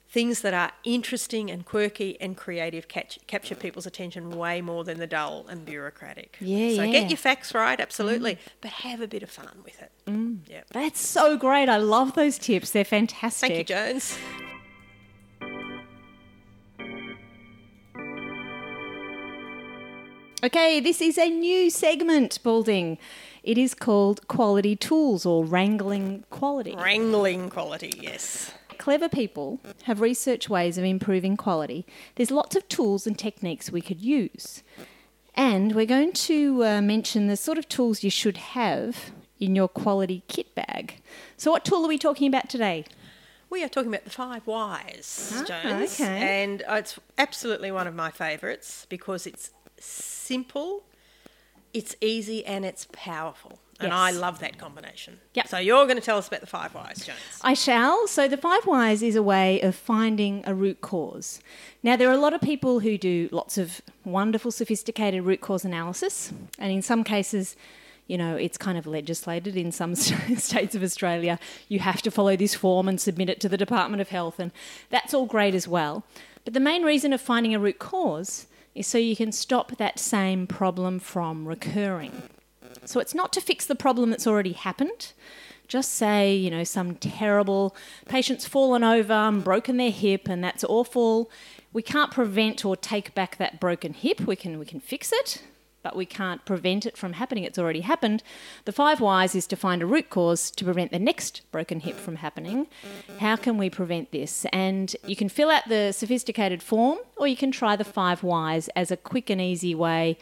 things 0.08 0.40
that 0.40 0.54
are 0.54 0.72
interesting 0.84 1.50
and 1.50 1.66
quirky 1.66 2.18
and 2.20 2.36
creative 2.36 2.88
catch, 2.88 3.18
capture 3.26 3.54
people's 3.54 3.86
attention 3.86 4.30
way 4.30 4.62
more 4.62 4.84
than 4.84 4.98
the 4.98 5.06
dull 5.06 5.46
and 5.48 5.66
bureaucratic. 5.66 6.38
Yeah, 6.40 6.76
so 6.76 6.82
yeah. 6.82 6.92
get 6.92 7.10
your 7.10 7.18
facts 7.18 7.54
right, 7.54 7.78
absolutely, 7.78 8.38
but 8.62 8.70
have 8.70 9.02
a 9.02 9.06
bit 9.06 9.22
of 9.22 9.30
fun 9.30 9.58
with 9.64 9.80
it. 9.82 9.92
Mm. 10.06 10.38
Yeah. 10.48 10.62
That's 10.72 11.00
so 11.00 11.36
great. 11.36 11.68
I 11.68 11.76
love 11.76 12.14
those 12.14 12.38
tips. 12.38 12.70
They're 12.70 12.84
fantastic. 12.84 13.48
Thank 13.48 13.58
you, 13.58 13.64
Jones. 13.64 14.18
Okay, 20.42 20.78
this 20.78 21.00
is 21.00 21.18
a 21.18 21.28
new 21.28 21.68
segment, 21.68 22.38
Balding. 22.44 22.96
It 23.42 23.58
is 23.58 23.74
called 23.74 24.28
Quality 24.28 24.76
Tools 24.76 25.26
or 25.26 25.44
Wrangling 25.44 26.24
Quality. 26.30 26.76
Wrangling 26.76 27.50
quality, 27.50 27.92
yes. 28.00 28.52
Clever 28.78 29.08
people 29.08 29.58
have 29.84 30.00
researched 30.00 30.48
ways 30.48 30.78
of 30.78 30.84
improving 30.84 31.36
quality. 31.36 31.84
There's 32.14 32.30
lots 32.30 32.54
of 32.54 32.68
tools 32.68 33.04
and 33.04 33.18
techniques 33.18 33.72
we 33.72 33.80
could 33.80 34.00
use. 34.00 34.62
And 35.34 35.74
we're 35.74 35.86
going 35.86 36.12
to 36.12 36.64
uh, 36.64 36.80
mention 36.82 37.26
the 37.26 37.36
sort 37.36 37.58
of 37.58 37.68
tools 37.68 38.04
you 38.04 38.10
should 38.10 38.36
have 38.36 39.10
in 39.40 39.56
your 39.56 39.68
quality 39.68 40.22
kit 40.28 40.54
bag. 40.54 41.00
So, 41.36 41.50
what 41.50 41.64
tool 41.64 41.84
are 41.84 41.88
we 41.88 41.98
talking 41.98 42.28
about 42.28 42.48
today? 42.48 42.84
We 43.50 43.64
are 43.64 43.68
talking 43.68 43.88
about 43.88 44.04
the 44.04 44.10
five 44.10 44.46
whys, 44.46 45.32
Ah, 45.34 45.44
Jones. 45.44 46.00
okay. 46.00 46.42
And 46.42 46.62
it's 46.68 46.98
absolutely 47.16 47.72
one 47.72 47.86
of 47.88 47.94
my 47.94 48.10
favourites 48.10 48.86
because 48.88 49.26
it's 49.26 49.50
simple, 50.28 50.84
it's 51.72 51.96
easy, 52.00 52.44
and 52.44 52.64
it's 52.64 52.86
powerful. 52.92 53.58
And 53.80 53.90
Yes. 53.90 53.96
I 53.96 54.10
love 54.10 54.40
that 54.40 54.58
combination. 54.58 55.20
Yep. 55.34 55.46
So 55.48 55.58
you're 55.58 55.84
going 55.86 55.98
to 55.98 56.04
tell 56.04 56.18
us 56.18 56.26
about 56.26 56.40
the 56.40 56.48
five 56.48 56.74
whys, 56.74 57.06
Jones. 57.06 57.18
I 57.42 57.54
shall. 57.54 58.08
So, 58.08 58.26
the 58.26 58.36
five 58.36 58.66
whys 58.66 59.04
is 59.04 59.14
a 59.14 59.22
way 59.22 59.60
of 59.60 59.76
finding 59.76 60.42
a 60.46 60.52
root 60.52 60.80
cause. 60.80 61.40
Now, 61.82 61.94
there 61.96 62.08
are 62.08 62.18
a 62.20 62.24
lot 62.26 62.34
of 62.34 62.40
people 62.40 62.80
who 62.80 62.98
do 62.98 63.28
lots 63.30 63.56
of 63.56 63.80
wonderful, 64.04 64.50
sophisticated 64.50 65.22
root 65.22 65.40
cause 65.40 65.64
analysis, 65.64 66.32
and 66.58 66.72
in 66.72 66.82
some 66.82 67.04
cases, 67.04 67.54
you 68.08 68.18
know, 68.18 68.34
it's 68.34 68.58
kind 68.58 68.76
of 68.78 68.84
legislated 68.86 69.56
in 69.56 69.70
some 69.70 69.94
states 70.48 70.74
of 70.74 70.82
Australia. 70.82 71.38
You 71.68 71.78
have 71.78 72.02
to 72.02 72.10
follow 72.10 72.34
this 72.36 72.56
form 72.56 72.88
and 72.88 73.00
submit 73.00 73.30
it 73.30 73.38
to 73.42 73.48
the 73.48 73.56
Department 73.56 74.00
of 74.00 74.08
Health, 74.08 74.40
and 74.40 74.50
that's 74.90 75.14
all 75.14 75.26
great 75.26 75.54
as 75.54 75.68
well. 75.68 76.02
But 76.44 76.52
the 76.52 76.60
main 76.60 76.82
reason 76.82 77.12
of 77.12 77.20
finding 77.20 77.54
a 77.54 77.60
root 77.60 77.78
cause 77.78 78.47
is 78.74 78.86
so 78.86 78.98
you 78.98 79.16
can 79.16 79.32
stop 79.32 79.76
that 79.76 79.98
same 79.98 80.46
problem 80.46 80.98
from 80.98 81.46
recurring. 81.46 82.22
So 82.84 83.00
it's 83.00 83.14
not 83.14 83.32
to 83.34 83.40
fix 83.40 83.66
the 83.66 83.74
problem 83.74 84.10
that's 84.10 84.26
already 84.26 84.52
happened. 84.52 85.12
Just 85.66 85.92
say, 85.92 86.34
you 86.34 86.50
know, 86.50 86.64
some 86.64 86.94
terrible 86.94 87.76
patient's 88.06 88.46
fallen 88.46 88.82
over 88.82 89.12
and 89.12 89.44
broken 89.44 89.76
their 89.76 89.90
hip 89.90 90.28
and 90.28 90.42
that's 90.42 90.64
awful. 90.64 91.30
We 91.72 91.82
can't 91.82 92.10
prevent 92.10 92.64
or 92.64 92.76
take 92.76 93.14
back 93.14 93.36
that 93.36 93.60
broken 93.60 93.92
hip. 93.92 94.20
We 94.22 94.36
can 94.36 94.58
we 94.58 94.64
can 94.64 94.80
fix 94.80 95.12
it, 95.12 95.42
but 95.88 95.96
we 95.96 96.04
can't 96.04 96.44
prevent 96.44 96.84
it 96.84 96.98
from 96.98 97.14
happening. 97.14 97.44
It's 97.44 97.58
already 97.58 97.80
happened. 97.80 98.22
The 98.66 98.72
five 98.72 99.00
whys 99.00 99.34
is 99.34 99.46
to 99.46 99.56
find 99.56 99.80
a 99.80 99.86
root 99.86 100.10
cause 100.10 100.50
to 100.50 100.62
prevent 100.62 100.90
the 100.92 100.98
next 100.98 101.40
broken 101.50 101.80
hip 101.80 101.96
from 101.96 102.16
happening. 102.16 102.66
How 103.20 103.36
can 103.36 103.56
we 103.56 103.70
prevent 103.70 104.12
this? 104.12 104.44
And 104.52 104.94
you 105.06 105.16
can 105.16 105.30
fill 105.30 105.48
out 105.48 105.62
the 105.66 105.92
sophisticated 105.92 106.62
form 106.62 106.98
or 107.16 107.26
you 107.26 107.38
can 107.38 107.50
try 107.50 107.74
the 107.74 107.84
five 107.84 108.22
whys 108.22 108.68
as 108.76 108.90
a 108.90 108.98
quick 108.98 109.30
and 109.30 109.40
easy 109.40 109.74
way 109.74 110.18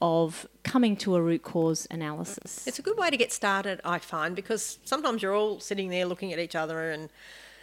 of 0.00 0.46
coming 0.62 0.96
to 0.98 1.16
a 1.16 1.20
root 1.20 1.42
cause 1.42 1.88
analysis. 1.90 2.64
It's 2.68 2.78
a 2.78 2.82
good 2.82 2.96
way 2.96 3.10
to 3.10 3.16
get 3.16 3.32
started, 3.32 3.80
I 3.84 3.98
find, 3.98 4.36
because 4.36 4.78
sometimes 4.84 5.20
you're 5.20 5.34
all 5.34 5.58
sitting 5.58 5.88
there 5.88 6.06
looking 6.06 6.32
at 6.32 6.38
each 6.38 6.54
other 6.54 6.92
and 6.92 7.08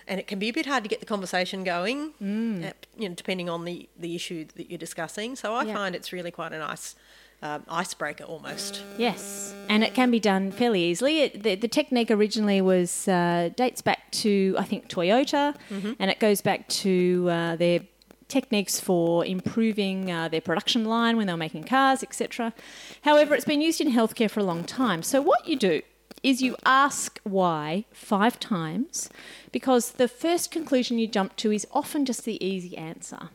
and 0.07 0.19
it 0.19 0.27
can 0.27 0.37
be 0.37 0.49
a 0.49 0.53
bit 0.53 0.67
hard 0.67 0.83
to 0.83 0.87
get 0.87 0.99
the 0.99 1.05
conversation 1.07 1.63
going, 1.63 1.99
uh, 2.21 2.69
you 2.95 3.09
know, 3.09 3.15
depending 3.15 3.49
on 3.49 3.65
the, 3.65 3.89
the 3.97 4.13
issue 4.13 4.45
that 4.55 4.69
you're 4.69 4.77
discussing. 4.77 5.35
So 5.35 5.55
I 5.55 5.63
Yeah. 5.63 5.73
find 5.73 5.95
it's 5.95 6.13
really 6.13 6.29
quite 6.29 6.53
a 6.53 6.59
nice 6.59 6.93
um, 7.41 7.63
icebreaker 7.69 8.23
almost. 8.23 8.81
Yes, 8.97 9.53
and 9.69 9.83
it 9.83 9.93
can 9.93 10.11
be 10.11 10.19
done 10.19 10.51
fairly 10.51 10.83
easily. 10.83 11.21
It, 11.21 11.43
the, 11.43 11.55
the 11.55 11.67
technique 11.67 12.11
originally 12.11 12.61
was 12.61 13.07
uh, 13.07 13.49
dates 13.55 13.81
back 13.81 14.11
to 14.11 14.55
I 14.57 14.63
think 14.63 14.87
Toyota, 14.87 15.55
and 15.99 16.09
it 16.11 16.19
goes 16.19 16.41
back 16.41 16.67
to 16.69 17.27
uh, 17.29 17.55
their 17.55 17.81
techniques 18.27 18.79
for 18.79 19.25
improving 19.25 20.11
uh, 20.11 20.27
their 20.27 20.41
production 20.41 20.85
line 20.85 21.15
when 21.17 21.27
they 21.27 21.33
were 21.33 21.37
making 21.37 21.63
cars, 21.63 22.01
etc. 22.03 22.53
However, 23.01 23.35
it's 23.35 23.45
been 23.45 23.61
used 23.61 23.79
in 23.81 23.91
healthcare 23.91 24.29
for 24.29 24.39
a 24.39 24.43
long 24.43 24.63
time. 24.63 25.03
So 25.03 25.21
what 25.21 25.47
you 25.47 25.55
do 25.55 25.81
is 26.25 26.41
you 26.41 26.55
ask 26.65 27.19
why 27.23 27.85
five 27.91 28.39
times 28.39 29.09
because 29.51 29.91
the 29.91 30.07
first 30.07 30.49
conclusion 30.49 30.97
you 30.97 31.05
jump 31.05 31.35
to 31.35 31.51
is 31.51 31.67
often 31.71 32.03
just 32.03 32.25
the 32.25 32.43
easy 32.43 32.75
answer. 32.75 33.29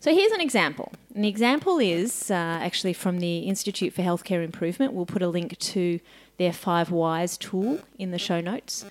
So 0.00 0.14
here's 0.14 0.30
an 0.30 0.42
example. 0.42 0.92
The 1.14 1.26
example 1.26 1.78
is 1.78 2.30
uh, 2.30 2.34
actually 2.34 2.92
from 2.92 3.20
the 3.20 3.38
Institute 3.38 3.94
for 3.94 4.02
Healthcare 4.02 4.44
Improvement. 4.44 4.92
We'll 4.92 5.06
put 5.06 5.22
a 5.22 5.28
link 5.28 5.58
to 5.58 6.00
their 6.36 6.52
Five 6.52 6.90
Whys 6.90 7.38
tool 7.38 7.80
in 7.98 8.10
the 8.10 8.18
show 8.18 8.42
notes. 8.42 8.84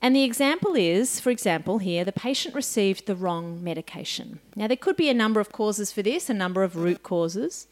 And 0.00 0.16
the 0.16 0.24
example 0.24 0.74
is, 0.74 1.20
for 1.20 1.30
example, 1.30 1.78
here, 1.78 2.04
the 2.04 2.12
patient 2.12 2.54
received 2.54 3.06
the 3.06 3.14
wrong 3.14 3.62
medication. 3.62 4.38
Now, 4.56 4.66
there 4.66 4.78
could 4.78 4.96
be 4.96 5.10
a 5.10 5.14
number 5.14 5.40
of 5.40 5.52
causes 5.52 5.92
for 5.92 6.02
this, 6.02 6.30
a 6.30 6.34
number 6.34 6.62
of 6.62 6.76
root 6.76 7.02
causes, 7.02 7.66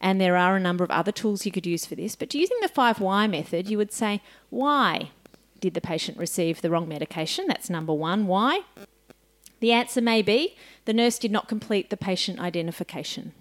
and 0.00 0.20
there 0.20 0.36
are 0.36 0.56
a 0.56 0.60
number 0.60 0.82
of 0.82 0.90
other 0.90 1.12
tools 1.12 1.44
you 1.44 1.52
could 1.52 1.66
use 1.66 1.84
for 1.84 1.94
this. 1.94 2.16
But 2.16 2.34
using 2.34 2.56
the 2.62 2.68
5Y 2.68 3.30
method, 3.30 3.68
you 3.68 3.76
would 3.76 3.92
say, 3.92 4.22
why 4.48 5.10
did 5.60 5.74
the 5.74 5.80
patient 5.80 6.16
receive 6.16 6.62
the 6.62 6.70
wrong 6.70 6.88
medication? 6.88 7.46
That's 7.46 7.68
number 7.68 7.92
one. 7.92 8.26
Why? 8.26 8.62
The 9.60 9.72
answer 9.72 10.00
may 10.00 10.22
be 10.22 10.56
the 10.86 10.94
nurse 10.94 11.18
did 11.18 11.30
not 11.30 11.48
complete 11.48 11.90
the 11.90 11.96
patient 11.96 12.40
identification. 12.40 13.32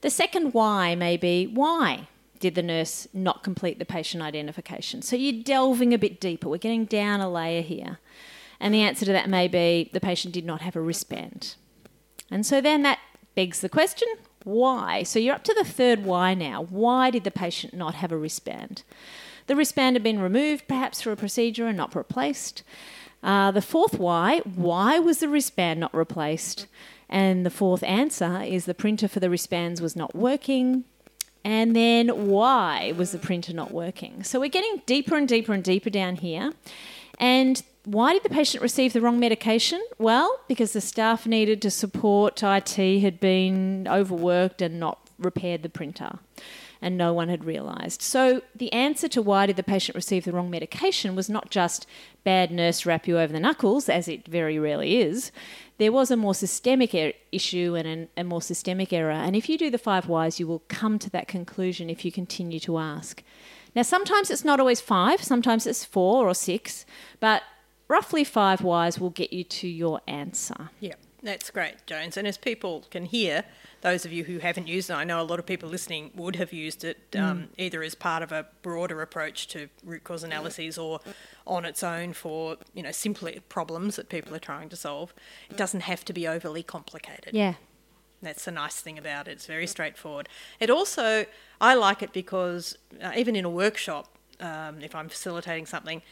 The 0.00 0.10
second 0.10 0.54
why 0.54 0.94
may 0.96 1.16
be 1.16 1.46
why 1.46 2.08
did 2.40 2.54
the 2.54 2.62
nurse 2.62 3.06
not 3.12 3.44
complete 3.44 3.78
the 3.78 3.84
patient 3.84 4.22
identification? 4.22 5.02
So 5.02 5.14
you're 5.14 5.42
delving 5.42 5.94
a 5.94 5.98
bit 5.98 6.20
deeper. 6.20 6.48
We're 6.48 6.56
getting 6.56 6.86
down 6.86 7.20
a 7.20 7.30
layer 7.30 7.62
here. 7.62 7.98
And 8.58 8.74
the 8.74 8.80
answer 8.80 9.04
to 9.04 9.12
that 9.12 9.30
may 9.30 9.46
be 9.46 9.88
the 9.92 10.00
patient 10.00 10.34
did 10.34 10.44
not 10.44 10.62
have 10.62 10.74
a 10.74 10.80
wristband. 10.80 11.54
And 12.30 12.44
so 12.44 12.60
then 12.60 12.82
that 12.82 12.98
begs 13.34 13.60
the 13.60 13.68
question 13.68 14.08
why? 14.44 15.02
So 15.02 15.18
you're 15.18 15.34
up 15.34 15.44
to 15.44 15.54
the 15.54 15.64
third 15.64 16.04
why 16.04 16.34
now. 16.34 16.62
Why 16.62 17.10
did 17.10 17.24
the 17.24 17.30
patient 17.30 17.74
not 17.74 17.94
have 17.96 18.12
a 18.12 18.16
wristband? 18.16 18.82
The 19.46 19.56
wristband 19.56 19.96
had 19.96 20.02
been 20.02 20.20
removed, 20.20 20.68
perhaps 20.68 21.02
for 21.02 21.12
a 21.12 21.16
procedure 21.16 21.66
and 21.66 21.76
not 21.76 21.94
replaced. 21.94 22.62
Uh, 23.22 23.50
the 23.50 23.62
fourth 23.62 23.98
why, 23.98 24.38
why 24.40 24.98
was 24.98 25.18
the 25.18 25.28
wristband 25.28 25.80
not 25.80 25.94
replaced? 25.94 26.66
And 27.08 27.44
the 27.44 27.50
fourth 27.50 27.82
answer 27.82 28.42
is 28.42 28.64
the 28.64 28.74
printer 28.74 29.08
for 29.08 29.20
the 29.20 29.28
wristbands 29.28 29.82
was 29.82 29.96
not 29.96 30.14
working. 30.14 30.84
And 31.44 31.74
then 31.74 32.28
why 32.28 32.92
was 32.96 33.12
the 33.12 33.18
printer 33.18 33.52
not 33.52 33.72
working? 33.72 34.22
So 34.22 34.38
we're 34.38 34.48
getting 34.48 34.82
deeper 34.86 35.16
and 35.16 35.26
deeper 35.26 35.52
and 35.52 35.64
deeper 35.64 35.90
down 35.90 36.16
here. 36.16 36.52
And 37.18 37.62
why 37.84 38.12
did 38.12 38.22
the 38.22 38.28
patient 38.28 38.62
receive 38.62 38.92
the 38.92 39.00
wrong 39.00 39.18
medication? 39.18 39.82
Well, 39.98 40.40
because 40.48 40.72
the 40.72 40.80
staff 40.80 41.26
needed 41.26 41.62
to 41.62 41.70
support 41.70 42.42
IT 42.42 43.00
had 43.00 43.20
been 43.20 43.88
overworked 43.88 44.60
and 44.62 44.78
not 44.78 45.08
repaired 45.18 45.62
the 45.62 45.68
printer 45.68 46.18
and 46.82 46.96
no 46.96 47.12
one 47.12 47.28
had 47.28 47.44
realised. 47.44 48.00
So 48.00 48.42
the 48.54 48.72
answer 48.72 49.06
to 49.08 49.22
why 49.22 49.46
did 49.46 49.56
the 49.56 49.62
patient 49.62 49.94
receive 49.94 50.24
the 50.24 50.32
wrong 50.32 50.50
medication 50.50 51.14
was 51.14 51.28
not 51.28 51.50
just 51.50 51.86
bad 52.24 52.50
nurse 52.50 52.86
rap 52.86 53.06
you 53.06 53.18
over 53.18 53.32
the 53.32 53.40
knuckles, 53.40 53.88
as 53.88 54.08
it 54.08 54.26
very 54.26 54.58
rarely 54.58 55.00
is. 55.00 55.30
There 55.78 55.92
was 55.92 56.10
a 56.10 56.16
more 56.16 56.34
systemic 56.34 56.94
er- 56.94 57.12
issue 57.32 57.74
and 57.76 57.86
an, 57.86 58.08
a 58.16 58.24
more 58.24 58.42
systemic 58.42 58.92
error. 58.92 59.10
And 59.10 59.36
if 59.36 59.48
you 59.48 59.58
do 59.58 59.70
the 59.70 59.78
five 59.78 60.08
whys, 60.08 60.40
you 60.40 60.46
will 60.46 60.62
come 60.68 60.98
to 61.00 61.10
that 61.10 61.28
conclusion 61.28 61.90
if 61.90 62.04
you 62.04 62.12
continue 62.12 62.60
to 62.60 62.78
ask. 62.78 63.22
Now, 63.74 63.82
sometimes 63.82 64.30
it's 64.30 64.44
not 64.44 64.58
always 64.58 64.80
five, 64.80 65.22
sometimes 65.22 65.66
it's 65.66 65.84
four 65.84 66.28
or 66.28 66.34
six, 66.34 66.84
but 67.20 67.42
roughly 67.90 68.22
five 68.22 68.62
whys 68.62 68.98
will 68.98 69.10
get 69.10 69.32
you 69.32 69.44
to 69.44 69.68
your 69.68 70.00
answer. 70.06 70.70
Yeah, 70.78 70.94
that's 71.22 71.50
great, 71.50 71.84
Jones. 71.86 72.16
And 72.16 72.26
as 72.26 72.38
people 72.38 72.84
can 72.90 73.04
hear, 73.04 73.44
those 73.82 74.04
of 74.04 74.12
you 74.12 74.24
who 74.24 74.38
haven't 74.38 74.68
used 74.68 74.88
it, 74.88 74.94
I 74.94 75.04
know 75.04 75.20
a 75.20 75.24
lot 75.24 75.40
of 75.40 75.44
people 75.44 75.68
listening 75.68 76.12
would 76.14 76.36
have 76.36 76.52
used 76.52 76.84
it 76.84 76.98
um, 77.16 77.48
either 77.58 77.82
as 77.82 77.94
part 77.96 78.22
of 78.22 78.30
a 78.30 78.46
broader 78.62 79.02
approach 79.02 79.48
to 79.48 79.68
root 79.84 80.04
cause 80.04 80.22
analyses 80.22 80.78
or 80.78 81.00
on 81.46 81.64
its 81.64 81.82
own 81.82 82.12
for 82.12 82.56
you 82.74 82.82
know 82.82 82.92
simpler 82.92 83.32
problems 83.48 83.96
that 83.96 84.08
people 84.08 84.34
are 84.34 84.40
trying 84.40 84.68
to 84.68 84.76
solve. 84.76 85.12
It 85.50 85.56
doesn't 85.56 85.80
have 85.80 86.04
to 86.06 86.12
be 86.12 86.28
overly 86.28 86.62
complicated. 86.62 87.34
Yeah. 87.34 87.54
That's 88.22 88.44
the 88.44 88.52
nice 88.52 88.78
thing 88.80 88.98
about 88.98 89.28
it. 89.28 89.32
It's 89.32 89.46
very 89.46 89.66
straightforward. 89.66 90.28
It 90.60 90.68
also, 90.68 91.24
I 91.58 91.74
like 91.74 92.02
it 92.02 92.12
because 92.12 92.76
uh, 93.02 93.12
even 93.16 93.34
in 93.34 93.46
a 93.46 93.50
workshop, 93.50 94.14
um, 94.40 94.82
if 94.82 94.94
I'm 94.94 95.08
facilitating 95.08 95.64
something, 95.64 96.02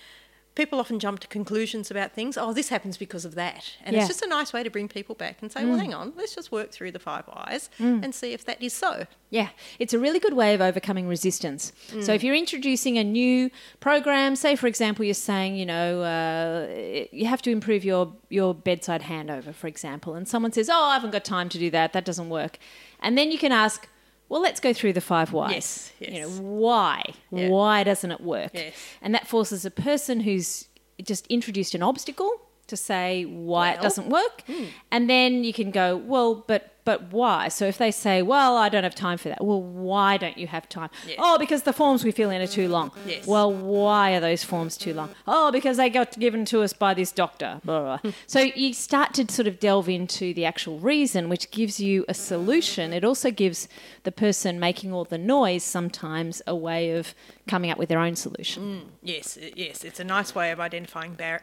people 0.58 0.80
often 0.80 0.98
jump 0.98 1.20
to 1.20 1.28
conclusions 1.28 1.88
about 1.88 2.12
things. 2.12 2.36
Oh, 2.36 2.52
this 2.52 2.68
happens 2.68 2.98
because 2.98 3.24
of 3.24 3.36
that. 3.36 3.76
And 3.84 3.94
Yeah. 3.94 4.00
it's 4.00 4.08
just 4.08 4.22
a 4.22 4.26
nice 4.26 4.52
way 4.52 4.64
to 4.64 4.70
bring 4.70 4.88
people 4.88 5.14
back 5.14 5.36
and 5.40 5.52
say, 5.52 5.64
well, 5.64 5.76
mm. 5.76 5.80
hang 5.80 5.94
on, 5.94 6.12
let's 6.16 6.34
just 6.34 6.50
work 6.50 6.72
through 6.72 6.90
the 6.90 6.98
five 6.98 7.24
whys 7.28 7.70
mm. 7.78 8.02
and 8.02 8.12
see 8.12 8.32
if 8.32 8.44
that 8.44 8.60
is 8.60 8.72
so. 8.72 9.06
Yeah, 9.30 9.50
it's 9.78 9.94
a 9.94 10.00
really 10.00 10.18
good 10.18 10.32
way 10.32 10.54
of 10.54 10.60
overcoming 10.60 11.06
resistance. 11.06 11.72
So 12.00 12.12
if 12.12 12.20
mm. 12.20 12.24
you're 12.24 12.34
introducing 12.34 12.98
a 12.98 13.04
new 13.04 13.50
program, 13.78 14.34
say 14.34 14.56
for 14.56 14.66
example 14.66 15.04
you're 15.04 15.14
saying, 15.14 15.54
you 15.54 15.66
know, 15.66 16.02
uh, 16.02 16.66
you 17.12 17.26
have 17.26 17.42
to 17.42 17.50
improve 17.50 17.84
your 17.84 18.12
your 18.28 18.52
bedside 18.54 19.02
handover, 19.02 19.54
for 19.54 19.68
example, 19.68 20.14
and 20.14 20.26
someone 20.26 20.52
says, 20.52 20.68
"Oh, 20.68 20.84
I 20.90 20.94
haven't 20.94 21.12
got 21.12 21.24
time 21.24 21.48
to 21.50 21.58
do 21.58 21.70
that. 21.70 21.92
That 21.92 22.04
doesn't 22.04 22.30
work," 22.30 22.58
and 23.00 23.16
then 23.16 23.30
you 23.30 23.38
can 23.38 23.52
ask. 23.52 23.88
Well, 24.28 24.42
let's 24.42 24.60
go 24.60 24.72
through 24.72 24.92
the 24.92 25.00
five 25.00 25.32
whys. 25.32 25.92
Yes, 26.00 26.14
You 26.14 26.20
know, 26.20 26.28
why? 26.28 27.02
Yeah. 27.30 27.48
Why 27.48 27.82
doesn't 27.84 28.10
it 28.10 28.20
work? 28.20 28.50
Yes. 28.52 28.74
And 29.00 29.14
that 29.14 29.26
forces 29.26 29.64
a 29.64 29.70
person 29.70 30.20
who's 30.20 30.68
just 31.02 31.26
introduced 31.28 31.74
an 31.74 31.82
obstacle 31.82 32.30
to 32.66 32.76
say 32.76 33.24
why 33.24 33.72
it 33.72 33.80
doesn't 33.80 34.08
work. 34.10 34.42
Hmm. 34.46 34.64
And 34.90 35.08
then 35.08 35.44
you 35.44 35.52
can 35.52 35.70
go, 35.70 35.96
well, 35.96 36.44
but 36.46 36.74
but 36.88 37.12
why? 37.12 37.48
So 37.48 37.66
if 37.66 37.76
they 37.76 37.90
say, 37.90 38.22
well, 38.22 38.56
I 38.56 38.70
don't 38.70 38.82
have 38.82 38.94
time 38.94 39.18
for 39.18 39.28
that. 39.28 39.44
Well, 39.44 39.62
why 39.62 40.16
don't 40.16 40.38
you 40.38 40.46
have 40.46 40.66
time? 40.70 40.88
Yes. 41.06 41.16
Oh, 41.18 41.36
because 41.36 41.64
the 41.64 41.74
forms 41.74 42.02
we 42.02 42.12
fill 42.12 42.30
in 42.30 42.40
are 42.40 42.46
too 42.46 42.66
long. 42.66 42.92
Yes. 43.06 43.26
Well, 43.26 43.52
why 43.52 44.14
are 44.14 44.20
those 44.20 44.42
forms 44.42 44.78
too 44.78 44.94
long? 44.94 45.10
Oh, 45.26 45.52
because 45.52 45.76
they 45.76 45.90
got 45.90 46.18
given 46.18 46.46
to 46.46 46.62
us 46.62 46.72
by 46.72 46.94
this 46.94 47.12
doctor. 47.12 47.60
Blah, 47.62 47.98
blah, 48.00 48.12
so 48.26 48.40
you 48.40 48.72
start 48.72 49.12
to 49.14 49.30
sort 49.30 49.46
of 49.46 49.60
delve 49.60 49.90
into 49.90 50.32
the 50.32 50.46
actual 50.46 50.78
reason, 50.78 51.28
which 51.28 51.50
gives 51.50 51.78
you 51.78 52.06
a 52.08 52.14
solution. 52.14 52.94
It 52.94 53.04
also 53.04 53.30
gives 53.30 53.68
the 54.04 54.12
person 54.12 54.58
making 54.58 54.90
all 54.90 55.04
the 55.04 55.18
noise 55.18 55.64
sometimes 55.64 56.40
a 56.46 56.56
way 56.56 56.92
of 56.92 57.14
coming 57.46 57.70
up 57.70 57.76
with 57.76 57.90
their 57.90 58.00
own 58.00 58.16
solution. 58.16 58.62
Mm, 58.62 58.80
yes, 59.02 59.36
yes, 59.54 59.84
it's 59.84 60.00
a 60.00 60.04
nice 60.04 60.34
way 60.34 60.52
of 60.52 60.58
identifying 60.58 61.12
bar- 61.12 61.42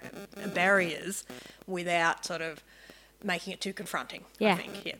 barriers 0.56 1.24
without 1.68 2.26
sort 2.26 2.42
of 2.42 2.64
making 3.24 3.54
it 3.54 3.62
too 3.62 3.74
confronting. 3.74 4.24
Yeah. 4.40 4.54
I 4.54 4.56
think. 4.56 4.86
Yeah. 4.86 4.96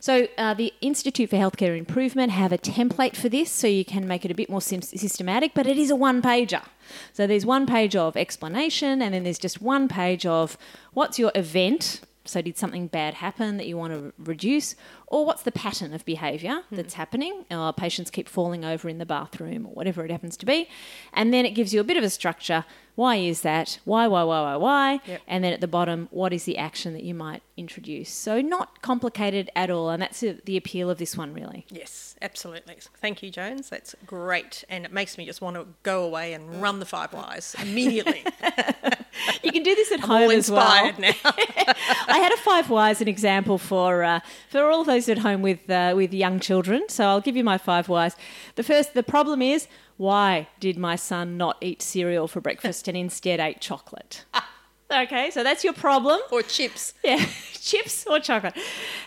So, 0.00 0.28
uh, 0.38 0.54
the 0.54 0.72
Institute 0.80 1.30
for 1.30 1.36
Healthcare 1.36 1.76
Improvement 1.76 2.32
have 2.32 2.52
a 2.52 2.58
template 2.58 3.16
for 3.16 3.28
this, 3.28 3.50
so 3.50 3.66
you 3.66 3.84
can 3.84 4.06
make 4.06 4.24
it 4.24 4.30
a 4.30 4.34
bit 4.34 4.48
more 4.48 4.60
sim- 4.60 4.82
systematic. 4.82 5.52
But 5.54 5.66
it 5.66 5.76
is 5.76 5.90
a 5.90 5.96
one 5.96 6.22
pager. 6.22 6.62
So 7.12 7.26
there's 7.26 7.44
one 7.44 7.66
page 7.66 7.96
of 7.96 8.16
explanation, 8.16 9.02
and 9.02 9.12
then 9.12 9.24
there's 9.24 9.38
just 9.38 9.60
one 9.60 9.88
page 9.88 10.24
of 10.26 10.56
what's 10.92 11.18
your 11.18 11.32
event. 11.34 12.00
So 12.24 12.42
did 12.42 12.58
something 12.58 12.88
bad 12.88 13.14
happen 13.14 13.56
that 13.56 13.68
you 13.68 13.76
want 13.76 13.92
to 13.92 14.12
reduce, 14.18 14.74
or 15.06 15.24
what's 15.24 15.42
the 15.42 15.52
pattern 15.52 15.94
of 15.94 16.04
behaviour 16.04 16.62
that's 16.72 16.94
happening? 16.94 17.44
Our 17.50 17.72
patients 17.72 18.10
keep 18.10 18.28
falling 18.28 18.64
over 18.64 18.88
in 18.88 18.98
the 18.98 19.06
bathroom, 19.06 19.66
or 19.66 19.72
whatever 19.74 20.04
it 20.04 20.10
happens 20.10 20.36
to 20.38 20.46
be, 20.46 20.68
and 21.12 21.32
then 21.32 21.46
it 21.46 21.50
gives 21.50 21.72
you 21.72 21.80
a 21.80 21.84
bit 21.84 21.96
of 21.96 22.02
a 22.02 22.10
structure. 22.10 22.64
Why 22.96 23.16
is 23.16 23.42
that? 23.42 23.78
Why? 23.84 24.08
Why? 24.08 24.24
Why? 24.24 24.40
Why? 24.42 24.56
Why? 24.56 25.00
Yep. 25.06 25.20
And 25.28 25.44
then 25.44 25.52
at 25.52 25.60
the 25.60 25.68
bottom, 25.68 26.08
what 26.10 26.32
is 26.32 26.44
the 26.44 26.58
action 26.58 26.92
that 26.94 27.04
you 27.04 27.14
might 27.14 27.42
introduce? 27.56 28.08
So 28.10 28.40
not 28.40 28.82
complicated 28.82 29.50
at 29.54 29.70
all, 29.70 29.90
and 29.90 30.02
that's 30.02 30.20
the- 30.20 30.56
appeal 30.56 30.88
of 30.90 30.96
this 30.98 31.16
one, 31.16 31.34
really. 31.34 31.66
Yes, 31.70 32.16
absolutely. 32.22 32.76
Thank 33.00 33.22
you, 33.22 33.30
Jones. 33.30 33.68
That's 33.68 33.94
great, 34.06 34.64
and 34.70 34.84
it 34.86 34.92
makes 34.92 35.16
me 35.18 35.26
just 35.26 35.40
want 35.42 35.56
to 35.56 35.66
go 35.82 36.02
away 36.04 36.32
and 36.32 36.60
run 36.62 36.80
the 36.80 36.86
five 36.86 37.12
whys 37.12 37.54
immediately. 37.62 38.24
You 39.42 39.50
can 39.52 39.62
do 39.62 39.74
this 39.74 39.90
at 39.92 40.00
I'm 40.02 40.08
home 40.08 40.22
all 40.24 40.30
as 40.30 40.50
well. 40.50 40.86
inspired 40.86 40.98
now. 40.98 41.30
I 42.08 42.18
had 42.18 42.32
a 42.32 42.36
five 42.36 42.68
whys 42.68 43.00
an 43.00 43.08
example 43.08 43.56
for 43.58 44.02
uh, 44.04 44.20
for 44.50 44.70
all 44.70 44.84
those 44.84 45.08
at 45.08 45.18
home 45.18 45.40
with 45.40 45.68
uh, 45.70 45.94
with 45.96 46.12
young 46.12 46.38
children. 46.38 46.84
So 46.88 47.04
I'll 47.04 47.20
give 47.22 47.34
you 47.36 47.44
my 47.44 47.56
five 47.58 47.88
whys. 47.88 48.14
The 48.56 48.62
first, 48.62 48.92
the 48.94 49.02
problem 49.02 49.40
is 49.40 49.68
why 49.96 50.48
did 50.60 50.76
my 50.78 50.96
son 50.96 51.36
not 51.36 51.56
eat 51.60 51.82
cereal 51.82 52.28
for 52.28 52.40
breakfast 52.40 52.88
and 52.88 52.96
instead 52.96 53.40
ate 53.40 53.60
chocolate? 53.60 54.24
okay, 54.92 55.30
so 55.30 55.42
that's 55.42 55.64
your 55.64 55.72
problem. 55.72 56.20
or 56.30 56.42
chips. 56.42 56.94
Yeah, 57.02 57.24
chips 57.52 58.06
or 58.06 58.20
chocolate. 58.20 58.54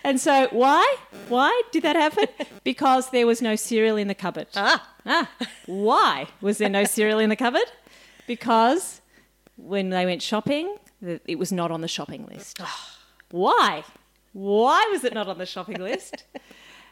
And 0.04 0.20
so 0.20 0.48
why? 0.52 0.96
Why 1.28 1.62
did 1.72 1.84
that 1.84 1.96
happen? 1.96 2.26
Because 2.64 3.10
there 3.10 3.26
was 3.26 3.42
no 3.42 3.56
cereal 3.56 3.98
in 3.98 4.08
the 4.08 4.16
cupboard. 4.16 4.48
Ah, 4.56 4.88
Ah, 5.06 5.30
why 5.66 6.28
was 6.42 6.58
there 6.60 6.70
no 6.70 6.84
cereal 6.84 7.18
in 7.20 7.30
the 7.30 7.36
cupboard? 7.36 7.70
Because 8.28 9.02
when 9.58 9.90
they 9.90 10.06
went 10.06 10.22
shopping, 10.22 10.76
it 11.26 11.40
was 11.40 11.52
not 11.52 11.72
on 11.72 11.82
the 11.82 11.88
shopping 11.88 12.28
list. 12.32 12.60
Why? 13.32 13.84
Why 14.34 14.88
was 14.92 15.04
it 15.04 15.14
not 15.14 15.28
on 15.28 15.38
the 15.40 15.46
shopping 15.48 15.78
list? 15.82 16.26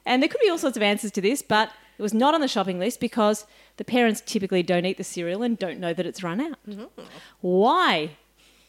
And 0.05 0.21
there 0.23 0.29
could 0.29 0.41
be 0.41 0.49
all 0.49 0.57
sorts 0.57 0.77
of 0.77 0.83
answers 0.83 1.11
to 1.11 1.21
this, 1.21 1.41
but 1.43 1.69
it 1.97 2.01
was 2.01 2.13
not 2.13 2.33
on 2.33 2.41
the 2.41 2.47
shopping 2.47 2.79
list 2.79 2.99
because 2.99 3.45
the 3.77 3.83
parents 3.83 4.21
typically 4.25 4.63
don't 4.63 4.85
eat 4.85 4.97
the 4.97 5.03
cereal 5.03 5.41
and 5.41 5.57
don't 5.57 5.79
know 5.79 5.93
that 5.93 6.05
it's 6.05 6.23
run 6.23 6.39
out. 6.39 6.57
Mm-hmm. 6.67 7.03
Why 7.41 8.11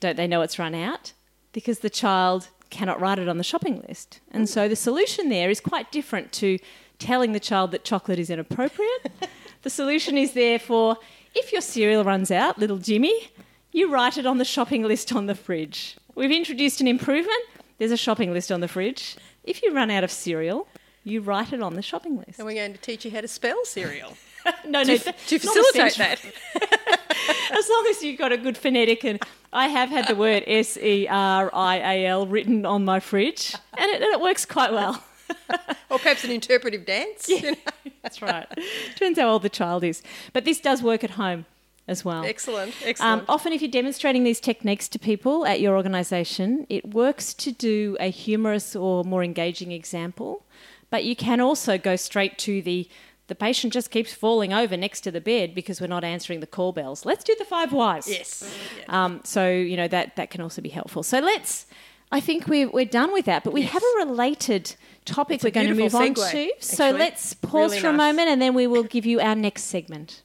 don't 0.01 0.17
they 0.17 0.27
know 0.27 0.43
it's 0.43 0.59
run 0.59 0.75
out? 0.75 1.13
Because 1.53 1.81
the 1.81 1.91
child 1.91 2.49
cannot 2.71 3.01
write 3.01 3.19
it 3.19 3.29
on 3.29 3.39
the 3.39 3.45
shopping 3.45 3.83
list. 3.89 4.21
And 4.31 4.49
so 4.49 4.69
the 4.69 4.77
solution 4.77 5.29
there 5.29 5.51
is 5.51 5.61
quite 5.61 5.91
different 5.91 6.33
to 6.33 6.59
telling 6.99 7.33
the 7.33 7.41
child 7.41 7.71
that 7.73 7.85
chocolate 7.85 8.19
is 8.19 8.31
inappropriate. 8.31 9.11
the 9.63 9.71
solution 9.71 10.17
is 10.19 10.33
therefore 10.33 10.97
if 11.35 11.53
your 11.53 11.61
cereal 11.61 12.05
runs 12.05 12.31
out, 12.31 12.59
little 12.59 12.79
Jimmy, 12.79 13.31
you 13.73 13.91
write 13.91 14.19
it 14.19 14.27
on 14.27 14.39
the 14.39 14.45
shopping 14.45 14.83
list 14.83 15.13
on 15.13 15.27
the 15.27 15.35
fridge. 15.35 15.97
We've 16.15 16.33
introduced 16.33 16.81
an 16.81 16.89
improvement. 16.89 17.43
There's 17.79 17.93
a 17.93 17.97
shopping 17.97 18.33
list 18.33 18.51
on 18.51 18.61
the 18.61 18.69
fridge. 18.69 19.17
If 19.45 19.63
you 19.63 19.73
run 19.73 19.91
out 19.91 20.05
of 20.05 20.11
cereal, 20.11 20.67
you 21.09 21.21
write 21.21 21.53
it 21.53 21.63
on 21.63 21.75
the 21.75 21.83
shopping 21.83 22.17
list. 22.19 22.39
and 22.39 22.47
we're 22.47 22.55
going 22.55 22.73
to 22.73 22.79
teach 22.81 23.05
you 23.05 23.11
how 23.11 23.21
to 23.21 23.29
spell 23.29 23.65
cereal 23.65 24.17
no, 24.67 24.83
to, 24.85 24.89
no, 24.93 24.97
th- 24.99 25.17
to 25.27 25.39
facilitate 25.39 25.95
that. 25.97 26.21
as 27.53 27.69
long 27.69 27.87
as 27.91 28.03
you've 28.03 28.19
got 28.19 28.33
a 28.33 28.37
good 28.37 28.57
phonetic 28.57 29.05
and 29.05 29.21
I 29.53 29.69
have 29.69 29.89
had 29.89 30.07
the 30.09 30.15
word 30.15 30.45
S 30.47 30.77
E 30.77 31.07
R 31.09 31.51
I 31.55 31.77
A 31.79 32.07
L 32.07 32.27
written 32.27 32.65
on 32.67 32.85
my 32.85 33.01
fridge 33.01 33.55
and 33.77 33.91
it, 33.91 34.03
and 34.03 34.13
it 34.15 34.21
works 34.21 34.45
quite 34.45 34.73
well. 34.73 35.03
Or 35.91 35.99
perhaps 35.99 36.23
an 36.25 36.31
interpretive 36.31 36.85
dance. 36.85 37.29
you 37.31 37.41
know. 37.53 37.57
That's 38.03 38.21
right. 38.21 38.47
Depends 38.95 39.19
how 39.19 39.31
old 39.31 39.41
the 39.43 39.49
child 39.49 39.83
is. 39.85 40.03
But 40.35 40.45
this 40.45 40.61
does 40.61 40.83
work 40.83 41.03
at 41.03 41.13
home 41.13 41.47
as 41.87 42.05
well. 42.05 42.25
Excellent, 42.27 42.73
Um, 42.83 42.89
excellent. 42.89 43.25
often, 43.27 43.53
if 43.55 43.63
you're 43.63 43.71
demonstrating 43.71 44.23
these 44.23 44.39
techniques 44.39 44.87
to 44.91 44.99
people 44.99 45.47
at 45.47 45.61
your 45.63 45.75
organisation, 45.77 46.67
it 46.69 46.93
works 46.95 47.33
to 47.35 47.53
do 47.53 47.97
a 48.01 48.11
humorous 48.11 48.77
or 48.77 49.03
more 49.05 49.25
engaging 49.25 49.73
example, 49.73 50.45
but 50.91 51.05
you 51.05 51.15
can 51.17 51.41
also 51.41 51.79
go 51.79 51.97
straight 51.97 52.39
to 52.39 52.63
the 52.63 52.89
the 53.29 53.35
patient 53.35 53.75
just 53.75 53.91
keeps 53.91 54.15
falling 54.15 54.55
over 54.55 54.75
next 54.75 55.03
to 55.03 55.11
the 55.11 55.21
bed 55.21 55.55
because 55.55 55.83
we're 55.83 55.87
not 55.87 56.03
answering 56.03 56.41
the 56.41 56.47
call 56.47 56.73
bells. 56.73 57.05
Let's 57.05 57.23
do 57.23 57.35
the 57.39 57.45
five 57.45 57.73
whys. 57.75 58.09
yes. 58.09 58.57
Um, 58.89 59.21
so 59.23 59.51
you 59.51 59.77
know 59.77 59.87
that 59.89 60.17
that 60.17 60.31
can 60.31 60.41
also 60.41 60.63
be 60.63 60.71
helpful. 60.71 61.03
So 61.03 61.21
let's. 61.21 61.67
I 62.11 62.21
think 62.21 62.47
we're 62.49 62.71
we're 62.71 62.87
done 62.87 63.13
with 63.13 63.27
that, 63.27 63.45
but 63.45 63.53
we 63.53 63.61
Yes. 63.63 63.73
have 63.73 63.83
a 63.83 64.07
related 64.07 64.75
topic 65.05 65.43
we're 65.43 65.51
going 65.51 65.67
to 65.67 65.75
move 65.75 65.93
beautiful 65.93 66.01
on 66.01 66.15
segue, 66.15 66.59
to. 66.59 66.65
So 66.65 66.91
let's 66.91 67.35
pause 67.35 67.73
Really 67.73 67.83
for 67.83 67.89
a 67.89 67.93
moment, 67.93 68.31
and 68.31 68.41
then 68.41 68.55
we 68.55 68.67
will 68.67 68.83
give 68.85 69.05
you 69.05 69.21
our 69.21 69.35
next 69.35 69.65
segment. 69.65 70.23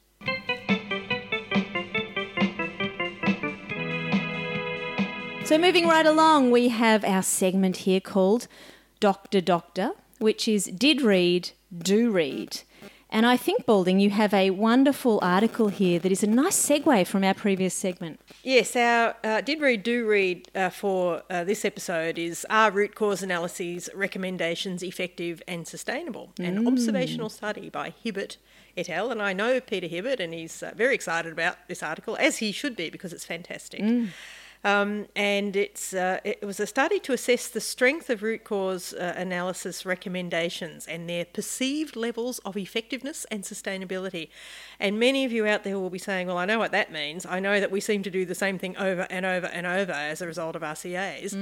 So, 5.45 5.57
moving 5.57 5.87
right 5.87 6.05
along, 6.05 6.51
we 6.51 6.69
have 6.69 7.03
our 7.03 7.21
segment 7.21 7.77
here 7.77 7.99
called 7.99 8.47
Doctor 9.01 9.41
Doctor, 9.41 9.91
which 10.23 10.47
is 10.47 10.65
Did 10.65 11.01
Read, 11.01 11.51
Do 11.77 12.09
Read. 12.09 12.61
And 13.09 13.27
I 13.27 13.37
think, 13.37 13.67
Balding, 13.67 13.99
you 13.99 14.09
have 14.09 14.33
a 14.33 14.49
wonderful 14.49 15.19
article 15.21 15.67
here 15.67 15.99
that 15.99 16.11
is 16.11 16.23
a 16.23 16.27
nice 16.27 16.55
segue 16.55 17.05
from 17.05 17.23
our 17.23 17.35
previous 17.35 17.75
segment. 17.75 18.19
Yes, 18.41 18.75
our 18.75 19.15
uh, 19.23 19.41
did 19.41 19.61
read, 19.61 19.83
do 19.83 20.07
read 20.07 20.49
uh, 20.55 20.69
for 20.69 21.21
uh, 21.29 21.43
this 21.43 21.63
episode 21.63 22.17
is 22.17 22.43
Are 22.49 22.71
root 22.71 22.95
cause 22.95 23.21
analyses 23.21 23.87
recommendations 23.93 24.81
effective 24.81 25.43
and 25.47 25.67
sustainable? 25.67 26.31
An 26.39 26.67
observational 26.67 27.29
study 27.29 27.69
by 27.69 27.93
Hibbert 28.03 28.37
et 28.75 28.89
al. 28.89 29.11
And 29.11 29.21
I 29.21 29.33
know 29.33 29.59
Peter 29.59 29.87
Hibbert, 29.87 30.19
and 30.19 30.33
he's 30.33 30.63
uh, 30.63 30.71
very 30.75 30.95
excited 30.95 31.31
about 31.31 31.57
this 31.67 31.83
article, 31.83 32.17
as 32.19 32.37
he 32.37 32.51
should 32.51 32.75
be, 32.75 32.89
because 32.89 33.13
it's 33.13 33.25
fantastic. 33.25 33.81
Um, 34.63 35.07
and 35.15 35.55
it's 35.55 35.93
uh, 35.93 36.19
it 36.23 36.43
was 36.43 36.59
a 36.59 36.67
study 36.67 36.99
to 37.01 37.13
assess 37.13 37.49
the 37.49 37.59
strength 37.59 38.09
of 38.09 38.23
root 38.23 38.45
cause 38.45 38.93
uh, 38.93 39.13
analysis 39.17 39.85
recommendations 39.85 40.87
and 40.87 41.09
their 41.09 41.25
perceived 41.25 41.95
levels 41.97 42.39
of 42.39 42.55
effectiveness 42.55 43.25
and 43.29 43.43
sustainability. 43.43 44.29
And 44.79 44.99
many 44.99 45.25
of 45.25 45.33
you 45.33 45.45
out 45.45 45.65
there 45.65 45.77
will 45.77 45.89
be 45.89 45.99
saying, 45.99 46.27
"Well, 46.27 46.37
I 46.37 46.45
know 46.45 46.59
what 46.59 46.71
that 46.71 46.93
means. 46.93 47.25
I 47.25 47.39
know 47.39 47.59
that 47.59 47.71
we 47.71 47.81
seem 47.81 48.03
to 48.03 48.09
do 48.09 48.25
the 48.25 48.35
same 48.35 48.57
thing 48.57 48.77
over 48.77 49.05
and 49.09 49.25
over 49.25 49.47
and 49.47 49.67
over 49.67 49.91
as 49.91 50.21
a 50.21 50.27
result 50.27 50.55
of 50.55 50.61
RCAs." 50.61 51.33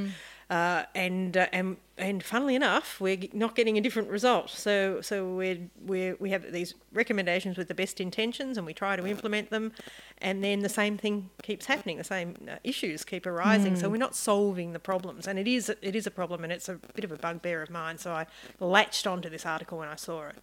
Uh, 0.52 0.84
and 0.95 1.38
uh, 1.38 1.47
and 1.54 1.78
and 1.97 2.22
funnily 2.22 2.56
enough, 2.56 2.99
we're 2.99 3.18
not 3.32 3.56
getting 3.56 3.78
a 3.78 3.82
different 3.82 4.10
result. 4.10 4.49
So 4.49 4.99
so 4.99 5.34
we 5.34 5.70
we 5.86 6.12
we 6.20 6.32
have 6.32 6.52
these 6.52 6.74
recommendations 6.91 7.58
with 7.58 7.70
the 7.70 7.74
best 7.74 8.02
intentions, 8.02 8.58
and 8.58 8.68
we 8.68 8.74
try 8.74 8.97
to 8.97 9.08
implement 9.08 9.49
them, 9.49 9.72
and 10.18 10.43
then 10.43 10.60
the 10.60 10.68
same 10.68 10.97
thing 10.97 11.30
keeps 11.41 11.68
happening. 11.68 11.97
The 11.97 12.04
same 12.04 12.36
uh, 12.49 12.56
issues 12.66 13.06
keep 13.06 13.26
arising. 13.26 13.78
So 13.78 13.88
we're 13.88 13.95
not 13.95 14.14
solving 14.14 14.74
the 14.74 14.80
problems, 14.80 15.26
and 15.26 15.39
it 15.39 15.47
is 15.47 15.70
it 15.70 15.95
is 15.95 16.06
a 16.06 16.12
problem, 16.12 16.43
and 16.43 16.52
it's 16.52 16.68
a 16.68 16.76
bit 16.95 17.06
of 17.06 17.14
a 17.14 17.18
bugbear 17.18 17.62
of 17.62 17.70
mine. 17.70 17.97
So 17.97 18.12
I 18.12 18.26
latched 18.60 19.08
onto 19.08 19.30
this 19.30 19.45
article 19.45 19.78
when 19.78 19.88
I 19.88 19.95
saw 19.95 20.28
it, 20.28 20.36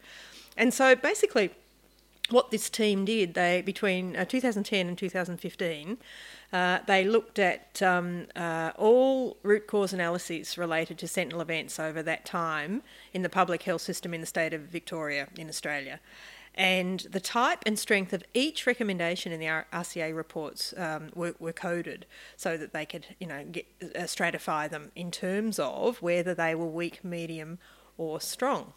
and 0.57 0.73
so 0.73 0.97
basically 0.97 1.51
what 2.31 2.51
this 2.51 2.69
team 2.69 3.05
did, 3.05 3.35
they 3.35 3.63
between 3.63 4.17
uh, 4.17 4.25
2010 4.25 4.89
and 4.89 4.99
2015, 4.99 5.99
uh, 6.53 6.79
they 6.87 7.05
looked 7.05 7.39
at 7.39 7.83
um, 7.83 8.27
uh, 8.37 8.73
all 8.77 9.37
root 9.43 9.67
cause 9.67 9.93
analyses 9.93 10.57
related 10.59 10.99
to 10.99 11.09
sentinel 11.09 11.41
events 11.41 11.79
over 11.79 12.03
that 12.03 12.25
time 12.25 12.83
in 13.13 13.23
the 13.23 13.29
public 13.29 13.63
health 13.63 13.83
system 13.83 14.15
in 14.15 14.21
the 14.21 14.27
state 14.27 14.53
of 14.53 14.63
Victoria 14.63 15.29
in 15.37 15.49
Australia. 15.49 16.01
And 16.55 17.01
the 17.11 17.21
type 17.21 17.63
and 17.67 17.79
strength 17.79 18.13
of 18.13 18.25
each 18.35 18.67
recommendation 18.67 19.31
in 19.31 19.39
the 19.39 19.47
RCA 19.47 20.15
reports 20.15 20.75
um, 20.77 21.11
were, 21.15 21.35
were 21.39 21.53
coded 21.53 22.05
so 22.37 22.57
that 22.57 22.73
they 22.73 22.85
could, 22.85 23.07
you 23.21 23.29
know, 23.29 23.45
get, 23.45 23.67
uh, 23.83 24.01
stratify 24.01 24.69
them 24.69 24.91
in 24.97 25.13
terms 25.13 25.61
of 25.61 26.03
whether 26.03 26.35
they 26.35 26.57
were 26.57 26.67
weak, 26.67 27.05
medium, 27.05 27.59
or 27.97 28.21
strong 28.21 28.73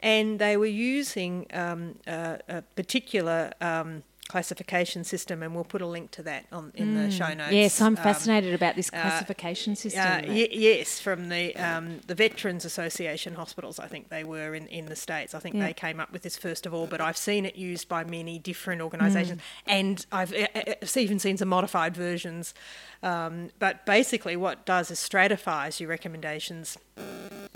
and 0.00 0.38
they 0.38 0.56
were 0.56 0.66
using 0.66 1.46
um, 1.52 1.96
a, 2.06 2.38
a 2.48 2.62
particular 2.76 3.52
um, 3.60 4.02
classification 4.28 5.04
system, 5.04 5.40
and 5.40 5.54
we'll 5.54 5.62
put 5.62 5.80
a 5.80 5.86
link 5.86 6.10
to 6.10 6.20
that 6.20 6.44
on 6.50 6.72
in 6.74 6.94
the 6.94 7.08
show 7.12 7.32
notes. 7.32 7.52
Yes, 7.52 7.80
I'm 7.80 7.96
Um, 7.96 8.02
fascinated 8.02 8.54
about 8.54 8.74
this 8.74 8.90
classification 8.90 9.76
system. 9.76 10.02
uh, 10.02 10.20
y- 10.26 10.48
yes, 10.50 10.98
from 10.98 11.28
the 11.28 11.54
um, 11.56 12.00
the 12.08 12.14
Veterans 12.16 12.64
Association 12.64 13.34
hospitals, 13.36 13.78
I 13.78 13.86
think 13.86 14.08
they 14.08 14.24
were 14.24 14.56
in, 14.56 14.66
in 14.66 14.86
the 14.86 14.96
states. 14.96 15.32
I 15.32 15.38
think 15.38 15.54
Yeah. 15.54 15.66
they 15.66 15.72
came 15.72 16.00
up 16.00 16.10
with 16.12 16.22
this 16.22 16.36
first 16.36 16.66
of 16.66 16.74
all, 16.74 16.88
but 16.88 17.00
I've 17.00 17.16
seen 17.16 17.46
it 17.46 17.54
used 17.54 17.88
by 17.88 18.02
many 18.02 18.40
different 18.40 18.82
organisations, 18.82 19.40
and 19.64 20.04
I've 20.10 20.32
uh, 20.34 20.48
uh, 20.56 20.74
uh, 20.82 21.00
even 21.00 21.20
seen 21.20 21.36
some 21.36 21.48
modified 21.48 21.94
versions. 21.96 22.52
Um, 23.04 23.50
but 23.60 23.86
basically, 23.86 24.36
what 24.36 24.52
it 24.58 24.64
does 24.66 24.90
is 24.90 24.98
stratifies 24.98 25.78
your 25.80 25.88
recommendations 25.88 26.78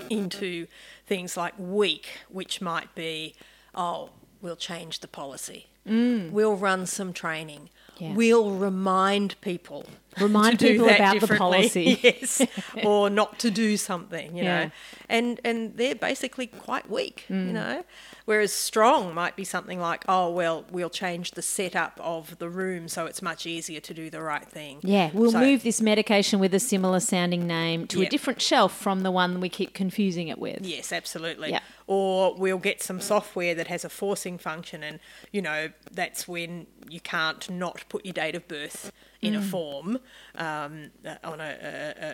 into 0.09 0.67
things 1.11 1.37
like 1.37 1.55
weak, 1.59 2.07
which 2.29 2.61
might 2.61 2.95
be, 2.95 3.35
oh, 3.75 4.11
we'll 4.41 4.55
change 4.71 5.01
the 5.01 5.09
policy. 5.09 5.67
We'll 5.85 6.55
run 6.55 6.87
some 6.87 7.13
training. 7.13 7.69
Yeah. 7.99 8.15
We'll 8.15 8.53
remind 8.53 9.39
people. 9.41 9.87
Remind 10.21 10.59
to 10.61 10.67
do 10.67 10.73
people 10.75 10.89
about 10.89 11.21
the 11.21 11.37
policy. 11.37 11.99
yes, 12.03 12.41
or 12.85 13.11
not 13.11 13.39
to 13.41 13.51
do 13.51 13.77
something, 13.77 14.37
you 14.37 14.45
Yeah. 14.45 14.65
know. 14.65 14.71
And 15.09 15.41
and 15.45 15.77
they're 15.77 15.95
basically 16.11 16.47
quite 16.47 16.89
weak, 16.89 17.25
Mm. 17.29 17.47
you 17.49 17.53
know. 17.53 17.85
Whereas 18.31 18.53
strong 18.53 19.13
might 19.13 19.35
be 19.35 19.43
something 19.43 19.81
like, 19.81 20.05
oh 20.09 20.31
well, 20.31 20.65
we'll 20.71 20.89
change 20.89 21.33
the 21.33 21.43
setup 21.43 21.99
of 22.01 22.39
the 22.39 22.49
room 22.49 22.87
so 22.87 23.07
it's 23.07 23.21
much 23.21 23.45
easier 23.45 23.81
to 23.81 23.93
do 23.93 24.09
the 24.09 24.23
right 24.23 24.47
thing. 24.47 24.79
Yeah, 24.85 25.11
we'll 25.13 25.33
So- 25.33 25.41
move 25.41 25.65
this 25.65 25.81
medication 25.81 26.39
with 26.39 26.55
a 26.55 26.61
similar 26.61 27.01
sounding 27.01 27.49
name 27.49 27.89
to 27.89 28.03
a 28.03 28.07
different 28.07 28.41
shelf 28.41 28.73
from 28.73 29.01
the 29.01 29.11
one 29.11 29.41
we 29.41 29.49
keep 29.49 29.75
confusing 29.75 30.29
it 30.29 30.39
with. 30.39 30.61
Yes, 30.65 30.93
absolutely. 30.93 31.51
Yeah. 31.51 31.59
Or 31.93 32.37
we'll 32.37 32.59
get 32.59 32.81
some 32.81 33.01
software 33.01 33.53
that 33.57 33.67
has 33.67 33.85
a 33.85 33.89
forcing 33.89 34.39
function, 34.39 34.85
and 34.85 35.01
you 35.33 35.43
know 35.43 35.71
that's 35.91 36.29
when 36.29 36.69
you 36.89 37.01
can't 37.01 37.51
not 37.51 37.83
put 37.89 38.07
your 38.07 38.13
date 38.13 38.37
of 38.37 38.47
birth 38.47 38.93
in 39.21 39.35
Mm. 39.35 39.39
a 39.39 39.43
form 39.43 39.99
um, 40.37 40.91
on 41.25 41.41
a, 41.41 41.53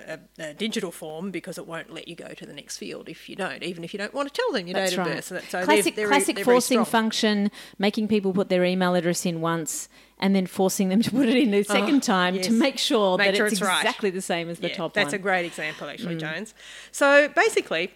a, 0.08 0.18
a, 0.42 0.48
a 0.50 0.54
digital 0.54 0.90
form 0.90 1.30
because 1.30 1.58
it 1.58 1.66
won't 1.66 1.92
let 1.92 2.08
you 2.08 2.16
go 2.16 2.28
to 2.28 2.46
the 2.46 2.54
next 2.54 2.78
field 2.78 3.08
if 3.10 3.28
you 3.28 3.36
don't, 3.36 3.62
even 3.62 3.84
if 3.84 3.92
you 3.92 3.98
don't 3.98 4.14
want 4.14 4.32
to 4.32 4.34
tell 4.34 4.50
them 4.50 4.66
your 4.66 4.74
That's 4.74 4.92
date 4.92 4.98
right. 4.98 5.06
of 5.08 5.14
birth. 5.16 5.24
So, 5.26 5.34
that- 5.34 5.44
so 5.50 5.58
they're- 5.58 5.66
classic 5.66 5.94
they're, 5.94 6.08
classic 6.08 6.36
they're 6.36 6.44
forcing 6.44 6.84
function, 6.86 7.50
making 7.78 8.08
people 8.08 8.32
put 8.32 8.48
their 8.48 8.64
email 8.64 8.94
address 8.94 9.24
in 9.26 9.40
once 9.42 9.88
and 10.18 10.34
then 10.34 10.46
forcing 10.46 10.88
them 10.88 11.02
to 11.02 11.10
put 11.10 11.28
it 11.28 11.36
in 11.36 11.50
the 11.50 11.62
second 11.62 12.02
time 12.02 12.40
to 12.40 12.48
Oh, 12.48 12.52
make 12.54 12.78
sure 12.78 13.18
Make 13.18 13.26
that 13.28 13.36
sure 13.36 13.46
it's, 13.46 13.52
it's 13.52 13.62
right. 13.62 13.82
exactly 13.84 14.08
the 14.10 14.22
same 14.22 14.48
as 14.48 14.58
the 14.58 14.68
Yeah, 14.70 14.74
top 14.76 14.94
that's 14.94 15.08
one. 15.08 15.14
a 15.16 15.18
great 15.18 15.44
example, 15.44 15.88
actually, 15.88 16.16
Mm. 16.16 16.20
Jones. 16.20 16.54
So 16.92 17.28
basically, 17.28 17.92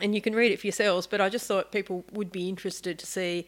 and 0.00 0.14
you 0.14 0.20
can 0.20 0.34
read 0.34 0.52
it 0.52 0.60
for 0.60 0.66
yourselves, 0.66 1.06
but 1.06 1.20
I 1.20 1.28
just 1.28 1.46
thought 1.46 1.72
people 1.72 2.04
would 2.12 2.30
be 2.32 2.48
interested 2.48 2.98
to 2.98 3.06
see 3.06 3.46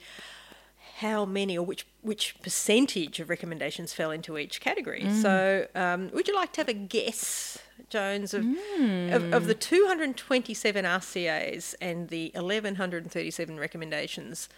how 0.98 1.24
many 1.24 1.56
or 1.56 1.64
which 1.64 1.86
which 2.02 2.34
percentage 2.42 3.20
of 3.20 3.28
recommendations 3.30 3.92
fell 3.92 4.10
into 4.10 4.36
each 4.38 4.60
category. 4.60 5.02
Mm. 5.02 5.22
So, 5.22 5.66
um, 5.74 6.10
would 6.12 6.26
you 6.26 6.34
like 6.34 6.52
to 6.54 6.60
have 6.60 6.68
a 6.68 6.72
guess, 6.72 7.58
Jones, 7.88 8.34
of, 8.34 8.44
of, 8.44 8.56
Mm. 8.80 9.32
of 9.32 9.46
the 9.46 9.54
227 9.54 10.84
RCAs 10.84 11.74
and 11.80 12.08
the 12.08 12.32
1137 12.34 13.58
recommendations 13.60 14.48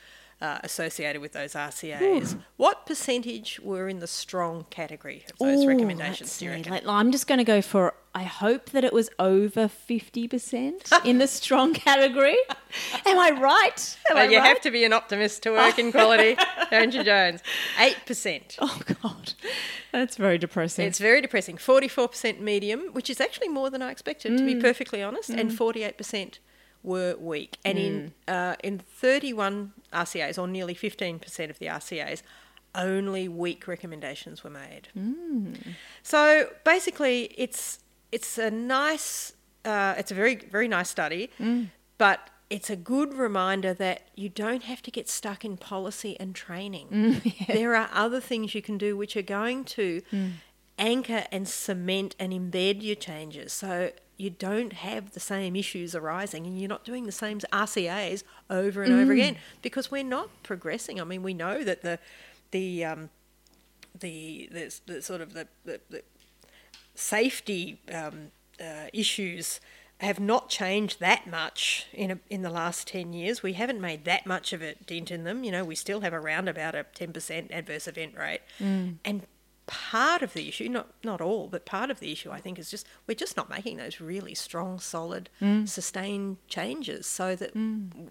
uh, 0.40 0.58
associated 0.62 1.20
with 1.20 1.32
those 1.32 1.52
RCAs? 1.54 2.38
What 2.56 2.86
percentage 2.86 3.60
were 3.60 3.88
in 3.88 3.98
the 3.98 4.06
strong 4.06 4.64
category 4.70 5.24
of 5.30 5.38
those 5.38 5.64
Ooh, 5.64 5.68
recommendations? 5.68 6.38
Do 6.38 6.46
you 6.46 6.52
reckon? 6.52 6.72
Like, 6.72 6.86
I'm 6.86 7.12
just 7.12 7.26
going 7.26 7.38
to 7.38 7.44
go 7.44 7.60
for. 7.60 7.94
I 8.12 8.24
hope 8.24 8.70
that 8.70 8.82
it 8.82 8.92
was 8.92 9.08
over 9.20 9.68
fifty 9.68 10.26
percent 10.26 10.90
in 11.04 11.18
the 11.18 11.28
strong 11.28 11.72
category. 11.74 12.36
Am 13.06 13.18
I 13.18 13.30
right? 13.30 13.98
Am 14.10 14.16
I 14.16 14.22
Well, 14.22 14.30
you 14.32 14.38
right? 14.38 14.48
have 14.48 14.60
to 14.62 14.70
be 14.72 14.82
an 14.84 14.92
optimist 14.92 15.44
to 15.44 15.52
work 15.52 15.78
in 15.78 15.92
quality, 15.92 16.36
don't 16.72 16.92
you, 16.92 17.04
Jones? 17.04 17.40
8%. 17.78 18.56
Oh 18.58 18.80
God, 19.02 19.34
that's 19.92 20.16
very 20.16 20.38
depressing. 20.38 20.86
It's 20.86 20.98
very 20.98 21.20
depressing. 21.20 21.56
44% 21.56 22.40
medium, 22.40 22.80
which 22.92 23.10
is 23.10 23.20
actually 23.20 23.48
more 23.48 23.70
than 23.70 23.80
I 23.80 23.90
expected, 23.92 24.36
to 24.38 24.44
be 24.44 24.54
Mm. 24.56 24.60
perfectly 24.60 25.02
honest, 25.02 25.30
and 25.30 25.50
48% 25.52 26.38
were 26.82 27.14
weak. 27.18 27.58
And 27.64 27.78
in, 27.78 28.12
Mm. 28.26 28.52
uh, 28.52 28.56
in 28.64 28.78
31 28.80 29.72
RCAs, 29.92 30.36
or 30.36 30.48
nearly 30.48 30.74
15% 30.74 31.50
of 31.50 31.58
the 31.60 31.66
RCAs, 31.68 32.22
only 32.74 33.28
weak 33.28 33.66
recommendations 33.68 34.42
were 34.44 34.50
made. 34.50 34.88
Mm. 34.96 35.74
So 36.02 36.50
basically, 36.64 37.34
it's 37.36 37.78
it's 38.12 38.38
a 38.38 38.50
nice, 38.50 39.32
uh, 39.64 39.94
it's 39.98 40.10
a 40.10 40.14
very 40.14 40.36
very 40.36 40.68
nice 40.68 40.88
study, 40.90 41.30
Mm. 41.38 41.68
but 41.98 42.18
it's 42.48 42.68
a 42.70 42.76
good 42.76 43.14
reminder 43.14 43.72
that 43.74 44.02
you 44.16 44.28
don't 44.28 44.64
have 44.64 44.82
to 44.82 44.90
get 44.90 45.08
stuck 45.08 45.44
in 45.44 45.56
policy 45.56 46.16
and 46.18 46.34
training. 46.34 46.88
Mm, 46.90 47.46
There 47.58 47.76
are 47.76 47.88
other 47.92 48.20
things 48.20 48.54
you 48.56 48.62
can 48.62 48.76
do 48.76 48.96
which 48.96 49.16
are 49.16 49.22
going 49.22 49.64
to 49.66 50.02
anchor 50.78 51.24
and 51.30 51.46
cement 51.46 52.16
and 52.18 52.32
embed 52.32 52.82
your 52.82 52.96
changes. 52.96 53.52
So 53.52 53.92
you 54.16 54.30
don't 54.30 54.72
have 54.72 55.12
the 55.12 55.20
same 55.20 55.54
issues 55.54 55.94
arising 55.94 56.44
and 56.46 56.58
you're 56.58 56.68
not 56.68 56.84
doing 56.84 57.04
the 57.06 57.12
same 57.12 57.38
RCAs 57.52 58.24
over 58.50 58.82
and 58.82 58.92
over 58.94 59.12
again 59.12 59.36
because 59.62 59.90
we're 59.90 60.02
not 60.04 60.28
progressing. 60.42 61.00
I 61.00 61.04
mean, 61.04 61.22
we 61.22 61.34
know 61.34 61.62
that 61.64 61.82
the 61.82 61.98
the 62.50 62.84
um, 62.84 63.10
the, 63.98 64.48
the, 64.52 64.80
the 64.86 65.02
sort 65.02 65.20
of 65.20 65.34
the, 65.34 65.46
the 65.64 65.80
safety 66.94 67.80
um, 67.92 68.30
uh, 68.60 68.86
issues 68.92 69.60
have 69.98 70.18
not 70.18 70.48
changed 70.48 70.98
that 71.00 71.26
much 71.26 71.86
in 71.92 72.10
a, 72.10 72.18
in 72.30 72.40
the 72.42 72.50
last 72.50 72.88
10 72.88 73.12
years. 73.12 73.42
We 73.42 73.52
haven't 73.52 73.80
made 73.80 74.04
that 74.06 74.24
much 74.26 74.52
of 74.54 74.62
a 74.62 74.74
dent 74.86 75.10
in 75.10 75.24
them. 75.24 75.44
You 75.44 75.52
know, 75.52 75.64
we 75.64 75.74
still 75.74 76.00
have 76.00 76.14
around 76.14 76.48
about 76.48 76.74
a 76.74 76.86
10% 76.94 77.50
adverse 77.52 77.86
event 77.86 78.16
rate. 78.16 78.40
And 79.04 79.26
part 79.70 80.22
of 80.22 80.32
the 80.34 80.48
issue, 80.48 80.68
not 80.68 80.88
not 81.04 81.20
all, 81.20 81.46
but 81.46 81.64
part 81.64 81.90
of 81.90 82.00
the 82.00 82.10
issue, 82.10 82.30
I 82.32 82.40
think, 82.40 82.58
is 82.58 82.68
just 82.70 82.86
we're 83.06 83.14
just 83.14 83.36
not 83.36 83.48
making 83.48 83.76
those 83.76 84.00
really 84.00 84.34
strong, 84.34 84.80
solid, 84.80 85.30
Mm. 85.40 85.68
sustained 85.68 86.38
changes 86.48 87.06
so 87.06 87.36
that 87.36 87.54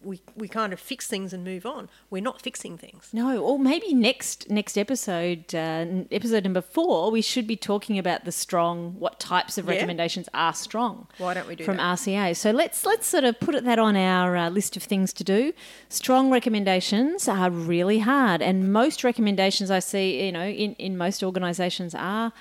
we 0.04 0.22
we 0.36 0.48
kind 0.48 0.72
of 0.72 0.80
fix 0.80 1.06
things 1.08 1.34
and 1.34 1.44
move 1.44 1.66
on. 1.66 1.90
We're 2.10 2.22
not 2.22 2.42
fixing 2.42 2.78
things. 2.78 3.10
No, 3.12 3.44
or 3.44 3.60
maybe 3.60 3.94
next 3.94 4.50
next 4.50 4.78
episode, 4.78 5.54
uh, 5.54 5.86
episode 6.12 6.46
number 6.46 6.62
four, 6.62 7.12
we 7.12 7.22
should 7.22 7.46
be 7.48 7.58
talking 7.58 7.98
about 8.00 8.24
the 8.24 8.32
strong. 8.32 8.96
What 8.98 9.20
types 9.20 9.58
of 9.58 9.66
Yeah. 9.66 9.72
recommendations 9.74 10.30
are 10.34 10.54
strong? 10.54 11.08
Why 11.18 11.34
don't 11.34 11.48
we 11.48 11.56
do 11.58 11.66
from 11.66 11.78
that? 11.78 11.98
RCA? 12.00 12.34
So 12.36 12.52
let's 12.52 12.86
let's 12.86 13.06
sort 13.08 13.26
of 13.26 13.38
put 13.42 13.62
that 13.66 13.80
on 13.80 13.98
our 13.98 14.38
uh, 14.38 14.50
list 14.50 14.78
of 14.78 14.84
things 14.84 15.12
to 15.14 15.24
do. 15.26 15.52
Strong 15.90 16.30
recommendations 16.32 17.28
are 17.28 17.50
really 17.50 18.00
hard, 18.00 18.42
and 18.42 18.72
most 18.72 19.04
recommendations 19.04 19.70
I 19.70 19.80
see, 19.80 20.26
you 20.26 20.32
know, 20.32 20.48
in 20.48 20.76
in 20.76 20.96
most 20.98 21.22
organisations 21.24 21.49
are 21.96 22.34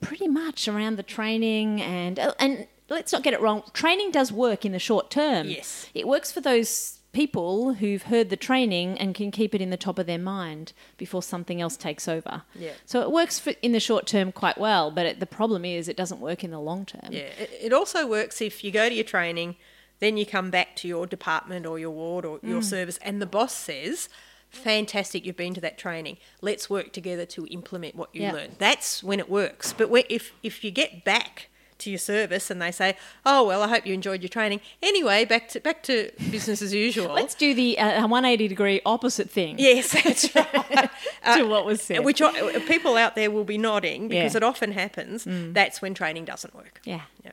pretty 0.00 0.28
much 0.28 0.68
around 0.68 0.96
the 0.96 1.02
training 1.02 1.82
and 1.82 2.18
uh, 2.18 2.32
and. 2.38 2.66
Let's 2.90 3.14
not 3.14 3.22
get 3.22 3.32
it 3.32 3.40
wrong. 3.40 3.62
Training 3.72 4.10
does 4.10 4.30
work 4.30 4.66
in 4.66 4.72
the 4.72 4.78
short 4.78 5.10
term. 5.10 5.48
Yes. 5.48 5.88
It 5.94 6.06
works 6.06 6.30
for 6.30 6.42
those 6.42 7.00
people 7.12 7.72
who've 7.74 8.02
heard 8.02 8.28
the 8.28 8.36
training 8.36 8.98
and 8.98 9.14
can 9.14 9.30
keep 9.30 9.54
it 9.54 9.62
in 9.62 9.70
the 9.70 9.78
top 9.78 9.98
of 9.98 10.04
their 10.06 10.18
mind 10.18 10.74
before 10.98 11.22
something 11.22 11.62
else 11.62 11.78
takes 11.78 12.06
over. 12.06 12.42
Yeah. 12.54 12.72
So 12.84 13.00
it 13.00 13.10
works 13.10 13.38
for, 13.38 13.54
in 13.62 13.72
the 13.72 13.80
short 13.80 14.06
term 14.06 14.32
quite 14.32 14.58
well, 14.58 14.90
but 14.90 15.06
it, 15.06 15.18
the 15.18 15.26
problem 15.26 15.64
is 15.64 15.88
it 15.88 15.96
doesn't 15.96 16.20
work 16.20 16.44
in 16.44 16.50
the 16.50 16.60
long 16.60 16.84
term. 16.84 17.10
Yeah, 17.10 17.30
it, 17.38 17.50
it 17.58 17.72
also 17.72 18.06
works 18.06 18.42
if 18.42 18.62
you 18.62 18.70
go 18.70 18.90
to 18.90 18.94
your 18.94 19.02
training, 19.02 19.56
then 20.00 20.18
you 20.18 20.26
come 20.26 20.50
back 20.50 20.76
to 20.76 20.86
your 20.86 21.06
department 21.06 21.64
or 21.64 21.78
your 21.78 21.90
ward 21.90 22.26
or 22.26 22.38
your 22.42 22.60
service, 22.60 22.98
and 23.00 23.22
the 23.22 23.26
boss 23.26 23.54
says, 23.54 24.10
"Fantastic, 24.56 25.24
you've 25.26 25.36
been 25.36 25.54
to 25.54 25.60
that 25.60 25.78
training. 25.78 26.16
Let's 26.40 26.68
work 26.70 26.92
together 26.92 27.26
to 27.26 27.46
implement 27.46 27.94
what 27.94 28.08
you 28.14 28.22
Yeah. 28.22 28.32
learned." 28.32 28.56
That's 28.58 29.02
when 29.02 29.18
it 29.20 29.28
works. 29.30 29.72
But 29.72 29.88
when, 29.90 30.04
if 30.08 30.32
if 30.42 30.64
you 30.64 30.70
get 30.70 31.04
back 31.04 31.48
to 31.76 31.90
your 31.90 31.98
service 31.98 32.50
and 32.52 32.62
they 32.62 32.70
say, 32.70 32.96
"Oh 33.26 33.42
well, 33.44 33.60
I 33.62 33.68
hope 33.68 33.84
you 33.84 33.92
enjoyed 33.94 34.22
your 34.22 34.28
training. 34.28 34.60
Anyway, 34.80 35.24
back 35.24 35.48
to 35.48 35.60
back 35.60 35.82
to 35.84 36.10
business 36.30 36.62
as 36.62 36.72
usual." 36.72 37.12
Let's 37.12 37.34
do 37.34 37.52
the 37.52 37.76
uh, 37.78 38.00
180 38.02 38.46
degree 38.48 38.80
opposite 38.86 39.28
thing 39.28 39.56
Yes, 39.58 39.90
that's 39.90 40.34
right. 40.36 40.90
to 41.36 41.42
what 41.44 41.66
was 41.66 41.82
said. 41.82 42.04
Which 42.04 42.22
I- 42.22 42.60
people 42.60 42.96
out 42.96 43.16
there 43.16 43.30
will 43.30 43.44
be 43.44 43.58
nodding 43.58 44.06
because 44.08 44.34
Yeah. 44.34 44.38
it 44.38 44.42
often 44.44 44.72
happens. 44.72 45.24
That's 45.26 45.82
when 45.82 45.94
training 45.94 46.24
doesn't 46.26 46.54
work. 46.54 46.80
yeah. 46.84 47.02
Yeah. 47.24 47.32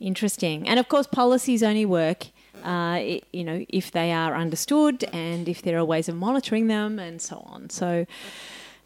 Interesting. 0.00 0.68
And 0.68 0.78
of 0.78 0.88
course, 0.88 1.06
policies 1.06 1.62
only 1.62 1.84
work, 1.86 2.26
uh, 2.64 3.18
you 3.32 3.44
know, 3.44 3.64
if 3.68 3.90
they 3.92 4.12
are 4.12 4.34
understood 4.34 5.04
and 5.12 5.48
if 5.48 5.62
there 5.62 5.78
are 5.78 5.84
ways 5.84 6.08
of 6.08 6.16
monitoring 6.16 6.66
them 6.66 6.98
and 6.98 7.20
so 7.20 7.42
on. 7.46 7.70
So, 7.70 8.06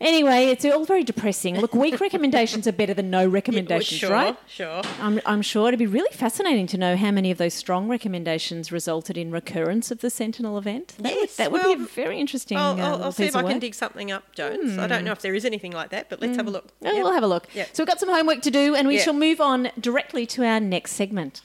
anyway, 0.00 0.46
it's 0.46 0.64
all 0.64 0.84
very 0.84 1.04
depressing. 1.04 1.60
Look, 1.60 1.74
weak 1.74 2.00
recommendations 2.06 2.66
are 2.66 2.72
better 2.72 2.94
than 2.94 3.10
no 3.10 3.26
recommendations, 3.26 3.98
sure, 4.00 4.10
right? 4.10 4.36
Sure. 4.48 4.82
I'm, 5.00 5.20
I'm 5.26 5.42
sure 5.42 5.68
it'd 5.68 5.78
be 5.78 5.86
really 5.86 6.12
fascinating 6.14 6.66
to 6.68 6.78
know 6.78 6.96
how 6.96 7.10
many 7.10 7.30
of 7.30 7.38
those 7.38 7.54
strong 7.54 7.88
recommendations 7.88 8.72
resulted 8.72 9.16
in 9.16 9.30
recurrence 9.30 9.90
of 9.90 10.00
the 10.00 10.10
Sentinel 10.10 10.58
event. 10.58 10.94
That 10.98 11.12
would, 11.14 11.14
Yes, 11.14 11.36
that 11.36 11.52
would 11.52 11.62
be 11.62 11.72
a 11.72 11.86
very 11.86 12.18
interesting 12.18 12.58
I'll, 12.58 12.72
uh, 12.72 12.76
I'll, 12.76 12.90
little 12.90 13.04
I'll 13.04 13.12
see 13.12 13.24
if 13.24 13.36
I 13.36 13.42
of 13.42 13.48
can 13.48 13.58
dig 13.58 13.74
something 13.74 14.10
up, 14.10 14.34
Jones. 14.34 14.78
I 14.78 14.86
don't 14.86 15.04
know 15.04 15.12
if 15.12 15.22
there 15.22 15.34
is 15.34 15.44
anything 15.44 15.72
like 15.72 15.90
that, 15.90 16.08
but 16.10 16.20
let's 16.20 16.36
have 16.36 16.46
a 16.46 16.50
look. 16.50 16.68
Oh, 16.84 16.92
Yep. 16.92 17.02
We'll 17.04 17.12
have 17.12 17.22
a 17.22 17.28
look. 17.28 17.46
Yep. 17.54 17.68
So 17.72 17.82
we've 17.82 17.88
got 17.88 18.00
some 18.00 18.08
homework 18.08 18.42
to 18.42 18.50
do, 18.50 18.74
and 18.74 18.86
we 18.88 18.96
Yeah. 18.96 19.02
shall 19.04 19.14
move 19.14 19.40
on 19.40 19.70
directly 19.80 20.26
to 20.26 20.44
our 20.44 20.60
next 20.60 20.92
segment. 20.92 21.40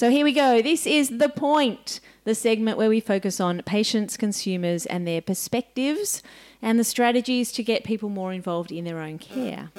So 0.00 0.08
here 0.08 0.24
we 0.24 0.32
go. 0.32 0.62
This 0.62 0.86
is 0.86 1.18
The 1.18 1.28
Point, 1.28 2.00
the 2.24 2.34
segment 2.34 2.78
where 2.78 2.88
we 2.88 3.00
focus 3.00 3.38
on 3.38 3.60
patients, 3.66 4.16
consumers, 4.16 4.86
and 4.86 5.06
their 5.06 5.20
perspectives 5.20 6.22
and 6.62 6.78
the 6.78 6.84
strategies 6.84 7.52
to 7.52 7.62
get 7.62 7.84
people 7.84 8.08
more 8.08 8.32
involved 8.32 8.72
in 8.72 8.84
their 8.84 8.98
own 8.98 9.18
care. 9.18 9.70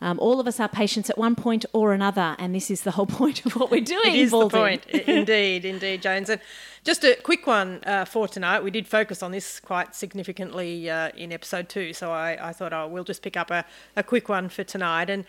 Um, 0.00 0.20
all 0.20 0.38
of 0.38 0.46
us 0.46 0.60
are 0.60 0.68
patients 0.68 1.10
at 1.10 1.18
one 1.18 1.34
point 1.34 1.64
or 1.72 1.92
another, 1.92 2.36
and 2.38 2.54
this 2.54 2.70
is 2.70 2.82
the 2.82 2.92
whole 2.92 3.06
point 3.20 3.44
of 3.46 3.56
what 3.56 3.72
we're 3.72 3.80
doing. 3.80 4.14
It 4.14 4.14
is 4.14 4.30
the 4.30 4.48
point. 4.48 4.86
Indeed, 4.92 5.64
indeed, 5.64 6.02
Jones. 6.02 6.28
And 6.28 6.40
just 6.84 7.02
a 7.02 7.16
quick 7.22 7.46
one 7.46 7.80
uh, 7.84 8.04
for 8.04 8.28
tonight. 8.28 8.62
We 8.62 8.70
did 8.70 8.86
focus 8.86 9.24
on 9.24 9.32
this 9.32 9.58
quite 9.58 9.94
significantly 9.96 10.88
uh, 10.88 11.10
in 11.16 11.32
episode 11.32 11.68
two, 11.68 11.92
so 11.92 12.12
I, 12.12 12.50
I 12.50 12.52
thought, 12.52 12.72
oh, 12.72 12.86
we'll 12.86 13.02
just 13.02 13.22
pick 13.22 13.36
up 13.36 13.50
a, 13.50 13.64
a 13.96 14.04
quick 14.04 14.28
one 14.28 14.48
for 14.48 14.62
tonight. 14.62 15.10
And 15.10 15.24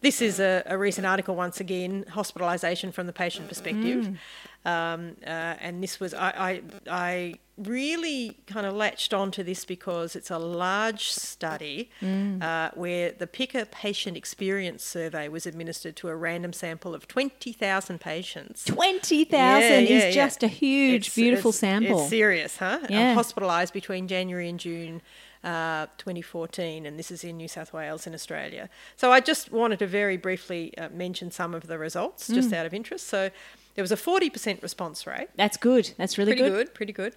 this 0.00 0.22
is 0.22 0.38
a, 0.40 0.62
a 0.66 0.78
recent 0.78 1.06
article, 1.06 1.34
once 1.34 1.60
again, 1.60 2.04
hospitalisation 2.10 2.92
from 2.92 3.06
the 3.06 3.12
patient 3.12 3.48
perspective. 3.48 4.16
Um, 4.64 5.16
uh, 5.24 5.28
and 5.60 5.82
this 5.82 5.98
was, 6.00 6.12
I, 6.14 6.30
I, 6.36 6.62
I 6.90 7.34
really 7.56 8.36
kind 8.46 8.66
of 8.66 8.74
latched 8.74 9.14
onto 9.14 9.42
this 9.42 9.64
because 9.64 10.14
it's 10.14 10.30
a 10.30 10.38
large 10.38 11.10
study 11.10 11.90
uh, 12.02 12.70
where 12.74 13.12
the 13.12 13.26
Picker 13.26 13.64
patient 13.64 14.16
experience 14.16 14.84
survey 14.84 15.28
was 15.28 15.46
administered 15.46 15.96
to 15.96 16.08
a 16.08 16.14
random 16.16 16.52
sample 16.52 16.94
of 16.94 17.08
20,000 17.08 18.00
patients. 18.00 18.64
20,000 18.66 19.30
Yeah, 19.38 19.58
yeah, 19.58 19.78
is 19.78 19.88
yeah. 20.04 20.10
just 20.10 20.42
a 20.42 20.48
huge, 20.48 21.02
It's- 21.06 21.14
beautiful 21.16 21.48
it's- 21.50 21.58
sample. 21.60 22.00
It's 22.02 22.10
serious, 22.10 22.56
huh? 22.58 22.80
Yeah. 22.88 23.14
hospitalised 23.16 23.72
between 23.72 24.06
January 24.06 24.48
and 24.48 24.60
June 24.60 25.02
uh, 25.44 25.86
2014, 25.98 26.86
and 26.86 26.98
this 26.98 27.10
is 27.10 27.24
in 27.24 27.36
New 27.36 27.48
South 27.48 27.72
Wales 27.72 28.06
in 28.06 28.14
Australia. 28.14 28.68
So 28.96 29.12
I 29.12 29.20
just 29.20 29.52
wanted 29.52 29.78
to 29.80 29.86
very 29.86 30.16
briefly 30.16 30.76
uh, 30.78 30.88
mention 30.90 31.30
some 31.30 31.54
of 31.54 31.66
the 31.66 31.78
results, 31.78 32.28
just 32.28 32.50
Mm. 32.50 32.54
out 32.56 32.66
of 32.66 32.74
interest. 32.74 33.06
So 33.06 33.30
there 33.74 33.82
was 33.82 33.92
a 33.92 33.96
40% 33.96 34.62
response 34.62 35.06
rate. 35.06 35.28
That's 35.36 35.56
good. 35.56 35.92
That's 35.96 36.18
really 36.18 36.32
Pretty 36.32 36.50
good. 36.50 36.66
good, 36.66 36.74
pretty 36.74 36.92
good. 36.92 37.14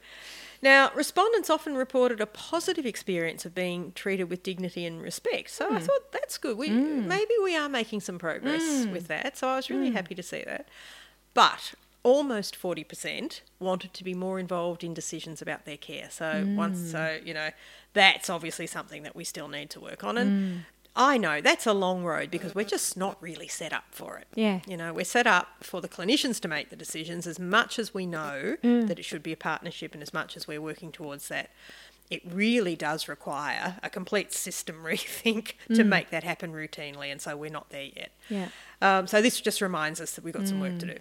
Now, 0.63 0.91
respondents 0.93 1.49
often 1.49 1.74
reported 1.76 2.22
a 2.22 2.28
positive 2.28 2.86
experience 2.86 3.45
of 3.45 3.55
being 3.55 3.93
treated 3.95 4.30
with 4.30 4.43
dignity 4.43 4.86
and 4.86 5.01
respect. 5.01 5.49
So 5.49 5.67
Hmm. 5.67 5.78
I 5.78 5.80
thought 5.80 6.11
that's 6.11 6.38
good. 6.38 6.55
We 6.55 6.69
maybe 6.69 7.34
we 7.43 7.55
are 7.55 7.67
making 7.67 8.01
some 8.01 8.19
progress 8.19 8.84
Hmm. 8.84 8.91
with 8.91 9.07
that. 9.07 9.38
So 9.38 9.47
I 9.47 9.55
was 9.55 9.72
really 9.72 9.89
happy 9.91 10.13
to 10.13 10.22
see 10.22 10.43
that. 10.45 10.67
But 11.34 11.74
almost 12.04 12.60
40% 12.60 13.41
wanted 13.60 13.93
to 13.93 14.04
be 14.04 14.14
more 14.14 14.39
involved 14.39 14.84
in 14.84 14.93
decisions 14.93 15.41
about 15.41 15.66
their 15.66 15.78
care. 15.78 16.08
So 16.10 16.45
once 16.56 16.80
Hmm. 16.80 16.88
so, 16.88 17.20
you 17.24 17.34
know, 17.34 17.49
that's 17.93 18.30
obviously 18.30 18.68
something 18.68 19.04
that 19.04 19.16
we 19.16 19.24
still 19.24 19.47
need 19.47 19.70
to 19.72 19.80
work 19.80 20.04
on 20.04 20.18
and 20.18 20.30
Hmm. 20.56 20.60
I 20.93 21.18
know 21.18 21.39
that's 21.39 21.66
a 21.66 21.72
long 21.72 22.04
road 22.04 22.30
because 22.32 22.54
we're 22.54 22.66
just 22.66 22.97
not 22.97 23.16
really 23.24 23.47
set 23.47 23.72
up 23.72 23.86
for 23.91 24.18
it. 24.18 24.28
Yeah. 24.36 24.60
You 24.68 24.76
know, 24.76 24.91
we're 24.93 25.06
set 25.06 25.26
up 25.26 25.47
for 25.64 25.80
the 25.80 25.88
clinicians 25.88 26.41
to 26.41 26.49
make 26.49 26.70
the 26.70 26.76
decisions 26.76 27.26
as 27.26 27.39
much 27.39 27.80
as 27.80 27.93
we 27.93 28.06
know 28.06 28.58
Mm. 28.62 28.89
that 28.89 28.99
it 28.99 29.06
should 29.06 29.24
be 29.24 29.32
a 29.32 29.38
partnership 29.38 29.93
and 29.93 30.04
as 30.04 30.14
much 30.14 30.36
as 30.36 30.49
we're 30.49 30.60
working 30.62 30.91
towards 30.91 31.30
that. 31.30 31.49
It 32.10 32.22
really 32.26 32.76
does 32.76 33.08
require 33.08 33.78
a 33.82 33.89
complete 33.89 34.34
system 34.34 34.84
rethink 34.84 35.54
to 35.74 35.86
make 35.86 36.10
that 36.10 36.26
happen 36.26 36.52
routinely, 36.52 37.10
and 37.10 37.22
so 37.22 37.38
we're 37.38 37.49
not 37.49 37.70
there 37.70 37.84
yet. 37.95 38.12
Mm. 38.30 38.49
Yeah. 38.82 38.97
Um, 38.97 39.08
so 39.08 39.22
this 39.22 39.39
just 39.39 39.62
reminds 39.62 40.02
us 40.02 40.12
that 40.16 40.24
we've 40.26 40.34
got 40.34 40.45
some 40.45 40.60
work 40.60 40.78
to 40.80 40.86
do. 40.88 40.97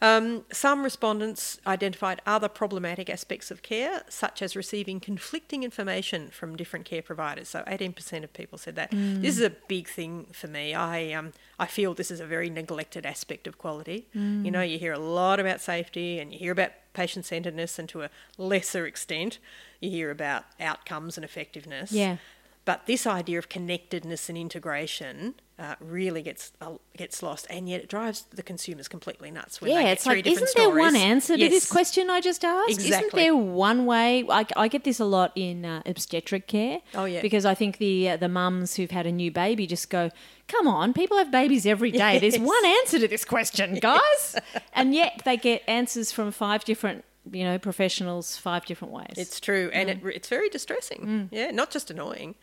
Um, 0.00 0.44
some 0.52 0.84
respondents 0.84 1.58
identified 1.66 2.22
other 2.24 2.48
problematic 2.48 3.10
aspects 3.10 3.50
of 3.50 3.62
care, 3.62 4.02
such 4.08 4.42
as 4.42 4.54
receiving 4.54 5.00
conflicting 5.00 5.64
information 5.64 6.28
from 6.30 6.56
different 6.56 6.84
care 6.84 7.02
providers. 7.02 7.48
So 7.48 7.64
18% 7.66 8.22
of 8.22 8.32
people 8.32 8.58
said 8.58 8.76
that. 8.76 8.92
This 8.92 9.36
is 9.36 9.42
a 9.42 9.50
big 9.50 9.88
thing 9.88 10.26
for 10.32 10.46
me. 10.46 10.72
I 10.74 11.12
um, 11.12 11.32
I 11.58 11.66
feel 11.66 11.94
this 11.94 12.10
is 12.12 12.20
a 12.20 12.26
very 12.26 12.48
neglected 12.48 13.04
aspect 13.04 13.46
of 13.48 13.58
quality. 13.58 14.06
You 14.44 14.50
know, 14.52 14.62
you 14.62 14.78
hear 14.78 14.92
a 14.92 14.98
lot 14.98 15.40
about 15.40 15.60
safety, 15.60 16.20
and 16.20 16.32
you 16.32 16.38
hear 16.38 16.52
about 16.52 16.70
patient 16.92 17.24
centeredness, 17.24 17.78
and 17.78 17.88
to 17.88 18.02
a 18.02 18.10
lesser 18.36 18.86
extent, 18.86 19.38
you 19.80 19.90
hear 19.90 20.10
about 20.10 20.44
outcomes 20.60 21.16
and 21.18 21.24
effectiveness. 21.24 21.90
Yeah. 21.90 22.18
But 22.64 22.86
this 22.86 23.06
idea 23.06 23.38
of 23.38 23.48
connectedness 23.48 24.28
and 24.28 24.38
integration 24.38 25.34
uh, 25.58 25.74
really 25.80 26.22
gets 26.22 26.52
uh, 26.60 26.74
gets 26.96 27.22
lost, 27.22 27.46
and 27.50 27.68
yet 27.68 27.80
it 27.80 27.88
drives 27.88 28.22
the 28.30 28.42
consumers 28.42 28.86
completely 28.86 29.30
nuts. 29.30 29.60
When 29.60 29.72
Yeah, 29.72 29.82
get 29.82 29.92
it's 29.92 30.06
like, 30.06 30.24
isn't 30.24 30.50
there 30.54 30.68
one 30.68 30.90
stories. 30.90 31.02
answer 31.02 31.36
to 31.36 31.48
this 31.48 31.68
question 31.68 32.10
I 32.10 32.20
just 32.20 32.44
asked? 32.44 32.70
Exactly. 32.70 32.96
Isn't 32.96 33.14
there 33.16 33.36
one 33.36 33.84
way? 33.84 34.24
I, 34.28 34.46
I 34.56 34.68
get 34.68 34.84
this 34.84 35.00
a 35.00 35.04
lot 35.04 35.32
in 35.34 35.64
uh, 35.64 35.82
obstetric 35.84 36.46
care. 36.46 36.80
Oh, 36.94 37.06
yeah. 37.06 37.22
Because 37.22 37.44
I 37.44 37.54
think 37.54 37.78
the 37.78 38.10
uh, 38.10 38.16
the 38.16 38.28
mums 38.28 38.76
who've 38.76 38.90
had 38.90 39.06
a 39.06 39.12
new 39.12 39.32
baby 39.32 39.66
just 39.66 39.90
go, 39.90 40.10
come 40.46 40.68
on, 40.68 40.92
people 40.92 41.18
have 41.18 41.32
babies 41.32 41.66
every 41.66 41.90
day. 41.90 42.18
There's 42.20 42.38
one 42.38 42.64
answer 42.64 43.00
to 43.00 43.08
this 43.08 43.24
question, 43.24 43.74
guys. 43.76 44.36
and 44.72 44.94
yet 44.94 45.22
they 45.24 45.36
get 45.36 45.62
answers 45.66 46.12
from 46.12 46.30
five 46.30 46.64
different, 46.64 47.04
you 47.32 47.42
know, 47.42 47.58
professionals, 47.58 48.36
five 48.36 48.64
different 48.64 48.94
ways. 48.94 49.14
It's 49.16 49.40
true, 49.40 49.70
and 49.72 49.90
it, 49.90 50.00
it's 50.04 50.28
very 50.28 50.48
distressing. 50.48 51.00
Mm. 51.04 51.28
Yeah, 51.32 51.50
not 51.50 51.72
just 51.72 51.90
annoying. 51.90 52.36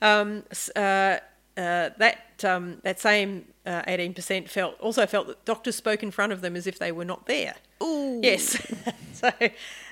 Um, 0.00 0.44
uh, 0.74 1.18
uh, 1.56 1.90
that 1.98 2.44
um, 2.44 2.78
that 2.82 2.98
same 3.00 3.46
eighteen 3.66 4.14
percent 4.14 4.48
felt 4.50 4.78
also 4.80 5.06
felt 5.06 5.26
that 5.28 5.44
doctors 5.44 5.76
spoke 5.76 6.02
in 6.02 6.10
front 6.10 6.32
of 6.32 6.40
them 6.40 6.56
as 6.56 6.66
if 6.66 6.78
they 6.78 6.92
were 6.92 7.04
not 7.04 7.26
there. 7.26 7.54
Ooh. 7.82 8.20
Yes, 8.22 8.56
so 9.12 9.28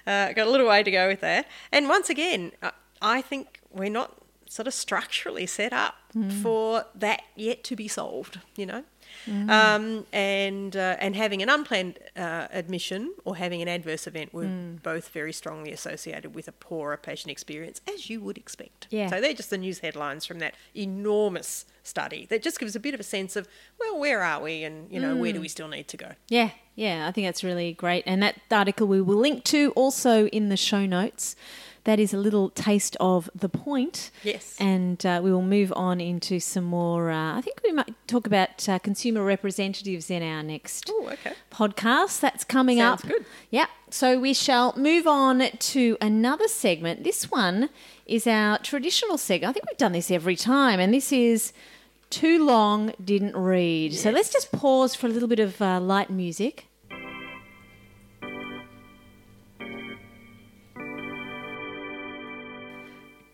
uh, 0.07 0.33
got 0.33 0.47
a 0.47 0.51
little 0.51 0.67
way 0.69 0.83
to 0.83 0.91
go 0.91 1.09
with 1.09 1.21
that. 1.21 1.47
And 1.73 1.89
once 1.89 2.09
again, 2.11 2.53
uh, 2.63 2.71
I 3.03 3.21
think 3.23 3.61
we're 3.71 3.91
not 3.91 4.17
sort 4.49 4.67
of 4.67 4.75
structurally 4.75 5.47
set 5.47 5.73
up 5.73 5.95
Hmm. 6.13 6.29
for 6.43 6.85
that 6.97 7.23
yet 7.37 7.63
to 7.65 7.77
be 7.77 7.87
solved. 7.87 8.41
You 8.57 8.67
know. 8.67 8.85
Um, 9.27 10.07
and 10.13 10.77
uh, 10.77 10.97
and 10.99 11.15
having 11.17 11.43
an 11.43 11.49
unplanned 11.49 11.99
uh, 12.17 12.49
admission 12.53 13.15
or 13.25 13.37
having 13.37 13.63
an 13.63 13.69
adverse 13.69 14.07
event 14.07 14.33
were 14.33 14.47
both 14.83 15.09
very 15.09 15.33
strongly 15.33 15.73
associated 15.73 16.35
with 16.35 16.49
a 16.49 16.53
poorer 16.53 16.97
patient 16.97 17.31
experience, 17.31 17.81
as 17.93 18.11
you 18.11 18.21
would 18.21 18.39
expect. 18.39 18.87
Yeah. 18.91 19.09
So 19.09 19.21
they're 19.21 19.35
just 19.35 19.51
the 19.51 19.59
news 19.59 19.81
headlines 19.81 20.27
from 20.27 20.39
that 20.41 20.55
enormous 20.75 21.67
study 21.83 22.27
that 22.31 22.43
just 22.43 22.61
gives 22.61 22.77
a 22.77 22.81
bit 22.81 22.95
of 22.95 23.01
a 23.01 23.05
sense 23.05 23.37
of 23.37 23.49
well, 23.79 23.99
where 23.99 24.23
are 24.23 24.43
we, 24.43 24.65
and 24.65 24.91
you 24.93 25.01
know 25.01 25.17
where 25.17 25.33
do 25.33 25.41
we 25.41 25.49
still 25.49 25.69
need 25.69 25.89
to 25.89 25.97
go? 25.97 26.13
Yeah, 26.29 26.51
yeah, 26.75 27.07
I 27.09 27.13
think 27.13 27.27
that's 27.27 27.45
really 27.45 27.73
great. 27.73 28.05
And 28.07 28.23
that 28.23 28.41
article 28.51 28.87
we 28.87 29.01
will 29.01 29.17
link 29.17 29.45
to 29.45 29.73
also 29.77 30.27
in 30.29 30.49
the 30.49 30.57
show 30.57 30.87
notes. 30.87 31.37
That 31.85 31.99
is 31.99 32.13
a 32.13 32.19
little 32.19 32.51
taste 32.51 32.97
of 33.01 33.31
the 33.35 33.49
point. 33.49 34.11
Yes. 34.23 34.55
And 34.61 35.05
uh, 35.07 35.21
we 35.25 35.33
will 35.33 35.43
move 35.43 35.73
on 35.75 36.01
into 36.01 36.39
some 36.39 36.65
more. 36.65 37.11
Uh, 37.11 37.39
I 37.39 37.41
think 37.41 37.61
we 37.65 37.73
might 37.73 37.95
talk 38.07 38.27
about 38.27 38.69
uh, 38.69 38.79
consumer 38.79 39.25
representatives 39.25 40.11
in 40.11 40.23
our 40.23 40.43
next 40.43 40.91
Oh, 40.93 41.09
okay. 41.13 41.33
podcast. 41.51 42.21
That's 42.21 42.45
coming 42.45 42.81
up. 42.81 43.01
Sounds 43.01 43.13
up. 43.13 43.19
good. 43.19 43.27
Yeah. 43.51 43.67
So 43.91 44.19
we 44.21 44.35
shall 44.35 44.75
move 44.77 45.07
on 45.07 45.43
to 45.59 45.97
another 46.01 46.49
segment. 46.49 47.03
This 47.03 47.31
one 47.31 47.71
is 48.07 48.27
our 48.27 48.59
traditional 48.59 49.17
segment. 49.19 49.51
I 49.51 49.53
think 49.55 49.67
we've 49.71 49.79
done 49.79 49.93
this 49.93 50.11
every 50.11 50.37
time, 50.37 50.81
and 50.81 50.93
this 50.93 51.11
is 51.13 51.53
too 52.11 52.45
long 52.45 52.93
didn't 53.03 53.37
read. 53.37 53.95
So 53.95 54.11
let's 54.11 54.31
just 54.33 54.53
pause 54.53 54.95
for 54.95 55.07
a 55.07 55.11
little 55.11 55.29
bit 55.29 55.41
of 55.41 55.63
uh, 55.63 55.81
light 55.81 56.11
music. 56.11 56.67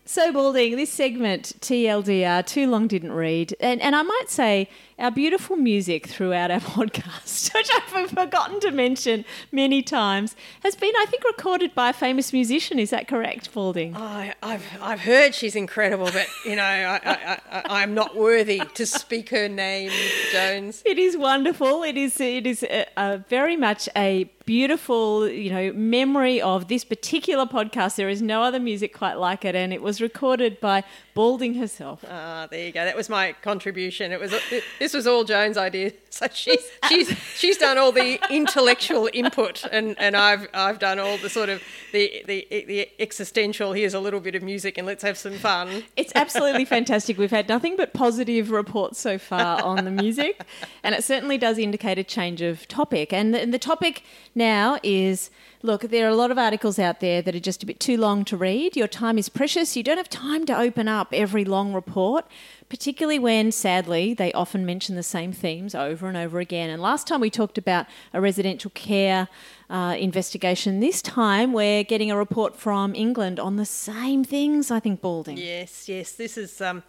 So, 0.09 0.31
Balding, 0.31 0.77
this 0.77 0.89
segment, 0.89 1.51
TLDR, 1.59 2.45
Too 2.47 2.65
Long 2.67 2.87
Didn't 2.87 3.11
Read, 3.11 3.53
and, 3.59 3.81
and 3.81 3.93
I 3.93 4.03
might 4.03 4.29
say 4.29 4.69
our 4.97 5.11
beautiful 5.11 5.57
music 5.57 6.07
throughout 6.07 6.49
our 6.49 6.59
podcast, 6.61 7.53
which 7.53 7.69
I've 7.93 8.11
forgotten 8.11 8.61
to 8.61 8.71
mention 8.71 9.25
many 9.51 9.83
times, 9.83 10.37
has 10.63 10.77
been, 10.77 10.93
I 10.97 11.05
think, 11.07 11.25
recorded 11.25 11.75
by 11.75 11.89
a 11.89 11.93
famous 11.93 12.31
musician. 12.31 12.79
Is 12.79 12.89
that 12.91 13.09
correct, 13.09 13.53
Balding? 13.53 13.97
I, 13.97 14.33
I've 14.41 14.65
I've 14.81 15.01
heard 15.01 15.35
she's 15.35 15.57
incredible, 15.57 16.09
but 16.13 16.27
you 16.45 16.55
know 16.55 16.63
I, 16.63 17.01
I, 17.03 17.39
I 17.51 17.61
I'm 17.83 17.93
not 17.93 18.15
worthy 18.15 18.61
to 18.75 18.85
speak 18.85 19.29
her 19.31 19.49
name, 19.49 19.91
Jones. 20.31 20.83
It 20.85 20.97
is 20.97 21.17
wonderful. 21.17 21.83
It 21.83 21.97
is 21.97 22.21
it 22.21 22.47
is 22.47 22.63
a, 22.63 22.85
a 22.95 23.17
very 23.27 23.57
much 23.57 23.89
a 23.95 24.31
beautiful, 24.47 25.27
you 25.27 25.51
know, 25.51 25.73
memory 25.73 26.41
of 26.41 26.69
this 26.69 26.83
particular 26.85 27.45
podcast. 27.45 27.97
There 27.97 28.09
is 28.09 28.21
no 28.21 28.41
other 28.41 28.59
music 28.59 28.97
quite 28.97 29.15
like 29.15 29.45
it, 29.45 29.53
and 29.55 29.73
it 29.73 29.81
was 29.81 29.96
recorded 30.01 30.59
by 30.59 30.83
Balding 31.13 31.55
herself. 31.55 32.05
Ah, 32.07 32.47
there 32.49 32.67
you 32.67 32.71
go. 32.71 32.85
That 32.85 32.95
was 32.95 33.09
my 33.09 33.33
contribution. 33.41 34.11
It 34.11 34.19
was 34.19 34.33
this 34.77 34.93
was 34.93 35.07
all 35.07 35.23
Jones' 35.23 35.57
idea. 35.57 35.93
So 36.09 36.25
she's 36.33 36.65
she's 36.89 37.15
she's 37.35 37.57
done 37.57 37.77
all 37.77 37.91
the 37.91 38.19
intellectual 38.31 39.07
input, 39.13 39.63
and, 39.71 39.95
and 39.99 40.17
I've 40.17 40.47
I've 40.51 40.79
done 40.79 40.97
all 40.97 41.17
the 41.19 41.29
sort 41.29 41.49
of 41.49 41.61
the, 41.91 42.23
the 42.25 42.47
the 42.49 42.89
existential. 42.99 43.73
Here's 43.73 43.93
a 43.93 43.99
little 43.99 44.19
bit 44.19 44.33
of 44.33 44.41
music, 44.41 44.79
and 44.79 44.87
let's 44.87 45.03
have 45.03 45.15
some 45.15 45.33
fun. 45.33 45.83
It's 45.95 46.11
absolutely 46.15 46.65
fantastic. 46.77 47.19
We've 47.19 47.29
had 47.29 47.47
nothing 47.47 47.75
but 47.77 47.93
positive 47.93 48.49
reports 48.49 48.99
so 48.99 49.19
far 49.19 49.61
on 49.63 49.85
the 49.85 49.91
music, 49.91 50.41
and 50.81 50.95
it 50.95 51.03
certainly 51.03 51.37
does 51.37 51.59
indicate 51.59 51.99
a 51.99 52.03
change 52.03 52.41
of 52.41 52.67
topic. 52.67 53.13
And 53.13 53.35
the, 53.35 53.41
and 53.41 53.53
the 53.53 53.59
topic 53.59 54.01
now 54.33 54.79
is 54.81 55.29
look, 55.61 55.81
there 55.83 56.05
are 56.05 56.09
a 56.09 56.15
lot 56.15 56.31
of 56.31 56.37
articles 56.37 56.77
out 56.77 56.99
there 56.99 57.21
that 57.21 57.35
are 57.35 57.39
just 57.39 57.63
a 57.63 57.65
bit 57.65 57.79
too 57.79 57.97
long 57.97 58.23
to 58.25 58.37
read. 58.37 58.75
Your 58.75 58.87
time 58.87 59.17
is 59.17 59.29
precious. 59.29 59.75
You 59.75 59.83
don't 59.83 59.97
have 59.97 60.09
time 60.09 60.45
to 60.45 60.57
open 60.57 60.87
up 60.87 61.09
every 61.11 61.43
long 61.43 61.73
report, 61.73 62.25
particularly 62.69 63.19
when, 63.19 63.51
sadly, 63.51 64.13
they 64.13 64.31
often 64.33 64.65
mention 64.65 64.95
the 64.95 65.03
same 65.03 65.31
themes 65.31 65.73
over 65.73 66.07
and 66.07 66.17
over 66.17 66.39
again. 66.39 66.69
And 66.69 66.81
last 66.81 67.07
time 67.07 67.21
we 67.21 67.29
talked 67.29 67.57
about 67.57 67.87
a 68.13 68.21
residential 68.21 68.71
care 68.71 69.27
uh, 69.69 69.95
investigation. 69.97 70.79
This 70.79 71.01
time 71.01 71.53
we're 71.53 71.83
getting 71.83 72.11
a 72.11 72.17
report 72.17 72.55
from 72.55 72.95
England 72.95 73.39
on 73.39 73.55
the 73.55 73.65
same 73.65 74.23
things, 74.23 74.71
I 74.71 74.79
think, 74.79 75.01
Balding. 75.01 75.37
Yes, 75.37 75.89
yes. 75.89 76.13
This 76.13 76.37
is 76.37 76.61
um, 76.61 76.83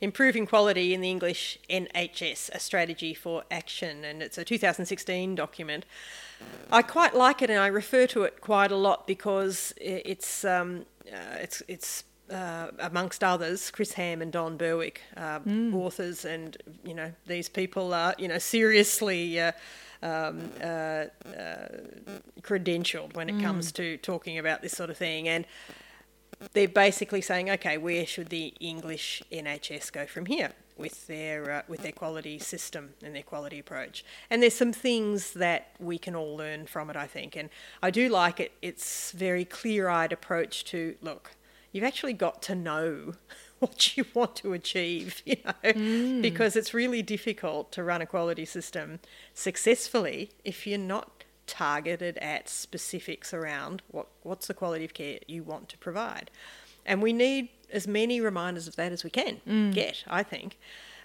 improving 0.00 0.46
quality 0.46 0.94
in 0.94 1.00
the 1.00 1.10
English 1.10 1.58
NHS, 1.70 2.50
a 2.50 2.58
strategy 2.58 3.14
for 3.14 3.44
action, 3.50 4.04
and 4.04 4.22
it's 4.22 4.38
a 4.38 4.44
2016 4.44 5.34
document. 5.34 5.84
I 6.70 6.82
quite 6.82 7.14
like 7.14 7.42
it, 7.42 7.50
and 7.50 7.58
I 7.58 7.68
refer 7.68 8.06
to 8.08 8.24
it 8.24 8.40
quite 8.40 8.72
a 8.72 8.76
lot 8.76 9.06
because 9.06 9.72
it's 9.76 10.44
um, 10.44 10.86
uh, 11.12 11.36
it's 11.38 11.62
it's. 11.68 12.04
Uh, 12.28 12.72
amongst 12.80 13.22
others, 13.22 13.70
Chris 13.70 13.92
Ham 13.92 14.20
and 14.20 14.32
Don 14.32 14.56
Berwick, 14.56 15.00
uh, 15.16 15.38
authors, 15.72 16.24
and 16.24 16.56
you 16.84 16.92
know 16.92 17.12
these 17.28 17.48
people 17.48 17.94
are 17.94 18.16
you 18.18 18.26
know 18.26 18.38
seriously 18.38 19.38
uh, 19.38 19.52
um, 20.02 20.50
uh, 20.60 20.64
uh, 20.64 21.06
credentialed 22.42 23.14
when 23.14 23.28
it 23.28 23.40
comes 23.40 23.70
to 23.70 23.96
talking 23.98 24.38
about 24.38 24.60
this 24.60 24.72
sort 24.72 24.90
of 24.90 24.96
thing, 24.96 25.28
and 25.28 25.46
they're 26.52 26.66
basically 26.66 27.20
saying, 27.20 27.48
okay, 27.48 27.78
where 27.78 28.04
should 28.04 28.30
the 28.30 28.52
English 28.58 29.22
NHS 29.30 29.92
go 29.92 30.04
from 30.04 30.26
here 30.26 30.52
with 30.76 31.06
their 31.06 31.50
uh, 31.50 31.62
with 31.68 31.82
their 31.82 31.92
quality 31.92 32.38
system 32.38 32.94
and 33.02 33.14
their 33.14 33.22
quality 33.22 33.58
approach? 33.58 34.04
And 34.30 34.42
there's 34.42 34.54
some 34.54 34.72
things 34.72 35.32
that 35.34 35.70
we 35.78 35.98
can 35.98 36.14
all 36.14 36.36
learn 36.36 36.66
from 36.66 36.90
it, 36.90 36.96
I 36.96 37.06
think. 37.06 37.36
And 37.36 37.50
I 37.82 37.90
do 37.90 38.08
like 38.08 38.40
it. 38.40 38.52
It's 38.62 39.12
very 39.12 39.44
clear-eyed 39.44 40.12
approach 40.12 40.64
to 40.66 40.96
look. 41.00 41.32
You've 41.72 41.84
actually 41.84 42.14
got 42.14 42.42
to 42.42 42.54
know 42.54 43.14
what 43.58 43.96
you 43.96 44.04
want 44.14 44.36
to 44.36 44.52
achieve, 44.52 45.22
you 45.26 45.36
know, 45.44 46.20
because 46.22 46.56
it's 46.56 46.74
really 46.74 47.02
difficult 47.02 47.72
to 47.72 47.82
run 47.82 48.02
a 48.02 48.06
quality 48.06 48.44
system 48.44 49.00
successfully 49.34 50.30
if 50.44 50.66
you're 50.66 50.78
not 50.78 51.24
targeted 51.46 52.18
at 52.18 52.48
specifics 52.48 53.32
around 53.32 53.82
what, 53.88 54.08
what's 54.22 54.46
the 54.46 54.54
quality 54.54 54.84
of 54.84 54.94
care 54.94 55.18
you 55.26 55.42
want 55.42 55.68
to 55.68 55.78
provide. 55.78 56.30
And 56.84 57.02
we 57.02 57.12
need 57.12 57.48
as 57.72 57.86
many 57.86 58.20
reminders 58.20 58.66
of 58.68 58.76
that 58.76 58.92
as 58.92 59.04
we 59.04 59.10
can 59.10 59.40
get, 59.72 60.04
I 60.06 60.22
think. 60.22 60.58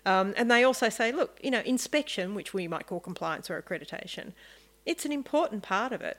Um, 0.05 0.33
and 0.35 0.49
they 0.49 0.63
also 0.63 0.89
say, 0.89 1.11
look, 1.11 1.39
you 1.43 1.51
know, 1.51 1.61
inspection, 1.61 2.33
which 2.33 2.53
we 2.53 2.67
might 2.67 2.87
call 2.87 2.99
compliance 2.99 3.49
or 3.49 3.61
accreditation, 3.61 4.33
it's 4.85 5.05
an 5.05 5.11
important 5.11 5.61
part 5.63 5.91
of 5.91 6.01
it. 6.01 6.17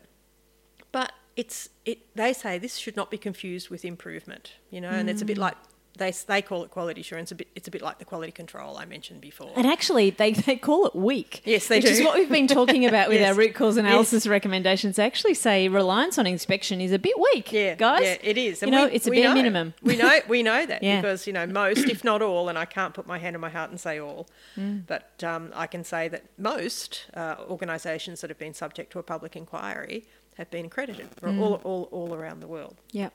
But 0.92 1.12
it's 1.36 1.70
it. 1.84 2.14
They 2.14 2.32
say 2.32 2.58
this 2.58 2.76
should 2.76 2.96
not 2.96 3.10
be 3.10 3.18
confused 3.18 3.70
with 3.70 3.84
improvement, 3.84 4.52
you 4.70 4.80
know, 4.80 4.90
and 4.90 5.08
it's 5.08 5.22
a 5.22 5.24
bit 5.24 5.38
like 5.38 5.56
they 5.98 6.10
they 6.10 6.40
call 6.42 6.64
it 6.64 6.70
quality 6.70 7.00
assurance. 7.02 7.30
A 7.32 7.34
bit, 7.34 7.48
it's 7.54 7.68
a 7.68 7.70
bit 7.70 7.82
like 7.82 7.98
the 7.98 8.04
quality 8.04 8.32
control 8.32 8.76
I 8.78 8.84
mentioned 8.86 9.20
before. 9.20 9.52
And 9.56 9.66
actually, 9.66 10.10
they, 10.10 10.32
they 10.32 10.56
call 10.56 10.86
it 10.86 10.94
weak. 10.94 11.42
Yes, 11.44 11.68
they 11.68 11.78
which 11.78 11.84
is 11.86 12.00
what 12.00 12.14
we've 12.18 12.30
been 12.30 12.46
talking 12.46 12.86
about 12.86 13.08
with 13.08 13.20
Yes. 13.20 13.30
our 13.32 13.38
root 13.38 13.54
cause 13.54 13.76
analysis 13.76 14.26
recommendations. 14.26 14.96
They 14.96 15.04
actually 15.04 15.34
say 15.34 15.68
reliance 15.68 16.18
on 16.18 16.26
inspection 16.26 16.80
is 16.80 16.92
a 16.92 16.98
bit 16.98 17.14
weak, 17.18 17.52
Yeah, 17.52 17.74
guys. 17.74 18.02
Yeah, 18.02 18.16
it 18.22 18.38
is. 18.38 18.62
You 18.62 18.70
know, 18.70 18.86
we- 18.86 18.92
it's 18.92 19.06
a 19.06 19.10
bare 19.10 19.24
know. 19.28 19.34
minimum. 19.34 19.74
We 19.82 19.96
know 19.96 20.20
we 20.28 20.42
know 20.42 20.64
that 20.64 20.82
Yeah. 20.82 21.00
because 21.00 21.26
you 21.26 21.32
know 21.32 21.46
most, 21.46 21.88
if 21.88 22.02
not 22.04 22.22
all, 22.22 22.48
and 22.48 22.56
I 22.58 22.64
can't 22.64 22.94
put 22.94 23.06
my 23.06 23.18
hand 23.18 23.36
on 23.36 23.40
my 23.40 23.50
heart 23.50 23.70
and 23.70 23.78
say 23.78 23.98
all, 24.00 24.26
Mm. 24.58 24.86
but 24.86 25.22
um, 25.24 25.50
I 25.54 25.66
can 25.66 25.84
say 25.84 26.08
that 26.08 26.24
most 26.38 27.06
uh, 27.14 27.36
organisations 27.48 28.20
that 28.20 28.30
have 28.30 28.38
been 28.38 28.54
subject 28.54 28.92
to 28.92 28.98
a 28.98 29.02
public 29.02 29.36
inquiry 29.36 30.04
have 30.38 30.50
been 30.50 30.64
accredited 30.66 31.08
Mm. 31.20 31.40
all, 31.40 31.54
all 31.64 31.82
all 31.92 32.14
around 32.14 32.40
the 32.40 32.46
world. 32.46 32.76
Yeah. 32.92 33.10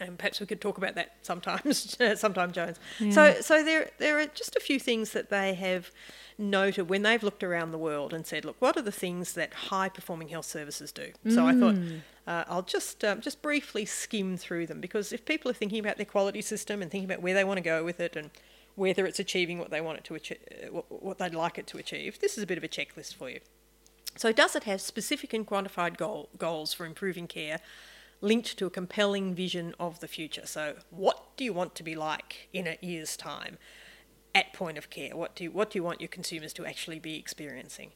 And 0.00 0.18
perhaps 0.18 0.40
we 0.40 0.46
could 0.46 0.60
talk 0.60 0.78
about 0.78 0.94
that 0.94 1.16
sometimes, 1.22 1.96
sometime, 2.20 2.52
Jones. 2.52 2.78
So, 3.10 3.40
so 3.40 3.64
there, 3.64 3.90
there 3.98 4.18
are 4.18 4.26
just 4.26 4.56
a 4.56 4.60
few 4.60 4.78
things 4.78 5.12
that 5.12 5.30
they 5.30 5.54
have 5.54 5.90
noted 6.38 6.90
when 6.90 7.02
they've 7.02 7.22
looked 7.22 7.42
around 7.42 7.70
the 7.72 7.78
world 7.78 8.12
and 8.12 8.26
said, 8.26 8.44
look, 8.44 8.56
what 8.58 8.76
are 8.76 8.82
the 8.82 8.92
things 8.92 9.32
that 9.34 9.54
high-performing 9.54 10.28
health 10.28 10.44
services 10.44 10.92
do? 10.92 11.12
So 11.28 11.46
I 11.46 11.54
thought 11.54 11.74
uh, 12.26 12.44
I'll 12.48 12.62
just 12.62 13.04
um, 13.04 13.20
just 13.20 13.40
briefly 13.40 13.84
skim 13.86 14.36
through 14.36 14.66
them 14.66 14.80
because 14.80 15.12
if 15.12 15.24
people 15.24 15.50
are 15.50 15.54
thinking 15.54 15.78
about 15.78 15.96
their 15.96 16.06
quality 16.06 16.42
system 16.42 16.82
and 16.82 16.90
thinking 16.90 17.08
about 17.08 17.22
where 17.22 17.34
they 17.34 17.44
want 17.44 17.58
to 17.58 17.62
go 17.62 17.84
with 17.84 18.00
it 18.00 18.16
and 18.16 18.30
whether 18.74 19.06
it's 19.06 19.18
achieving 19.18 19.58
what 19.58 19.70
they 19.70 19.80
want 19.80 19.98
it 19.98 20.04
to 20.04 20.14
achieve, 20.14 20.38
what, 20.70 20.84
what 21.02 21.18
they'd 21.18 21.34
like 21.34 21.56
it 21.56 21.66
to 21.68 21.78
achieve, 21.78 22.18
this 22.20 22.36
is 22.36 22.42
a 22.42 22.46
bit 22.46 22.58
of 22.58 22.64
a 22.64 22.68
checklist 22.68 23.14
for 23.14 23.30
you. 23.30 23.40
So, 24.16 24.32
does 24.32 24.56
it 24.56 24.64
have 24.64 24.80
specific 24.80 25.32
and 25.32 25.46
quantified 25.46 25.96
goal, 25.96 26.28
goals 26.38 26.72
for 26.72 26.84
improving 26.86 27.26
care 27.26 27.60
linked 28.20 28.56
to 28.58 28.66
a 28.66 28.70
compelling 28.70 29.34
vision 29.34 29.74
of 29.78 30.00
the 30.00 30.08
future? 30.08 30.46
So, 30.46 30.76
what 30.90 31.36
do 31.36 31.44
you 31.44 31.52
want 31.52 31.74
to 31.76 31.82
be 31.82 31.94
like 31.94 32.48
in 32.52 32.66
a 32.66 32.76
year's 32.80 33.16
time 33.16 33.58
at 34.34 34.52
point 34.52 34.78
of 34.78 34.90
care? 34.90 35.16
What 35.16 35.34
do 35.34 35.44
you, 35.44 35.50
what 35.50 35.70
do 35.70 35.78
you 35.78 35.82
want 35.82 36.00
your 36.00 36.08
consumers 36.08 36.52
to 36.54 36.66
actually 36.66 36.98
be 36.98 37.16
experiencing? 37.16 37.92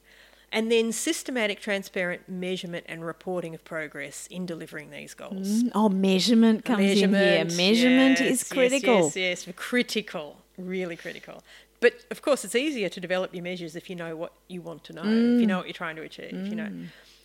And 0.53 0.69
then 0.69 0.91
systematic, 0.91 1.61
transparent 1.61 2.27
measurement 2.27 2.85
and 2.89 3.05
reporting 3.05 3.55
of 3.55 3.63
progress 3.63 4.27
in 4.27 4.45
delivering 4.45 4.89
these 4.89 5.13
goals. 5.13 5.63
Mm, 5.63 5.71
Oh, 5.73 5.87
measurement 5.87 6.65
comes 6.65 6.81
in 7.01 7.13
here. 7.13 7.45
Measurement 7.45 8.19
yes, 8.19 8.21
is 8.21 8.27
yes, 8.41 8.49
critical. 8.49 8.95
Yes, 9.15 9.15
yes, 9.15 9.47
critical, 9.55 10.41
really 10.57 10.97
critical. 10.97 11.41
But 11.79 11.93
of 12.11 12.21
course, 12.21 12.43
it's 12.43 12.53
easier 12.53 12.89
to 12.89 12.99
develop 12.99 13.33
your 13.33 13.43
measures 13.43 13.75
if 13.77 13.89
you 13.89 13.95
know 13.95 14.15
what 14.17 14.33
you 14.49 14.61
want 14.61 14.83
to 14.83 14.93
know, 14.93 15.03
if 15.03 15.07
Mm. 15.07 15.39
you 15.39 15.47
know 15.47 15.57
what 15.57 15.67
you're 15.67 15.73
trying 15.73 15.95
to 15.95 16.01
achieve. 16.03 16.33
You 16.47 16.55
know, 16.55 16.69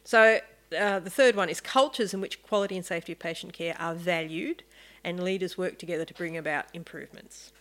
so 0.04 0.38
uh, 0.76 0.98
the 1.00 1.10
third 1.10 1.36
one 1.36 1.48
is 1.48 1.60
cultures 1.60 2.14
in 2.14 2.20
which 2.20 2.42
quality 2.42 2.76
and 2.76 2.84
safety 2.84 3.12
of 3.12 3.18
patient 3.18 3.52
care 3.52 3.76
are 3.78 3.94
valued, 3.94 4.62
and 5.04 5.22
leaders 5.22 5.56
work 5.58 5.78
together 5.78 6.04
to 6.04 6.14
bring 6.14 6.36
about 6.36 6.66
improvements. 6.72 7.52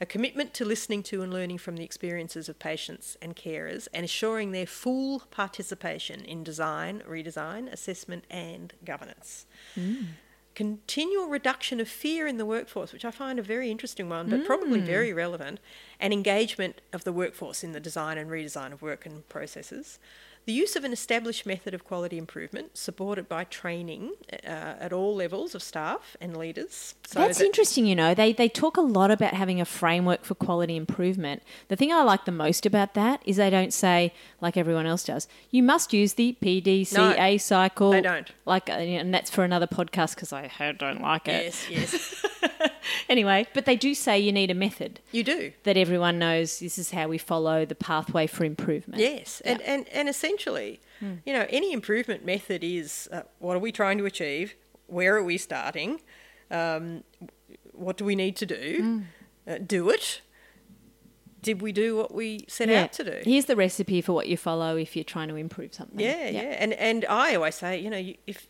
a 0.00 0.06
commitment 0.06 0.54
to 0.54 0.64
listening 0.64 1.02
to 1.02 1.22
and 1.22 1.32
learning 1.32 1.58
from 1.58 1.76
the 1.76 1.84
experiences 1.84 2.48
of 2.48 2.58
patients 2.58 3.16
and 3.20 3.34
carers, 3.34 3.88
and 3.92 4.04
assuring 4.04 4.52
their 4.52 4.66
full 4.66 5.20
participation 5.30 6.24
in 6.24 6.44
design, 6.44 7.02
redesign, 7.08 7.70
assessment, 7.72 8.24
and 8.30 8.74
governance. 8.84 9.44
Continual 10.54 11.26
reduction 11.28 11.80
of 11.80 11.88
fear 11.88 12.26
in 12.26 12.36
the 12.36 12.46
workforce, 12.46 12.92
which 12.92 13.04
I 13.04 13.10
find 13.10 13.38
a 13.38 13.42
very 13.42 13.70
interesting 13.70 14.08
one, 14.08 14.28
but 14.28 14.44
probably 14.44 14.80
very 14.80 15.12
relevant, 15.12 15.60
and 16.00 16.12
engagement 16.12 16.80
of 16.92 17.04
the 17.04 17.12
workforce 17.12 17.62
in 17.62 17.72
the 17.72 17.80
design 17.80 18.18
and 18.18 18.30
redesign 18.30 18.72
of 18.72 18.82
work 18.82 19.06
and 19.06 19.28
processes. 19.28 19.98
The 20.48 20.54
use 20.54 20.76
of 20.76 20.84
an 20.84 20.94
established 20.94 21.44
method 21.44 21.74
of 21.74 21.84
quality 21.84 22.16
improvement, 22.16 22.78
supported 22.78 23.28
by 23.28 23.44
training 23.44 24.12
uh, 24.32 24.46
at 24.80 24.94
all 24.94 25.14
levels 25.14 25.54
of 25.54 25.62
staff 25.62 26.16
and 26.22 26.34
leaders. 26.34 26.94
So 27.06 27.18
That's 27.18 27.36
that- 27.36 27.44
interesting, 27.44 27.84
you 27.84 27.94
know. 27.94 28.14
They 28.14 28.32
they 28.32 28.48
talk 28.48 28.78
a 28.78 28.80
lot 28.80 29.10
about 29.10 29.34
having 29.34 29.60
a 29.60 29.66
framework 29.66 30.24
for 30.24 30.34
quality 30.34 30.74
improvement. 30.74 31.42
The 31.68 31.76
thing 31.76 31.92
I 31.92 32.02
like 32.02 32.24
the 32.24 32.32
most 32.32 32.64
about 32.64 32.94
that 32.94 33.20
is 33.26 33.36
they 33.36 33.50
don't 33.50 33.74
say 33.74 34.14
like 34.40 34.56
everyone 34.56 34.86
else 34.86 35.04
does. 35.04 35.28
You 35.50 35.62
must 35.62 35.92
use 35.92 36.14
the 36.14 36.34
PDCA 36.40 36.94
No, 36.96 37.36
cycle. 37.36 37.90
they 37.90 38.00
don't. 38.00 38.32
Like, 38.46 38.70
uh, 38.70 38.72
and 38.72 39.12
that's 39.12 39.30
for 39.30 39.44
another 39.44 39.66
podcast 39.66 40.14
because 40.14 40.32
I 40.32 40.50
don't 40.78 41.02
like 41.02 41.28
it. 41.28 41.44
Yes, 41.44 41.68
yes, 41.68 42.26
Anyway, 43.08 43.46
but 43.54 43.64
they 43.64 43.76
do 43.76 43.94
say 43.94 44.18
you 44.18 44.32
need 44.32 44.50
a 44.50 44.54
method 44.54 45.00
you 45.12 45.22
do. 45.24 45.52
that 45.64 45.76
everyone 45.76 46.18
knows. 46.18 46.58
This 46.60 46.78
is 46.78 46.90
how 46.90 47.08
we 47.08 47.18
follow 47.18 47.64
the 47.64 47.74
pathway 47.74 48.26
for 48.26 48.44
improvement. 48.44 49.00
Yes, 49.00 49.40
and, 49.44 49.60
and, 49.62 49.88
and 49.88 50.08
essentially, 50.08 50.80
you 51.24 51.32
know, 51.32 51.46
any 51.50 51.72
improvement 51.72 52.24
method 52.24 52.62
is 52.64 53.08
uh, 53.12 53.22
what 53.38 53.54
are 53.56 53.60
we 53.60 53.72
trying 53.72 53.98
to 53.98 54.04
achieve? 54.06 54.54
Where 54.86 55.16
are 55.16 55.22
we 55.22 55.38
starting? 55.38 56.00
Um, 56.50 57.04
what 57.72 57.96
do 57.96 58.04
we 58.04 58.14
need 58.16 58.36
to 58.36 58.46
do? 58.46 59.02
Uh, 59.46 59.58
do 59.58 59.90
it. 59.90 60.20
Did 61.40 61.62
we 61.62 61.70
do 61.72 61.96
what 61.96 62.12
we 62.12 62.44
set 62.48 62.68
Yeah. 62.68 62.82
out 62.84 62.92
to 62.94 63.04
do? 63.04 63.20
Here's 63.24 63.44
the 63.44 63.54
recipe 63.56 64.00
for 64.02 64.12
what 64.12 64.26
you 64.28 64.36
follow 64.36 64.76
if 64.76 64.96
you're 64.96 65.04
trying 65.04 65.28
to 65.28 65.36
improve 65.36 65.72
something. 65.72 66.00
Yeah, 66.00 66.28
yeah, 66.28 66.40
And 66.58 66.72
and 66.74 67.04
I 67.08 67.36
always 67.36 67.54
say, 67.54 67.78
you 67.78 67.90
know, 67.90 68.12
if 68.26 68.48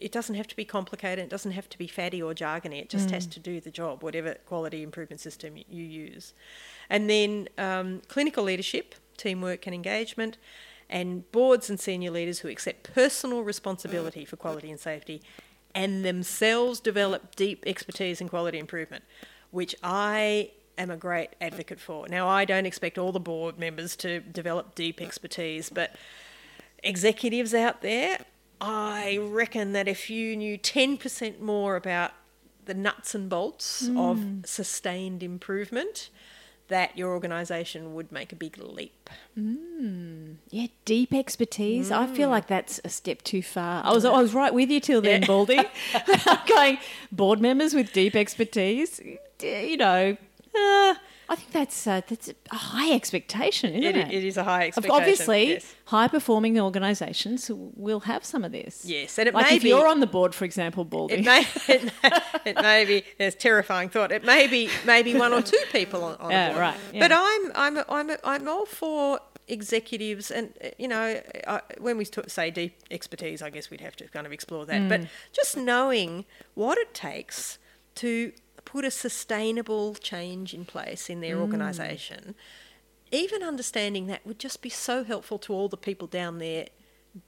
it 0.00 0.12
doesn't 0.12 0.34
have 0.34 0.46
to 0.48 0.56
be 0.56 0.64
complicated, 0.64 1.24
it 1.24 1.30
doesn't 1.30 1.52
have 1.52 1.68
to 1.70 1.78
be 1.78 1.86
fatty 1.86 2.22
or 2.22 2.34
jargony. 2.34 2.80
It 2.80 2.88
just 2.88 3.10
has 3.10 3.26
to 3.26 3.40
do 3.40 3.60
the 3.60 3.70
job, 3.70 4.02
whatever 4.02 4.34
quality 4.46 4.82
improvement 4.82 5.20
system 5.20 5.56
you 5.56 5.84
use. 5.84 6.32
And 6.88 7.08
then 7.08 7.48
um, 7.58 8.02
clinical 8.08 8.44
leadership, 8.44 8.94
teamwork, 9.16 9.66
and 9.66 9.74
engagement, 9.74 10.38
and 10.88 11.30
boards 11.32 11.68
and 11.68 11.78
senior 11.78 12.10
leaders 12.10 12.40
who 12.40 12.48
accept 12.48 12.94
personal 12.94 13.42
responsibility 13.42 14.24
for 14.24 14.36
quality 14.36 14.70
and 14.70 14.80
safety, 14.80 15.22
and 15.74 16.04
themselves 16.04 16.80
develop 16.80 17.36
deep 17.36 17.64
expertise 17.66 18.20
in 18.20 18.28
quality 18.28 18.58
improvement, 18.58 19.04
which 19.50 19.74
I 19.82 20.50
am 20.78 20.90
a 20.90 20.96
great 20.96 21.30
advocate 21.40 21.80
for. 21.80 22.08
Now, 22.08 22.28
I 22.28 22.44
don't 22.44 22.66
expect 22.66 22.98
all 22.98 23.12
the 23.12 23.20
board 23.20 23.58
members 23.58 23.96
to 23.96 24.20
develop 24.20 24.74
deep 24.74 25.00
expertise, 25.00 25.68
but 25.68 25.94
executives 26.82 27.52
out 27.52 27.82
there, 27.82 28.18
I 28.60 29.18
reckon 29.22 29.72
that 29.72 29.86
if 29.88 30.10
you 30.10 30.36
knew 30.36 30.58
10% 30.58 31.40
more 31.40 31.76
about 31.76 32.12
the 32.64 32.74
nuts 32.74 33.14
and 33.14 33.28
bolts 33.30 33.88
of 33.96 34.24
sustained 34.44 35.22
improvement, 35.22 36.10
that 36.68 36.98
your 36.98 37.10
organisation 37.12 37.94
would 37.94 38.12
make 38.12 38.30
a 38.30 38.36
big 38.36 38.58
leap. 38.58 39.08
Yeah, 40.50 40.66
deep 40.84 41.14
expertise. 41.14 41.90
I 41.90 42.06
Mm. 42.06 42.14
feel 42.16 42.28
like 42.28 42.46
that's 42.46 42.78
a 42.84 42.88
step 42.90 43.22
too 43.22 43.40
far. 43.42 43.82
I 43.86 43.92
was 43.92 44.04
I 44.04 44.20
was 44.20 44.34
right 44.34 44.52
with 44.52 44.70
you 44.70 44.80
till 44.80 45.00
then, 45.00 45.22
Baldy. 45.22 45.58
I'm 45.94 46.38
going 46.48 46.78
board 47.10 47.40
members 47.40 47.72
with 47.74 47.92
deep 47.92 48.14
expertise. 48.14 49.00
You 49.40 49.76
know, 49.78 50.16
uh, 50.54 50.94
I 51.30 51.34
think 51.36 51.50
that's 51.52 51.86
uh, 51.86 52.00
that's 52.08 52.30
a 52.50 52.54
high 52.56 52.92
expectation, 52.94 53.74
isn't 53.74 53.84
It, 53.84 53.96
it? 53.96 54.12
it 54.12 54.24
is 54.24 54.36
a 54.38 54.44
high 54.44 54.66
expectation. 54.68 54.96
Obviously, 54.96 55.48
yes. 55.50 55.74
high 55.84 56.08
performing 56.08 56.58
organisations 56.58 57.50
will 57.54 58.00
have 58.00 58.24
some 58.24 58.44
of 58.44 58.52
this. 58.52 58.84
Yes, 58.86 59.18
and 59.18 59.28
it 59.28 59.34
like 59.34 59.46
may 59.50 59.56
if 59.56 59.62
be- 59.62 59.68
you're 59.68 59.86
on 59.88 60.00
the 60.00 60.06
board, 60.06 60.34
for 60.34 60.44
example, 60.46 60.84
Baldy. 60.84 61.14
It 61.16 61.24
may, 61.24 61.44
it 61.68 61.84
may, 62.02 62.10
it 62.46 62.56
may 62.62 62.84
be, 62.86 63.04
it's 63.18 63.36
a 63.36 63.38
terrifying 63.38 63.88
thought. 63.90 64.10
It 64.10 64.24
may 64.24 64.46
be 64.46 64.70
maybe 64.86 65.14
one 65.14 65.32
or 65.34 65.42
two 65.42 65.62
people 65.70 66.02
on, 66.04 66.16
on 66.16 66.32
a 66.32 66.46
board. 66.48 66.58
right, 66.60 66.76
yeah. 66.94 67.00
But 67.00 67.12
I'm, 67.12 67.52
I'm, 67.78 67.84
I'm, 68.10 68.16
I'm 68.24 68.48
all 68.48 68.64
for 68.66 69.20
executives 69.48 70.30
and, 70.30 70.52
uh, 70.64 70.68
you 70.78 70.88
know, 70.88 71.20
I, 71.46 71.60
when 71.78 71.96
we 71.98 72.04
t- 72.04 72.22
say 72.28 72.50
deep 72.50 72.76
expertise, 72.90 73.42
I 73.42 73.50
guess 73.50 73.70
we'd 73.70 73.80
have 73.80 73.96
to 73.96 74.08
kind 74.08 74.26
of 74.26 74.32
explore 74.32 74.64
that. 74.66 74.88
But 74.88 75.00
Mm. 75.02 75.08
just 75.32 75.56
knowing 75.56 76.24
what 76.54 76.78
it 76.78 76.92
takes 76.94 77.58
to 77.96 78.32
put 78.72 78.84
a 78.84 78.90
sustainable 78.90 79.94
change 79.94 80.52
in 80.52 80.64
place 80.66 81.08
in 81.08 81.20
their 81.20 81.36
Mm. 81.36 81.40
organisation, 81.46 82.34
even 83.10 83.42
understanding 83.42 84.06
that 84.08 84.26
would 84.26 84.38
just 84.38 84.60
be 84.60 84.68
so 84.68 85.04
helpful 85.04 85.38
to 85.38 85.54
all 85.54 85.68
the 85.68 85.76
people 85.88 86.06
down 86.06 86.36
there 86.38 86.66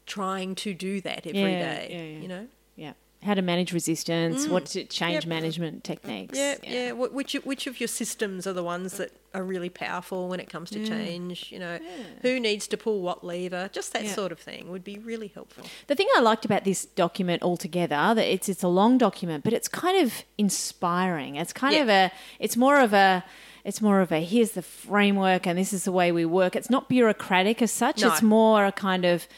trying 0.05 0.55
to 0.55 0.75
do 0.75 1.01
that 1.01 1.27
every 1.27 1.55
day. 1.69 1.89
Yeah, 1.91 1.97
yeah, 1.97 2.03
yeah. 2.15 2.19
You 2.23 2.29
know? 2.29 2.49
yeah, 2.77 2.93
how 3.23 3.35
to 3.35 3.43
manage 3.43 3.73
resistance, 3.75 4.49
what 4.49 4.65
to 4.65 4.83
mm. 4.85 4.89
change 4.89 5.25
Yep. 5.25 5.27
management 5.27 5.85
techniques. 5.85 6.39
Yeah, 6.39 6.55
yeah. 6.63 6.91
Wh- 6.93 7.13
Which 7.15 7.35
which 7.45 7.67
of 7.67 7.79
your 7.79 7.89
systems 7.89 8.47
are 8.47 8.55
the 8.55 8.63
ones 8.65 8.97
that 8.97 9.13
are 9.35 9.45
really 9.45 9.69
powerful 9.69 10.29
when 10.29 10.41
it 10.41 10.49
comes 10.49 10.71
to 10.71 10.87
change? 10.87 11.53
You 11.53 11.59
know, 11.59 11.79
who 12.23 12.41
needs 12.41 12.67
to 12.69 12.77
pull 12.79 13.03
what 13.03 13.23
lever? 13.23 13.69
Just 13.73 13.93
that 13.93 14.05
Yeah. 14.05 14.15
sort 14.15 14.33
of 14.33 14.39
thing 14.39 14.71
would 14.71 14.83
be 14.85 14.99
really 14.99 15.29
helpful. 15.29 15.65
The 15.87 15.95
thing 15.95 16.09
I 16.17 16.21
liked 16.21 16.45
about 16.47 16.65
this 16.65 16.87
document 16.87 17.43
altogether, 17.43 18.15
that 18.15 18.27
it's 18.27 18.49
it's 18.49 18.63
a 18.63 18.69
long 18.69 18.97
document, 18.97 19.45
but 19.45 19.53
it's 19.53 19.69
kind 19.69 19.99
of 20.05 20.25
inspiring. 20.39 21.37
It's 21.37 21.53
kind 21.53 21.75
Yeah. 21.75 21.83
of 21.83 21.89
a 21.91 22.13
it's 22.39 22.57
more 22.57 22.81
of 22.81 22.93
a 22.95 23.23
it's 23.65 23.83
more 23.83 24.01
of 24.01 24.11
a 24.13 24.21
here's 24.25 24.53
the 24.53 24.63
framework 24.63 25.47
and 25.47 25.59
this 25.59 25.73
is 25.75 25.85
the 25.85 25.93
way 25.93 26.11
we 26.11 26.25
work. 26.25 26.57
It's 26.57 26.71
not 26.71 26.89
bureaucratic 26.89 27.61
as 27.61 27.71
such. 27.71 28.01
No. 28.01 28.09
It's 28.09 28.23
more 28.23 28.65
a 28.65 28.73
kind 28.73 29.05
of 29.05 29.29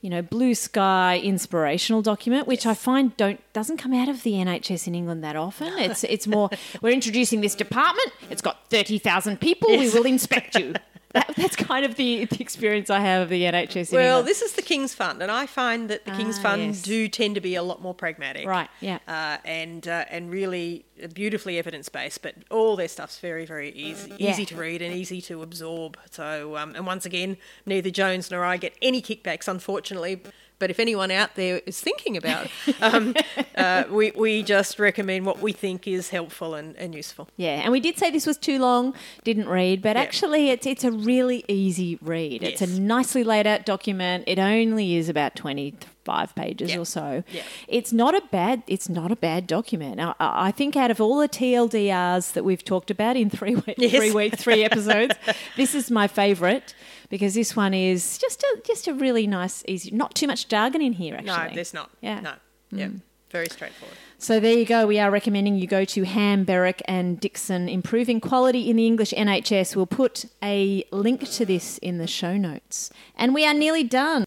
you 0.00 0.10
know 0.10 0.22
blue 0.22 0.54
sky 0.54 1.20
inspirational 1.22 2.02
document 2.02 2.46
which 2.46 2.64
i 2.66 2.74
find 2.74 3.16
don't 3.16 3.40
doesn't 3.52 3.76
come 3.78 3.92
out 3.92 4.08
of 4.08 4.22
the 4.22 4.32
nhs 4.32 4.86
in 4.86 4.94
england 4.94 5.24
that 5.24 5.36
often. 5.36 5.76
It's 5.78 6.04
it's 6.04 6.26
more 6.26 6.50
we're 6.82 6.92
introducing 6.92 7.40
this 7.40 7.54
department. 7.54 8.12
It's 8.30 8.42
got 8.42 8.68
30,000 8.70 9.40
people. 9.40 9.70
We 9.70 9.90
will 9.90 10.06
inspect 10.06 10.54
you 10.56 10.74
that, 11.14 11.32
that's 11.36 11.56
kind 11.56 11.84
of 11.84 11.94
the, 11.96 12.26
the 12.26 12.40
experience 12.40 12.90
i 12.90 13.00
have 13.00 13.22
of 13.22 13.28
the 13.28 13.42
nhs 13.42 13.92
Well, 13.92 14.22
this 14.22 14.42
is 14.42 14.52
the 14.52 14.62
King's 14.62 14.94
Fund, 14.94 15.22
and 15.22 15.30
I 15.30 15.46
find 15.46 15.88
that 15.90 16.04
the 16.04 16.10
King's 16.12 16.38
Ah, 16.38 16.42
Fund 16.42 16.62
yes. 16.66 16.82
do 16.82 17.08
tend 17.08 17.34
to 17.36 17.40
be 17.40 17.54
a 17.54 17.62
lot 17.62 17.80
more 17.80 17.94
pragmatic, 17.94 18.46
Right, 18.46 18.68
yeah. 18.80 18.98
uh, 19.08 19.38
and 19.44 19.86
uh, 19.88 20.04
and 20.10 20.30
really 20.30 20.84
beautifully 21.14 21.58
evidence 21.58 21.88
based. 21.88 22.22
But 22.22 22.34
all 22.50 22.76
their 22.76 22.88
stuff's 22.88 23.18
very 23.20 23.46
very 23.46 23.70
easy, 23.70 24.12
Yeah. 24.18 24.30
easy 24.32 24.44
to 24.46 24.56
read 24.56 24.82
and 24.82 24.92
easy 24.94 25.20
to 25.22 25.42
absorb. 25.42 25.96
So, 26.10 26.56
um, 26.56 26.74
and 26.74 26.86
once 26.86 27.06
again, 27.06 27.36
neither 27.64 27.90
Jones 27.90 28.30
nor 28.30 28.44
I 28.44 28.56
get 28.56 28.74
any 28.82 29.00
kickbacks, 29.00 29.48
unfortunately. 29.48 30.20
But 30.58 30.70
if 30.70 30.80
anyone 30.80 31.10
out 31.10 31.36
there 31.36 31.60
is 31.66 31.80
thinking 31.80 32.16
about, 32.16 32.48
it, 32.66 32.76
um, 32.82 33.14
uh, 33.56 33.84
we 33.90 34.10
we 34.12 34.42
just 34.42 34.78
recommend 34.78 35.24
what 35.26 35.40
we 35.40 35.52
think 35.52 35.86
is 35.86 36.10
helpful 36.10 36.54
and, 36.54 36.74
and 36.76 36.94
useful. 36.94 37.28
Yeah, 37.36 37.60
and 37.62 37.70
we 37.70 37.80
did 37.80 37.96
say 37.98 38.10
this 38.10 38.26
was 38.26 38.36
too 38.36 38.58
long, 38.58 38.94
didn't 39.24 39.48
read, 39.48 39.82
but 39.82 39.96
Yeah. 39.96 40.02
actually 40.02 40.50
it's 40.50 40.66
it's 40.66 40.84
a 40.84 40.90
really 40.90 41.44
easy 41.48 41.98
read. 42.02 42.42
Yes. 42.42 42.60
It's 42.60 42.62
a 42.62 42.80
nicely 42.80 43.22
laid 43.24 43.46
out 43.46 43.64
document. 43.66 44.24
It 44.26 44.38
only 44.38 44.96
is 44.96 45.08
about 45.08 45.36
25 45.36 46.34
pages 46.34 46.70
Yeah. 46.72 46.78
or 46.78 46.84
so. 46.86 47.22
Yeah. 47.30 47.42
It's 47.68 47.92
not 47.92 48.14
a 48.16 48.22
bad 48.30 48.62
it's 48.66 48.88
not 48.88 49.12
a 49.12 49.16
bad 49.16 49.46
document. 49.46 50.00
I, 50.00 50.14
I 50.18 50.50
think 50.50 50.74
out 50.76 50.90
of 50.90 51.00
all 51.00 51.18
the 51.18 51.28
TLDRs 51.28 52.32
that 52.32 52.44
we've 52.44 52.64
talked 52.64 52.90
about 52.90 53.16
in 53.16 53.30
3 53.30 53.54
week, 53.56 53.74
Yes. 53.78 53.92
3 53.96 54.10
week 54.12 54.36
3 54.36 54.64
episodes, 54.64 55.14
this 55.56 55.74
is 55.74 55.90
my 55.90 56.08
favorite 56.08 56.74
because 57.08 57.34
this 57.34 57.56
one 57.56 57.74
is 57.74 58.18
just 58.18 58.42
a 58.42 58.60
just 58.64 58.86
a 58.88 58.94
really 58.94 59.26
nice 59.26 59.64
easy 59.66 59.90
not 59.90 60.14
too 60.14 60.26
much 60.26 60.48
jargon 60.48 60.82
in 60.82 60.92
here 60.94 61.14
actually. 61.14 61.48
No, 61.48 61.54
there's 61.54 61.74
not. 61.74 61.90
Yeah. 62.00 62.20
No. 62.20 62.34
Yeah. 62.70 62.86
Mm. 62.88 63.00
Very 63.30 63.48
straightforward. 63.48 63.96
So 64.16 64.40
there 64.40 64.54
you 64.54 64.64
go. 64.64 64.86
We 64.86 64.98
are 64.98 65.10
recommending 65.10 65.56
you 65.56 65.66
go 65.66 65.84
to 65.84 66.04
Ham, 66.04 66.44
Berwick, 66.44 66.82
and 66.86 67.20
Dixon 67.20 67.68
Improving 67.68 68.20
Quality 68.20 68.70
in 68.70 68.76
the 68.76 68.86
English 68.86 69.12
NHS. 69.12 69.76
We'll 69.76 69.86
put 69.86 70.24
a 70.42 70.82
link 70.90 71.30
to 71.32 71.44
this 71.44 71.78
in 71.78 71.98
the 71.98 72.06
show 72.06 72.36
notes. 72.36 72.90
And 73.16 73.34
we 73.34 73.46
are 73.46 73.54
nearly 73.54 73.84
done. 73.84 74.24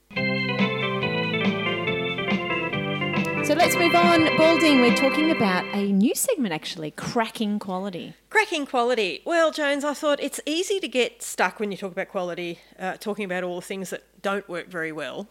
So 3.52 3.58
let's 3.58 3.76
move 3.76 3.94
on. 3.96 4.38
Balding, 4.38 4.80
we're 4.80 4.96
talking 4.96 5.30
about 5.30 5.66
a 5.76 5.92
new 5.92 6.16
segment 6.16 6.54
actually 6.54 6.92
cracking 6.92 7.60
quality. 7.60 8.14
Cracking 8.30 8.66
quality. 8.66 9.22
Well, 9.26 9.52
Jones, 9.52 9.84
I 9.84 9.94
thought 9.94 10.22
it's 10.22 10.40
easy 10.46 10.80
to 10.80 10.88
get 10.88 11.22
stuck 11.22 11.60
when 11.60 11.70
you 11.70 11.76
talk 11.76 11.92
about 11.92 12.08
quality, 12.08 12.60
uh, 12.80 12.96
talking 12.96 13.26
about 13.26 13.44
all 13.44 13.56
the 13.58 13.62
things 13.66 13.90
that 13.90 14.04
don't 14.22 14.48
work 14.48 14.70
very 14.70 14.94
well. 14.94 15.28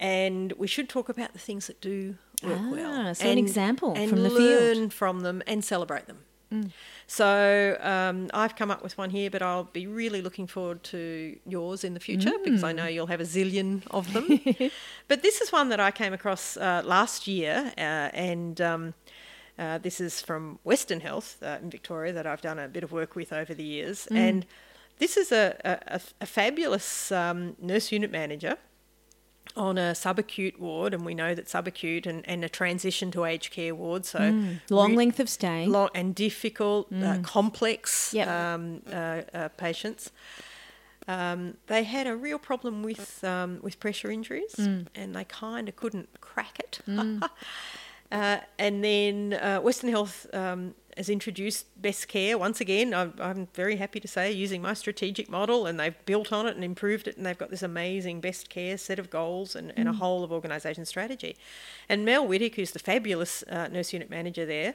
And 0.00 0.52
we 0.54 0.66
should 0.66 0.88
talk 0.88 1.08
about 1.08 1.32
the 1.32 1.38
things 1.38 1.68
that 1.68 1.80
do 1.80 2.16
work 2.42 2.58
Ah, 2.60 2.70
well. 2.72 3.14
so 3.14 3.30
an 3.30 3.38
example 3.38 3.94
and 3.96 4.10
from 4.10 4.24
the 4.24 4.30
field. 4.30 4.40
learn 4.76 4.90
from 4.90 5.20
them 5.20 5.44
and 5.46 5.64
celebrate 5.64 6.06
them. 6.08 6.72
So 7.06 7.76
um, 7.80 8.30
I've 8.34 8.56
come 8.56 8.70
up 8.70 8.82
with 8.82 8.98
one 8.98 9.10
here, 9.10 9.30
but 9.30 9.40
I'll 9.40 9.64
be 9.64 9.86
really 9.86 10.20
looking 10.22 10.46
forward 10.48 10.82
to 10.84 11.38
yours 11.46 11.84
in 11.84 11.94
the 11.94 12.00
future 12.00 12.32
because 12.44 12.64
I 12.64 12.72
know 12.72 12.86
you'll 12.86 13.06
have 13.06 13.20
a 13.20 13.24
zillion 13.24 13.82
of 13.90 14.12
them. 14.14 14.26
but 15.08 15.22
this 15.22 15.40
is 15.40 15.52
one 15.52 15.68
that 15.68 15.78
I 15.80 15.90
came 15.92 16.12
across 16.12 16.56
uh, 16.56 16.82
last 16.84 17.26
year, 17.26 17.72
uh, 17.78 18.10
and 18.12 18.60
um, 18.60 18.94
Uh, 19.58 19.78
this 19.78 20.00
is 20.00 20.20
from 20.20 20.58
Western 20.64 21.00
Health 21.00 21.38
uh, 21.42 21.58
in 21.62 21.70
Victoria 21.70 22.12
that 22.12 22.26
I've 22.26 22.42
done 22.42 22.58
a 22.58 22.68
bit 22.68 22.84
of 22.84 22.92
work 22.92 23.16
with 23.16 23.32
over 23.32 23.54
the 23.54 23.64
years. 23.64 24.06
And 24.10 24.44
this 24.98 25.16
is 25.16 25.32
a, 25.32 25.56
a, 25.64 26.00
a 26.20 26.26
fabulous 26.26 27.10
um, 27.10 27.56
nurse 27.58 27.90
unit 27.90 28.10
manager 28.10 28.56
on 29.56 29.78
a 29.78 29.92
subacute 29.92 30.58
ward, 30.58 30.94
and 30.94 31.04
we 31.04 31.14
know 31.14 31.34
that 31.34 31.46
subacute 31.46 32.06
and, 32.06 32.26
and 32.28 32.44
a 32.44 32.48
transition 32.48 33.10
to 33.12 33.24
aged 33.24 33.50
care 33.52 33.74
ward, 33.74 34.04
so 34.06 34.18
Long 34.70 34.90
re- 34.92 34.96
length 34.96 35.20
of 35.20 35.28
stay. 35.28 35.66
long 35.66 35.90
and 35.94 36.14
difficult, 36.14 36.92
uh, 36.92 37.18
complex 37.22 38.12
Yep. 38.14 38.28
um, 38.28 38.82
uh, 38.92 39.22
uh, 39.34 39.48
patients. 39.56 40.10
Um, 41.08 41.56
they 41.68 41.84
had 41.84 42.06
a 42.08 42.16
real 42.16 42.38
problem 42.38 42.82
with 42.82 43.22
um, 43.22 43.60
with 43.62 43.78
pressure 43.78 44.10
injuries, 44.10 44.54
and 44.58 45.14
they 45.14 45.24
kind 45.24 45.68
of 45.68 45.76
couldn't 45.76 46.08
crack 46.20 46.58
it. 46.58 46.80
uh, 48.12 48.38
and 48.58 48.82
then 48.84 49.32
uh, 49.34 49.60
Western 49.60 49.90
Health 49.90 50.26
um, 50.34 50.74
has 50.96 51.08
introduced 51.10 51.66
Best 51.80 52.08
Care 52.08 52.38
once 52.38 52.60
again. 52.60 52.94
I'm, 52.94 53.12
I'm 53.20 53.48
very 53.54 53.76
happy 53.76 54.00
to 54.00 54.08
say 54.08 54.32
using 54.32 54.62
my 54.62 54.72
strategic 54.74 55.28
model, 55.28 55.66
and 55.66 55.78
they've 55.78 55.94
built 56.06 56.32
on 56.32 56.46
it 56.46 56.54
and 56.54 56.64
improved 56.64 57.06
it, 57.06 57.16
and 57.16 57.26
they've 57.26 57.36
got 57.36 57.50
this 57.50 57.62
amazing 57.62 58.20
Best 58.20 58.48
Care 58.48 58.78
set 58.78 58.98
of 58.98 59.10
goals 59.10 59.54
and, 59.54 59.72
and 59.76 59.88
a 59.88 59.92
mm. 59.92 59.96
whole 59.96 60.24
of 60.24 60.32
organisation 60.32 60.86
strategy. 60.86 61.36
And 61.88 62.04
Mel 62.04 62.26
Whittick, 62.26 62.54
who's 62.54 62.70
the 62.70 62.78
fabulous 62.78 63.42
uh, 63.44 63.68
nurse 63.68 63.92
unit 63.92 64.08
manager 64.08 64.46
there, 64.46 64.74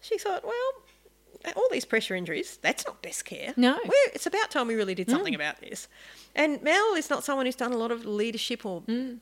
she 0.00 0.18
thought, 0.18 0.44
well, 0.44 1.54
all 1.54 1.68
these 1.70 1.84
pressure 1.84 2.14
injuries, 2.14 2.58
that's 2.60 2.86
not 2.86 3.00
best 3.02 3.24
care. 3.24 3.54
No. 3.56 3.78
We're, 3.82 4.10
it's 4.14 4.26
about 4.26 4.50
time 4.50 4.66
we 4.66 4.74
really 4.74 4.94
did 4.94 5.08
something 5.08 5.32
mm. 5.32 5.36
about 5.36 5.60
this. 5.60 5.88
And 6.34 6.62
Mel 6.62 6.94
is 6.94 7.08
not 7.08 7.24
someone 7.24 7.46
who's 7.46 7.56
done 7.56 7.72
a 7.72 7.78
lot 7.78 7.90
of 7.90 8.04
leadership 8.04 8.66
or 8.66 8.82
mm. 8.82 9.18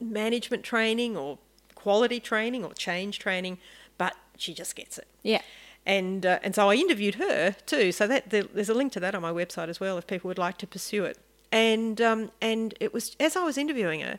management 0.00 0.64
training 0.64 1.16
or 1.16 1.38
quality 1.74 2.18
training 2.18 2.64
or 2.64 2.72
change 2.74 3.18
training, 3.18 3.58
but 3.98 4.14
she 4.36 4.52
just 4.52 4.74
gets 4.74 4.98
it. 4.98 5.06
Yeah. 5.22 5.42
And 5.86 6.26
uh, 6.26 6.40
and 6.42 6.54
so 6.54 6.68
I 6.68 6.74
interviewed 6.74 7.14
her 7.14 7.54
too. 7.64 7.92
So 7.92 8.06
that 8.08 8.30
there's 8.30 8.68
a 8.68 8.74
link 8.74 8.92
to 8.92 9.00
that 9.00 9.14
on 9.14 9.22
my 9.22 9.32
website 9.32 9.68
as 9.68 9.78
well 9.78 9.96
if 9.96 10.06
people 10.06 10.28
would 10.28 10.38
like 10.38 10.58
to 10.58 10.66
pursue 10.66 11.04
it. 11.04 11.18
And 11.52 12.00
um, 12.00 12.32
and 12.42 12.74
it 12.80 12.92
was 12.92 13.16
as 13.20 13.36
I 13.36 13.44
was 13.44 13.56
interviewing 13.56 14.00
her, 14.00 14.18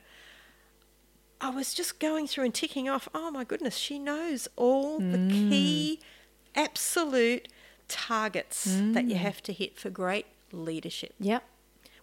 I 1.41 1.49
was 1.49 1.74
just 1.74 1.99
going 1.99 2.26
through 2.26 2.45
and 2.45 2.53
ticking 2.53 2.88
off. 2.88 3.09
Oh 3.13 3.30
my 3.32 3.43
goodness, 3.43 3.76
she 3.76 3.99
knows 3.99 4.47
all 4.55 4.99
the 4.99 5.20
key, 5.30 5.99
absolute 6.55 7.49
targets 7.88 8.82
that 8.93 9.05
you 9.05 9.15
have 9.15 9.41
to 9.43 9.53
hit 9.53 9.78
for 9.78 9.89
great 9.89 10.26
leadership 10.51 11.13
Yep. 11.20 11.43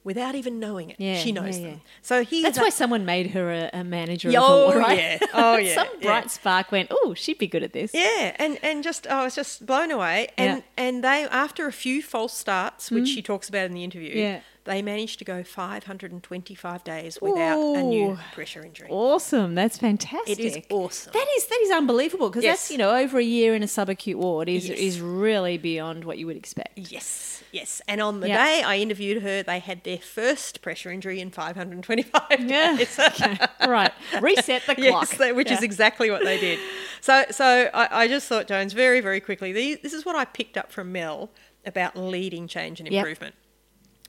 Without 0.05 0.35
even 0.35 0.61
knowing 0.61 0.91
it. 0.91 0.97
Yeah, 0.99 1.19
she 1.19 1.33
knows 1.33 1.59
yeah, 1.59 1.69
them. 1.71 1.81
So 2.03 2.25
here's 2.25 2.45
That's 2.45 2.59
a- 2.59 2.61
why 2.63 2.69
someone 2.69 3.05
made 3.05 3.31
her 3.31 3.51
a, 3.51 3.71
a 3.81 3.85
manager. 3.85 4.31
Yeah, 4.31 4.41
of 4.43 4.49
a 4.49 4.53
oh, 4.75 4.79
right? 4.79 4.99
yeah. 4.99 5.19
Oh, 5.35 5.57
yeah, 5.57 5.75
Some 5.75 5.89
bright 6.01 6.31
spark 6.31 6.71
went. 6.71 6.89
Oh, 6.93 7.15
she'd 7.15 7.39
be 7.39 7.47
good 7.49 7.63
at 7.63 7.73
this. 7.73 7.93
Yeah, 7.95 8.37
and 8.39 8.59
and 8.63 8.85
just 8.85 9.07
I 9.07 9.25
was 9.25 9.35
just 9.35 9.67
blown 9.67 9.91
away. 9.91 10.29
And 10.37 10.59
Yeah. 10.59 10.59
Mm. 10.59 10.63
and 10.77 11.05
they 11.05 11.25
after 11.31 11.67
a 11.67 11.73
few 11.73 12.03
false 12.03 12.35
starts, 12.35 12.91
which 12.91 13.09
she 13.09 13.23
talks 13.23 13.49
about 13.49 13.65
in 13.67 13.73
the 13.75 13.83
interview, 13.83 14.15
Yeah. 14.15 14.41
They 14.65 14.81
managed 14.83 15.19
to 15.19 15.25
go 15.25 15.43
525 15.45 16.85
days 16.85 17.19
without 17.21 17.59
a 17.77 17.83
new 17.83 18.19
pressure 18.33 18.65
injury. 18.65 18.89
Awesome. 18.91 19.55
That's 19.55 19.77
fantastic. 19.79 20.39
It 20.39 20.43
is 20.43 20.59
awesome. 20.71 21.13
That 21.13 21.27
is 21.37 21.47
that 21.47 21.59
is 21.63 21.71
unbelievable 21.71 22.31
because 22.31 22.45
Yes. 22.45 22.61
that's 22.63 22.71
you 22.71 22.79
know 22.79 22.97
over 22.97 23.19
a 23.19 23.23
year 23.23 23.55
in 23.55 23.63
a 23.63 23.67
subacute 23.67 24.17
ward 24.17 24.49
is 24.49 24.69
Yes. 24.69 24.79
is 24.79 25.01
really 25.01 25.59
beyond 25.59 26.05
what 26.05 26.19
you 26.19 26.27
would 26.27 26.37
expect. 26.37 26.79
Yes, 26.91 27.43
yes. 27.53 27.83
And 27.87 28.01
on 28.01 28.21
the 28.21 28.29
Yeah. 28.29 28.43
day 28.45 28.63
I 28.63 28.79
interviewed 28.79 29.23
her, 29.23 29.43
they 29.43 29.59
had 29.59 29.85
their 29.85 29.99
first 29.99 30.63
pressure 30.63 30.91
injury 30.91 31.21
in 31.21 31.31
525 31.31 32.23
Yeah. 32.41 32.77
days. 32.77 32.99
okay. 32.99 33.39
Right. 33.67 33.93
Reset 34.21 34.63
the 34.67 34.75
clock. 34.77 35.09
Yes, 35.19 35.35
which 35.35 35.51
is 35.51 35.63
exactly 35.63 36.11
what 36.11 36.25
they 36.25 36.39
did. 36.41 36.59
So, 37.01 37.25
so 37.31 37.69
I, 37.75 38.05
I 38.05 38.09
just 38.09 38.27
thought, 38.29 38.47
Jones, 38.49 38.73
very, 38.73 39.01
very 39.01 39.21
quickly, 39.21 39.53
these, 39.53 39.79
this 39.83 39.93
is 39.93 40.07
what 40.07 40.17
I 40.17 40.25
picked 40.25 40.57
up 40.57 40.73
from 40.73 40.91
Mel 40.91 41.31
about 41.67 41.97
leading 41.97 42.47
change 42.49 42.81
and 42.81 42.91
Yep. 42.91 43.05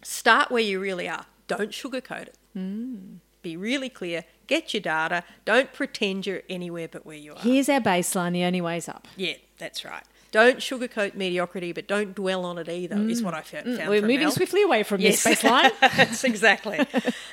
Start 0.08 0.52
where 0.52 0.62
you 0.62 0.80
really 0.80 1.10
are. 1.10 1.26
Don't 1.48 1.72
sugarcoat 1.72 2.28
it. 2.28 2.38
Mm. 2.56 3.18
Be 3.42 3.58
really 3.58 3.90
clear. 3.90 4.24
Get 4.48 4.74
your 4.74 4.82
data. 4.82 5.24
Don't 5.46 5.74
pretend 5.74 6.28
you're 6.28 6.44
anywhere 6.50 6.88
but 6.88 7.06
where 7.06 7.18
you 7.18 7.34
are. 7.34 7.40
Here's 7.40 7.70
our 7.70 7.80
baseline. 7.80 8.34
The 8.34 8.44
only 8.44 8.62
way's 8.62 8.88
up. 8.88 9.08
Yeah, 9.18 9.34
that's 9.58 9.84
right. 9.84 10.04
Don't 10.32 10.58
sugarcoat 10.58 11.16
mediocrity, 11.16 11.72
but 11.72 11.88
don't 11.88 12.14
dwell 12.14 12.46
on 12.46 12.58
it 12.60 12.68
either. 12.70 12.98
Is 13.10 13.24
what 13.24 13.34
I 13.34 13.42
fo- 13.42 13.62
found. 13.64 13.68
Mm. 13.80 13.88
We're 13.88 14.02
moving 14.02 14.20
Mel. 14.20 14.32
swiftly 14.32 14.62
away 14.64 14.84
from 14.84 15.02
Yes. 15.02 15.24
this 15.24 15.42
baseline. 15.42 15.72
That's 15.80 16.24
exactly. 16.24 16.86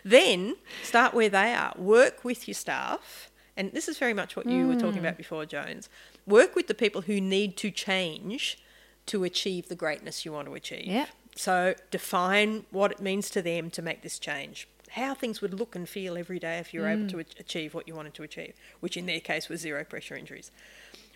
then 0.04 0.56
start 0.82 1.12
where 1.12 1.28
they 1.28 1.52
are. 1.52 1.74
Work 1.76 2.24
with 2.24 2.46
your 2.46 2.54
staff. 2.54 3.30
And 3.56 3.72
this 3.72 3.88
is 3.88 3.98
very 3.98 4.14
much 4.14 4.34
what 4.36 4.46
you 4.46 4.66
were 4.66 4.74
Hmm. 4.74 4.78
talking 4.80 4.98
about 5.00 5.16
before, 5.18 5.44
Jones. 5.46 5.88
Work 6.26 6.54
with 6.56 6.68
the 6.68 6.74
people 6.74 7.02
who 7.02 7.20
need 7.20 7.56
to 7.58 7.70
change 7.70 8.58
to 9.06 9.24
achieve 9.24 9.68
the 9.68 9.74
greatness 9.74 10.24
you 10.24 10.32
want 10.32 10.46
to 10.48 10.54
achieve. 10.54 10.86
Yep. 10.86 11.08
So 11.34 11.74
define 11.90 12.66
what 12.70 12.92
it 12.92 13.00
means 13.00 13.30
to 13.30 13.42
them 13.42 13.70
to 13.70 13.82
make 13.82 14.02
this 14.02 14.18
change. 14.18 14.68
How 14.90 15.14
things 15.14 15.40
would 15.40 15.54
look 15.54 15.74
and 15.74 15.88
feel 15.88 16.18
every 16.18 16.38
day 16.38 16.58
if 16.58 16.74
you 16.74 16.80
were 16.80 16.88
able 16.88 17.04
mm. 17.04 17.10
to 17.10 17.18
achieve 17.40 17.72
what 17.72 17.88
you 17.88 17.94
wanted 17.94 18.12
to 18.14 18.22
achieve, 18.22 18.54
which 18.80 18.96
in 18.96 19.06
their 19.06 19.20
case 19.20 19.48
was 19.48 19.60
zero 19.60 19.84
pressure 19.84 20.14
injuries. 20.14 20.50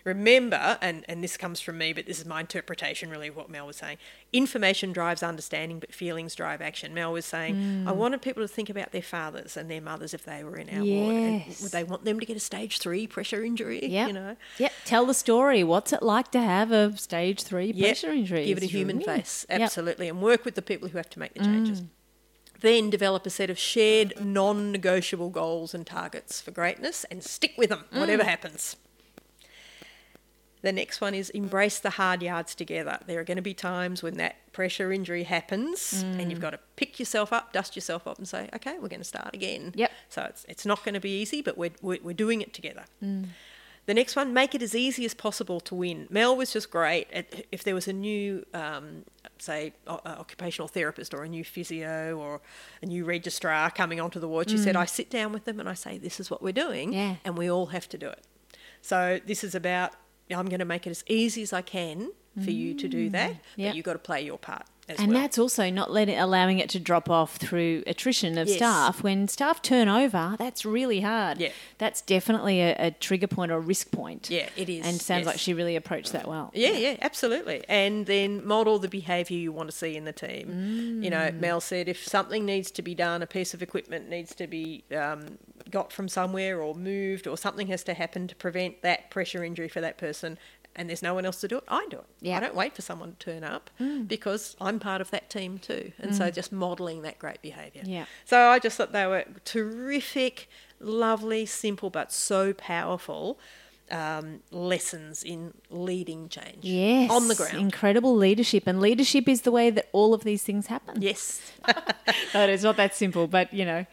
Remember, 0.07 0.77
and, 0.81 1.03
and 1.09 1.21
this 1.21 1.35
comes 1.35 1.59
from 1.59 1.77
me, 1.77 1.91
but 1.91 2.05
this 2.05 2.17
is 2.17 2.25
my 2.25 2.39
interpretation 2.39 3.09
really 3.09 3.27
of 3.27 3.35
what 3.35 3.49
Mel 3.49 3.67
was 3.67 3.75
saying. 3.75 3.97
Information 4.31 4.93
drives 4.93 5.21
understanding, 5.21 5.79
but 5.79 5.93
feelings 5.93 6.33
drive 6.33 6.61
action. 6.61 6.93
Mel 6.93 7.11
was 7.11 7.25
saying, 7.25 7.85
I 7.85 7.91
mm. 7.91 7.95
wanted 7.97 8.21
people 8.21 8.41
to 8.41 8.47
think 8.47 8.69
about 8.69 8.93
their 8.93 9.01
fathers 9.01 9.57
and 9.57 9.69
their 9.69 9.81
mothers 9.81 10.13
if 10.13 10.23
they 10.23 10.45
were 10.45 10.55
in 10.55 10.69
our 10.69 10.85
ward. 10.85 11.13
And 11.13 11.43
would 11.61 11.73
they 11.73 11.83
want 11.83 12.05
them 12.05 12.21
to 12.21 12.25
get 12.25 12.37
a 12.37 12.39
stage 12.39 12.79
three 12.79 13.05
pressure 13.05 13.43
injury? 13.43 13.85
Yeah. 13.85 14.07
You 14.07 14.13
know? 14.13 14.37
Yep. 14.59 14.71
Tell 14.85 15.05
the 15.05 15.13
story. 15.13 15.61
What's 15.65 15.91
it 15.91 16.01
like 16.01 16.31
to 16.31 16.39
have 16.39 16.71
a 16.71 16.95
stage 16.95 17.43
three 17.43 17.73
Yep. 17.75 17.85
pressure 17.85 18.13
injury? 18.13 18.45
Give 18.45 18.59
it 18.59 18.63
a 18.63 18.67
human 18.67 19.01
face, 19.01 19.45
Yep. 19.49 19.59
absolutely, 19.59 20.07
and 20.07 20.21
work 20.21 20.45
with 20.45 20.55
the 20.55 20.61
people 20.61 20.87
who 20.87 20.97
have 20.97 21.09
to 21.09 21.19
make 21.19 21.33
the 21.33 21.41
changes. 21.41 21.81
Mm. 21.81 21.87
Then 22.61 22.89
develop 22.89 23.25
a 23.25 23.29
set 23.29 23.49
of 23.49 23.59
shared, 23.59 24.13
non 24.23 24.71
negotiable 24.71 25.31
goals 25.31 25.73
and 25.73 25.85
targets 25.85 26.39
for 26.39 26.51
greatness 26.51 27.03
and 27.11 27.21
stick 27.25 27.55
with 27.57 27.71
them, 27.71 27.83
whatever 27.91 28.23
mm. 28.23 28.27
happens. 28.27 28.77
The 30.61 30.71
next 30.71 31.01
one 31.01 31.13
is 31.13 31.29
embrace 31.29 31.79
the 31.79 31.91
hard 31.91 32.21
yards 32.21 32.55
together. 32.55 32.99
There 33.05 33.19
are 33.19 33.23
going 33.23 33.37
to 33.37 33.43
be 33.43 33.53
times 33.53 34.01
when 34.01 34.17
that 34.17 34.51
pressure 34.53 34.91
injury 34.91 35.23
happens 35.23 36.03
and 36.03 36.29
you've 36.31 36.39
mm. 36.39 36.41
got 36.41 36.49
to 36.49 36.59
pick 36.75 36.99
yourself 36.99 37.31
up, 37.31 37.53
dust 37.53 37.75
yourself 37.75 38.07
up, 38.07 38.17
and 38.17 38.27
say, 38.27 38.49
okay, 38.55 38.73
we're 38.79 38.87
going 38.87 38.99
to 38.99 39.03
start 39.05 39.35
again. 39.35 39.71
Yep. 39.75 39.91
So 40.09 40.23
it's, 40.23 40.45
it's 40.49 40.65
not 40.65 40.83
going 40.83 40.95
to 40.95 40.99
be 40.99 41.21
easy, 41.21 41.41
but 41.41 41.57
we're, 41.57 41.71
we're, 41.81 41.99
we're 42.01 42.13
doing 42.13 42.41
it 42.41 42.53
together. 42.53 42.85
Mm. 43.03 43.27
The 43.85 43.93
next 43.93 44.17
one, 44.17 44.33
make 44.33 44.53
it 44.53 44.61
as 44.61 44.75
easy 44.75 45.05
as 45.05 45.13
possible 45.13 45.61
to 45.61 45.75
win. 45.75 46.07
Mel 46.09 46.35
was 46.35 46.51
just 46.51 46.69
great. 46.71 47.07
At, 47.13 47.45
if 47.53 47.63
there 47.63 47.73
was 47.73 47.87
a 47.87 47.93
new, 47.93 48.45
um, 48.53 49.05
say, 49.37 49.73
o- 49.85 50.01
occupational 50.05 50.67
therapist 50.67 51.13
or 51.13 51.23
a 51.23 51.29
new 51.29 51.45
physio 51.45 52.17
or 52.17 52.41
a 52.81 52.85
new 52.85 53.05
registrar 53.05 53.71
coming 53.71 54.01
onto 54.01 54.19
the 54.19 54.27
ward, 54.27 54.49
she 54.49 54.57
said, 54.57 54.75
mm. 54.75 54.79
I 54.79 54.85
sit 54.85 55.09
down 55.09 55.31
with 55.31 55.45
them 55.45 55.59
and 55.59 55.69
I 55.69 55.73
say, 55.73 55.97
this 55.97 56.19
is 56.19 56.29
what 56.29 56.41
we're 56.41 56.51
doing, 56.51 56.91
Yeah. 56.91 57.15
and 57.23 57.37
we 57.37 57.49
all 57.49 57.67
have 57.67 57.87
to 57.89 57.97
do 57.97 58.09
it. 58.09 58.25
So 58.81 59.21
this 59.25 59.43
is 59.43 59.55
about, 59.55 59.93
I'm 60.31 60.47
going 60.47 60.59
to 60.59 60.65
make 60.65 60.87
it 60.87 60.91
as 60.91 61.03
easy 61.07 61.41
as 61.41 61.53
I 61.53 61.61
can 61.61 62.11
for 62.43 62.51
you 62.51 62.73
to 62.75 62.87
do 62.87 63.09
mm. 63.09 63.11
that, 63.13 63.31
Yep. 63.55 63.69
but 63.69 63.75
you've 63.75 63.85
got 63.85 63.93
to 63.93 63.99
play 63.99 64.21
your 64.21 64.37
part 64.37 64.65
And 64.89 65.11
well. 65.11 65.21
that's 65.21 65.37
also 65.37 65.69
not 65.69 65.91
letting 65.91 66.17
allowing 66.17 66.59
it 66.59 66.69
to 66.69 66.79
drop 66.79 67.09
off 67.09 67.35
through 67.35 67.83
attrition 67.85 68.37
of 68.37 68.47
Yes. 68.47 68.57
staff. 68.57 69.03
When 69.03 69.27
staff 69.27 69.61
turn 69.61 69.87
over, 69.89 70.35
that's 70.39 70.65
really 70.65 71.01
hard. 71.01 71.39
Yeah. 71.39 71.49
That's 71.77 72.01
definitely 72.01 72.61
a, 72.61 72.75
a 72.77 72.91
trigger 72.91 73.27
point 73.27 73.51
or 73.51 73.55
a 73.55 73.59
risk 73.59 73.91
point. 73.91 74.29
Yeah, 74.29 74.47
it 74.55 74.69
is, 74.69 74.85
And 74.85 75.01
sounds 75.01 75.21
yes. 75.21 75.25
like 75.27 75.39
she 75.39 75.53
really 75.53 75.75
approached 75.75 76.13
that 76.13 76.27
well. 76.27 76.51
Yeah, 76.53 76.71
yeah, 76.71 76.95
absolutely. 77.01 77.63
And 77.67 78.05
then 78.05 78.45
model 78.45 78.79
the 78.79 78.87
behaviour 78.87 79.37
you 79.37 79.51
want 79.51 79.69
to 79.69 79.75
see 79.75 79.97
in 79.97 80.05
the 80.05 80.13
team. 80.13 81.01
You 81.03 81.09
know, 81.09 81.31
Mel 81.31 81.59
said 81.59 81.89
if 81.89 82.03
something 82.05 82.45
needs 82.45 82.71
to 82.71 82.81
be 82.81 82.95
done, 82.95 83.21
a 83.21 83.27
piece 83.27 83.53
of 83.53 83.61
equipment 83.61 84.09
needs 84.09 84.33
to 84.35 84.47
be 84.47 84.83
um, 84.95 85.37
got 85.69 85.91
from 85.91 86.07
somewhere 86.07 86.61
or 86.61 86.73
moved, 86.73 87.27
or 87.27 87.37
something 87.37 87.67
has 87.67 87.83
to 87.83 87.93
happen 87.93 88.27
to 88.27 88.35
prevent 88.35 88.81
that 88.83 89.09
pressure 89.09 89.43
injury 89.43 89.67
for 89.67 89.81
that 89.81 89.97
person, 89.97 90.37
and 90.77 90.87
there's 90.87 91.01
no 91.01 91.13
one 91.13 91.25
else 91.25 91.41
to 91.41 91.47
do 91.47 91.57
it, 91.57 91.63
I 91.67 91.85
do 91.89 91.97
it. 91.97 92.05
Yeah. 92.21 92.37
I 92.37 92.39
don't 92.39 92.55
wait 92.55 92.75
for 92.75 92.81
someone 92.81 93.15
to 93.19 93.31
turn 93.33 93.43
up 93.43 93.69
because 94.07 94.55
I'm 94.61 94.79
part 94.79 95.01
of 95.01 95.09
that 95.11 95.29
team 95.29 95.57
too. 95.57 95.91
And 95.99 96.15
so 96.15 96.29
just 96.31 96.51
modelling 96.51 97.01
that 97.01 97.19
great 97.19 97.41
behaviour. 97.41 97.81
Yeah. 97.85 98.05
So 98.25 98.37
I 98.47 98.59
just 98.59 98.77
thought 98.77 98.91
they 98.93 99.07
were 99.07 99.25
terrific, 99.43 100.47
lovely, 100.79 101.45
simple, 101.45 101.89
but 101.89 102.11
so 102.11 102.53
powerful. 102.53 103.39
Um, 103.89 104.41
lessons 104.51 105.23
in 105.23 105.53
leading 105.69 106.27
change 106.27 106.57
Yes. 106.59 107.09
on 107.09 107.29
the 107.29 107.35
ground. 107.35 107.55
Incredible 107.57 108.13
leadership. 108.13 108.63
And 108.67 108.81
leadership 108.81 109.29
is 109.29 109.43
the 109.43 109.51
way 109.51 109.69
that 109.69 109.87
all 109.93 110.13
of 110.13 110.25
these 110.25 110.43
things 110.43 110.67
happen. 110.67 111.01
Yes. 111.01 111.41
No, 112.33 112.45
it's 112.47 112.63
not 112.63 112.77
that 112.77 112.93
simple, 112.95 113.27
but 113.27 113.53
you 113.53 113.63
know, 113.65 113.85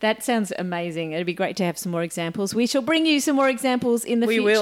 that 0.00 0.22
sounds 0.24 0.52
amazing. 0.58 1.12
It'd 1.12 1.26
be 1.26 1.34
great 1.34 1.56
to 1.56 1.64
have 1.64 1.76
some 1.78 1.90
more 1.92 2.02
examples. 2.02 2.54
We 2.54 2.66
shall 2.66 2.82
bring 2.82 3.06
you 3.06 3.20
some 3.20 3.36
more 3.36 3.48
examples 3.48 4.04
in 4.04 4.20
the 4.20 4.26
We 4.26 4.40
will. 4.40 4.60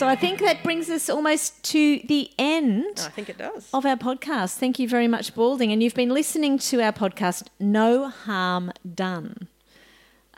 So 0.00 0.08
I 0.08 0.16
think 0.16 0.38
that 0.38 0.62
brings 0.62 0.88
us 0.88 1.10
almost 1.10 1.62
to 1.72 2.00
the 2.06 2.30
end 2.38 3.02
I 3.04 3.10
think 3.10 3.28
it 3.28 3.36
does. 3.36 3.68
of 3.74 3.84
our 3.84 3.96
podcast. 3.98 4.56
Thank 4.56 4.78
you 4.78 4.88
very 4.88 5.06
much, 5.06 5.34
Balding. 5.34 5.72
And 5.72 5.82
you've 5.82 5.94
been 5.94 6.08
listening 6.08 6.58
to 6.70 6.80
our 6.80 6.90
podcast, 6.90 7.48
No 7.58 8.08
Harm 8.08 8.72
Done. 8.94 9.46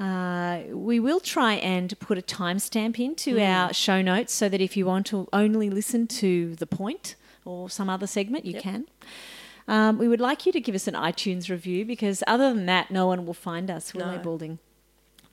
Uh, 0.00 0.62
we 0.72 0.98
will 0.98 1.20
try 1.20 1.52
and 1.54 1.96
put 2.00 2.18
a 2.18 2.22
timestamp 2.22 2.98
into 2.98 3.40
our 3.40 3.72
show 3.72 4.02
notes 4.02 4.32
so 4.32 4.48
that 4.48 4.60
if 4.60 4.76
you 4.76 4.84
want 4.84 5.06
to 5.06 5.28
only 5.32 5.70
listen 5.70 6.08
to 6.08 6.56
the 6.56 6.66
point 6.66 7.14
or 7.44 7.70
some 7.70 7.88
other 7.88 8.08
segment, 8.08 8.44
you 8.44 8.60
can. 8.60 8.86
Um, 9.68 9.96
we 9.96 10.08
would 10.08 10.20
like 10.20 10.44
you 10.44 10.50
to 10.50 10.60
give 10.60 10.74
us 10.74 10.88
an 10.88 10.94
iTunes 10.94 11.48
review 11.48 11.84
because 11.84 12.24
other 12.26 12.52
than 12.52 12.66
that, 12.66 12.90
no 12.90 13.06
one 13.06 13.24
will 13.26 13.32
find 13.32 13.70
us, 13.70 13.94
will 13.94 14.06
No. 14.06 14.16
they, 14.16 14.18
Balding? 14.24 14.58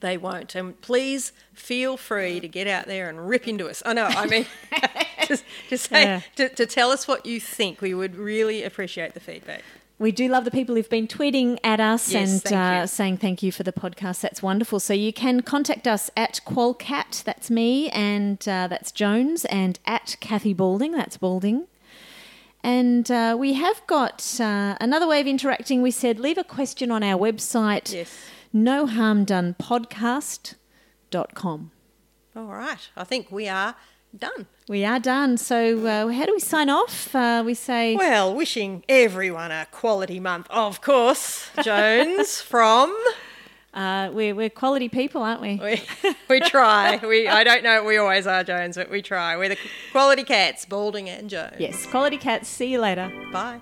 They 0.00 0.16
won't. 0.16 0.54
And 0.54 0.80
please 0.80 1.32
feel 1.52 1.96
free 1.96 2.40
to 2.40 2.48
get 2.48 2.66
out 2.66 2.86
there 2.86 3.08
and 3.08 3.28
rip 3.28 3.46
into 3.46 3.68
us. 3.68 3.82
I 3.84 3.92
know, 3.92 4.06
I 4.06 4.26
mean, 4.26 4.46
just, 5.28 5.44
just 5.68 5.90
say, 5.90 6.02
Yeah. 6.04 6.20
to, 6.36 6.48
to 6.48 6.66
tell 6.66 6.90
us 6.90 7.06
what 7.06 7.26
you 7.26 7.38
think. 7.40 7.80
We 7.80 7.92
would 7.94 8.16
really 8.16 8.62
appreciate 8.62 9.14
the 9.14 9.20
feedback. 9.20 9.62
We 9.98 10.12
do 10.12 10.28
love 10.28 10.46
the 10.46 10.50
people 10.50 10.74
who've 10.74 10.88
been 10.88 11.06
tweeting 11.06 11.58
at 11.62 11.78
us 11.78 12.10
Yes, 12.10 12.32
and 12.32 12.42
thank 12.42 12.56
uh, 12.56 12.86
saying 12.86 13.18
thank 13.18 13.42
you 13.42 13.52
for 13.52 13.62
the 13.64 13.72
podcast. 13.72 14.22
That's 14.22 14.42
wonderful. 14.42 14.80
So 14.80 14.94
you 14.94 15.12
can 15.12 15.42
contact 15.42 15.86
us 15.86 16.10
at 16.16 16.40
Qualcat, 16.46 17.22
that's 17.24 17.50
me, 17.50 17.90
and 17.90 18.38
uh, 18.48 18.66
that's 18.68 18.92
Jones, 18.92 19.44
and 19.44 19.78
at 19.84 20.16
Cathy 20.20 20.54
Balding, 20.54 20.92
that's 20.92 21.18
Balding. 21.18 21.66
And 22.64 23.10
uh, 23.10 23.36
we 23.38 23.52
have 23.54 23.86
got 23.86 24.38
uh, 24.40 24.76
another 24.80 25.06
way 25.06 25.20
of 25.20 25.26
interacting. 25.26 25.82
We 25.82 25.90
said 25.90 26.18
leave 26.18 26.38
a 26.38 26.44
question 26.44 26.90
on 26.90 27.02
our 27.02 27.18
website, 27.18 27.92
Yes. 27.92 28.16
No 28.52 28.86
harm 28.86 29.24
done 29.24 29.54
podcast.com. 29.60 31.70
All 32.36 32.44
right. 32.44 32.88
I 32.96 33.04
think 33.04 33.30
we 33.30 33.48
are 33.48 33.74
done. 34.16 34.46
We 34.68 34.84
are 34.84 35.00
done. 35.00 35.36
So 35.36 35.86
uh, 35.86 36.08
how 36.08 36.26
do 36.26 36.32
we 36.32 36.40
sign 36.40 36.70
off? 36.70 37.14
Uh, 37.14 37.42
we 37.44 37.54
say. 37.54 37.96
Well, 37.96 38.34
wishing 38.34 38.84
everyone 38.88 39.50
a 39.50 39.66
quality 39.70 40.20
month, 40.20 40.46
of 40.50 40.80
course. 40.80 41.50
Jones 41.62 42.40
from. 42.40 42.96
Uh, 43.72 44.10
we're, 44.12 44.34
we're 44.34 44.50
quality 44.50 44.88
people, 44.88 45.22
aren't 45.22 45.40
we? 45.40 45.60
We, 45.62 45.80
we 46.28 46.40
try. 46.40 46.98
We 47.02 47.28
I 47.28 47.44
don't 47.44 47.62
know. 47.62 47.84
We 47.84 47.98
always 47.98 48.26
are 48.26 48.42
Jones, 48.42 48.76
but 48.76 48.90
we 48.90 49.00
try. 49.00 49.36
We're 49.36 49.50
the 49.50 49.58
quality 49.92 50.24
cats, 50.24 50.64
Balding 50.64 51.08
and 51.08 51.30
Jones. 51.30 51.54
Yes, 51.58 51.86
quality 51.86 52.16
cats. 52.16 52.48
See 52.48 52.72
you 52.72 52.80
later. 52.80 53.12
Bye. 53.32 53.60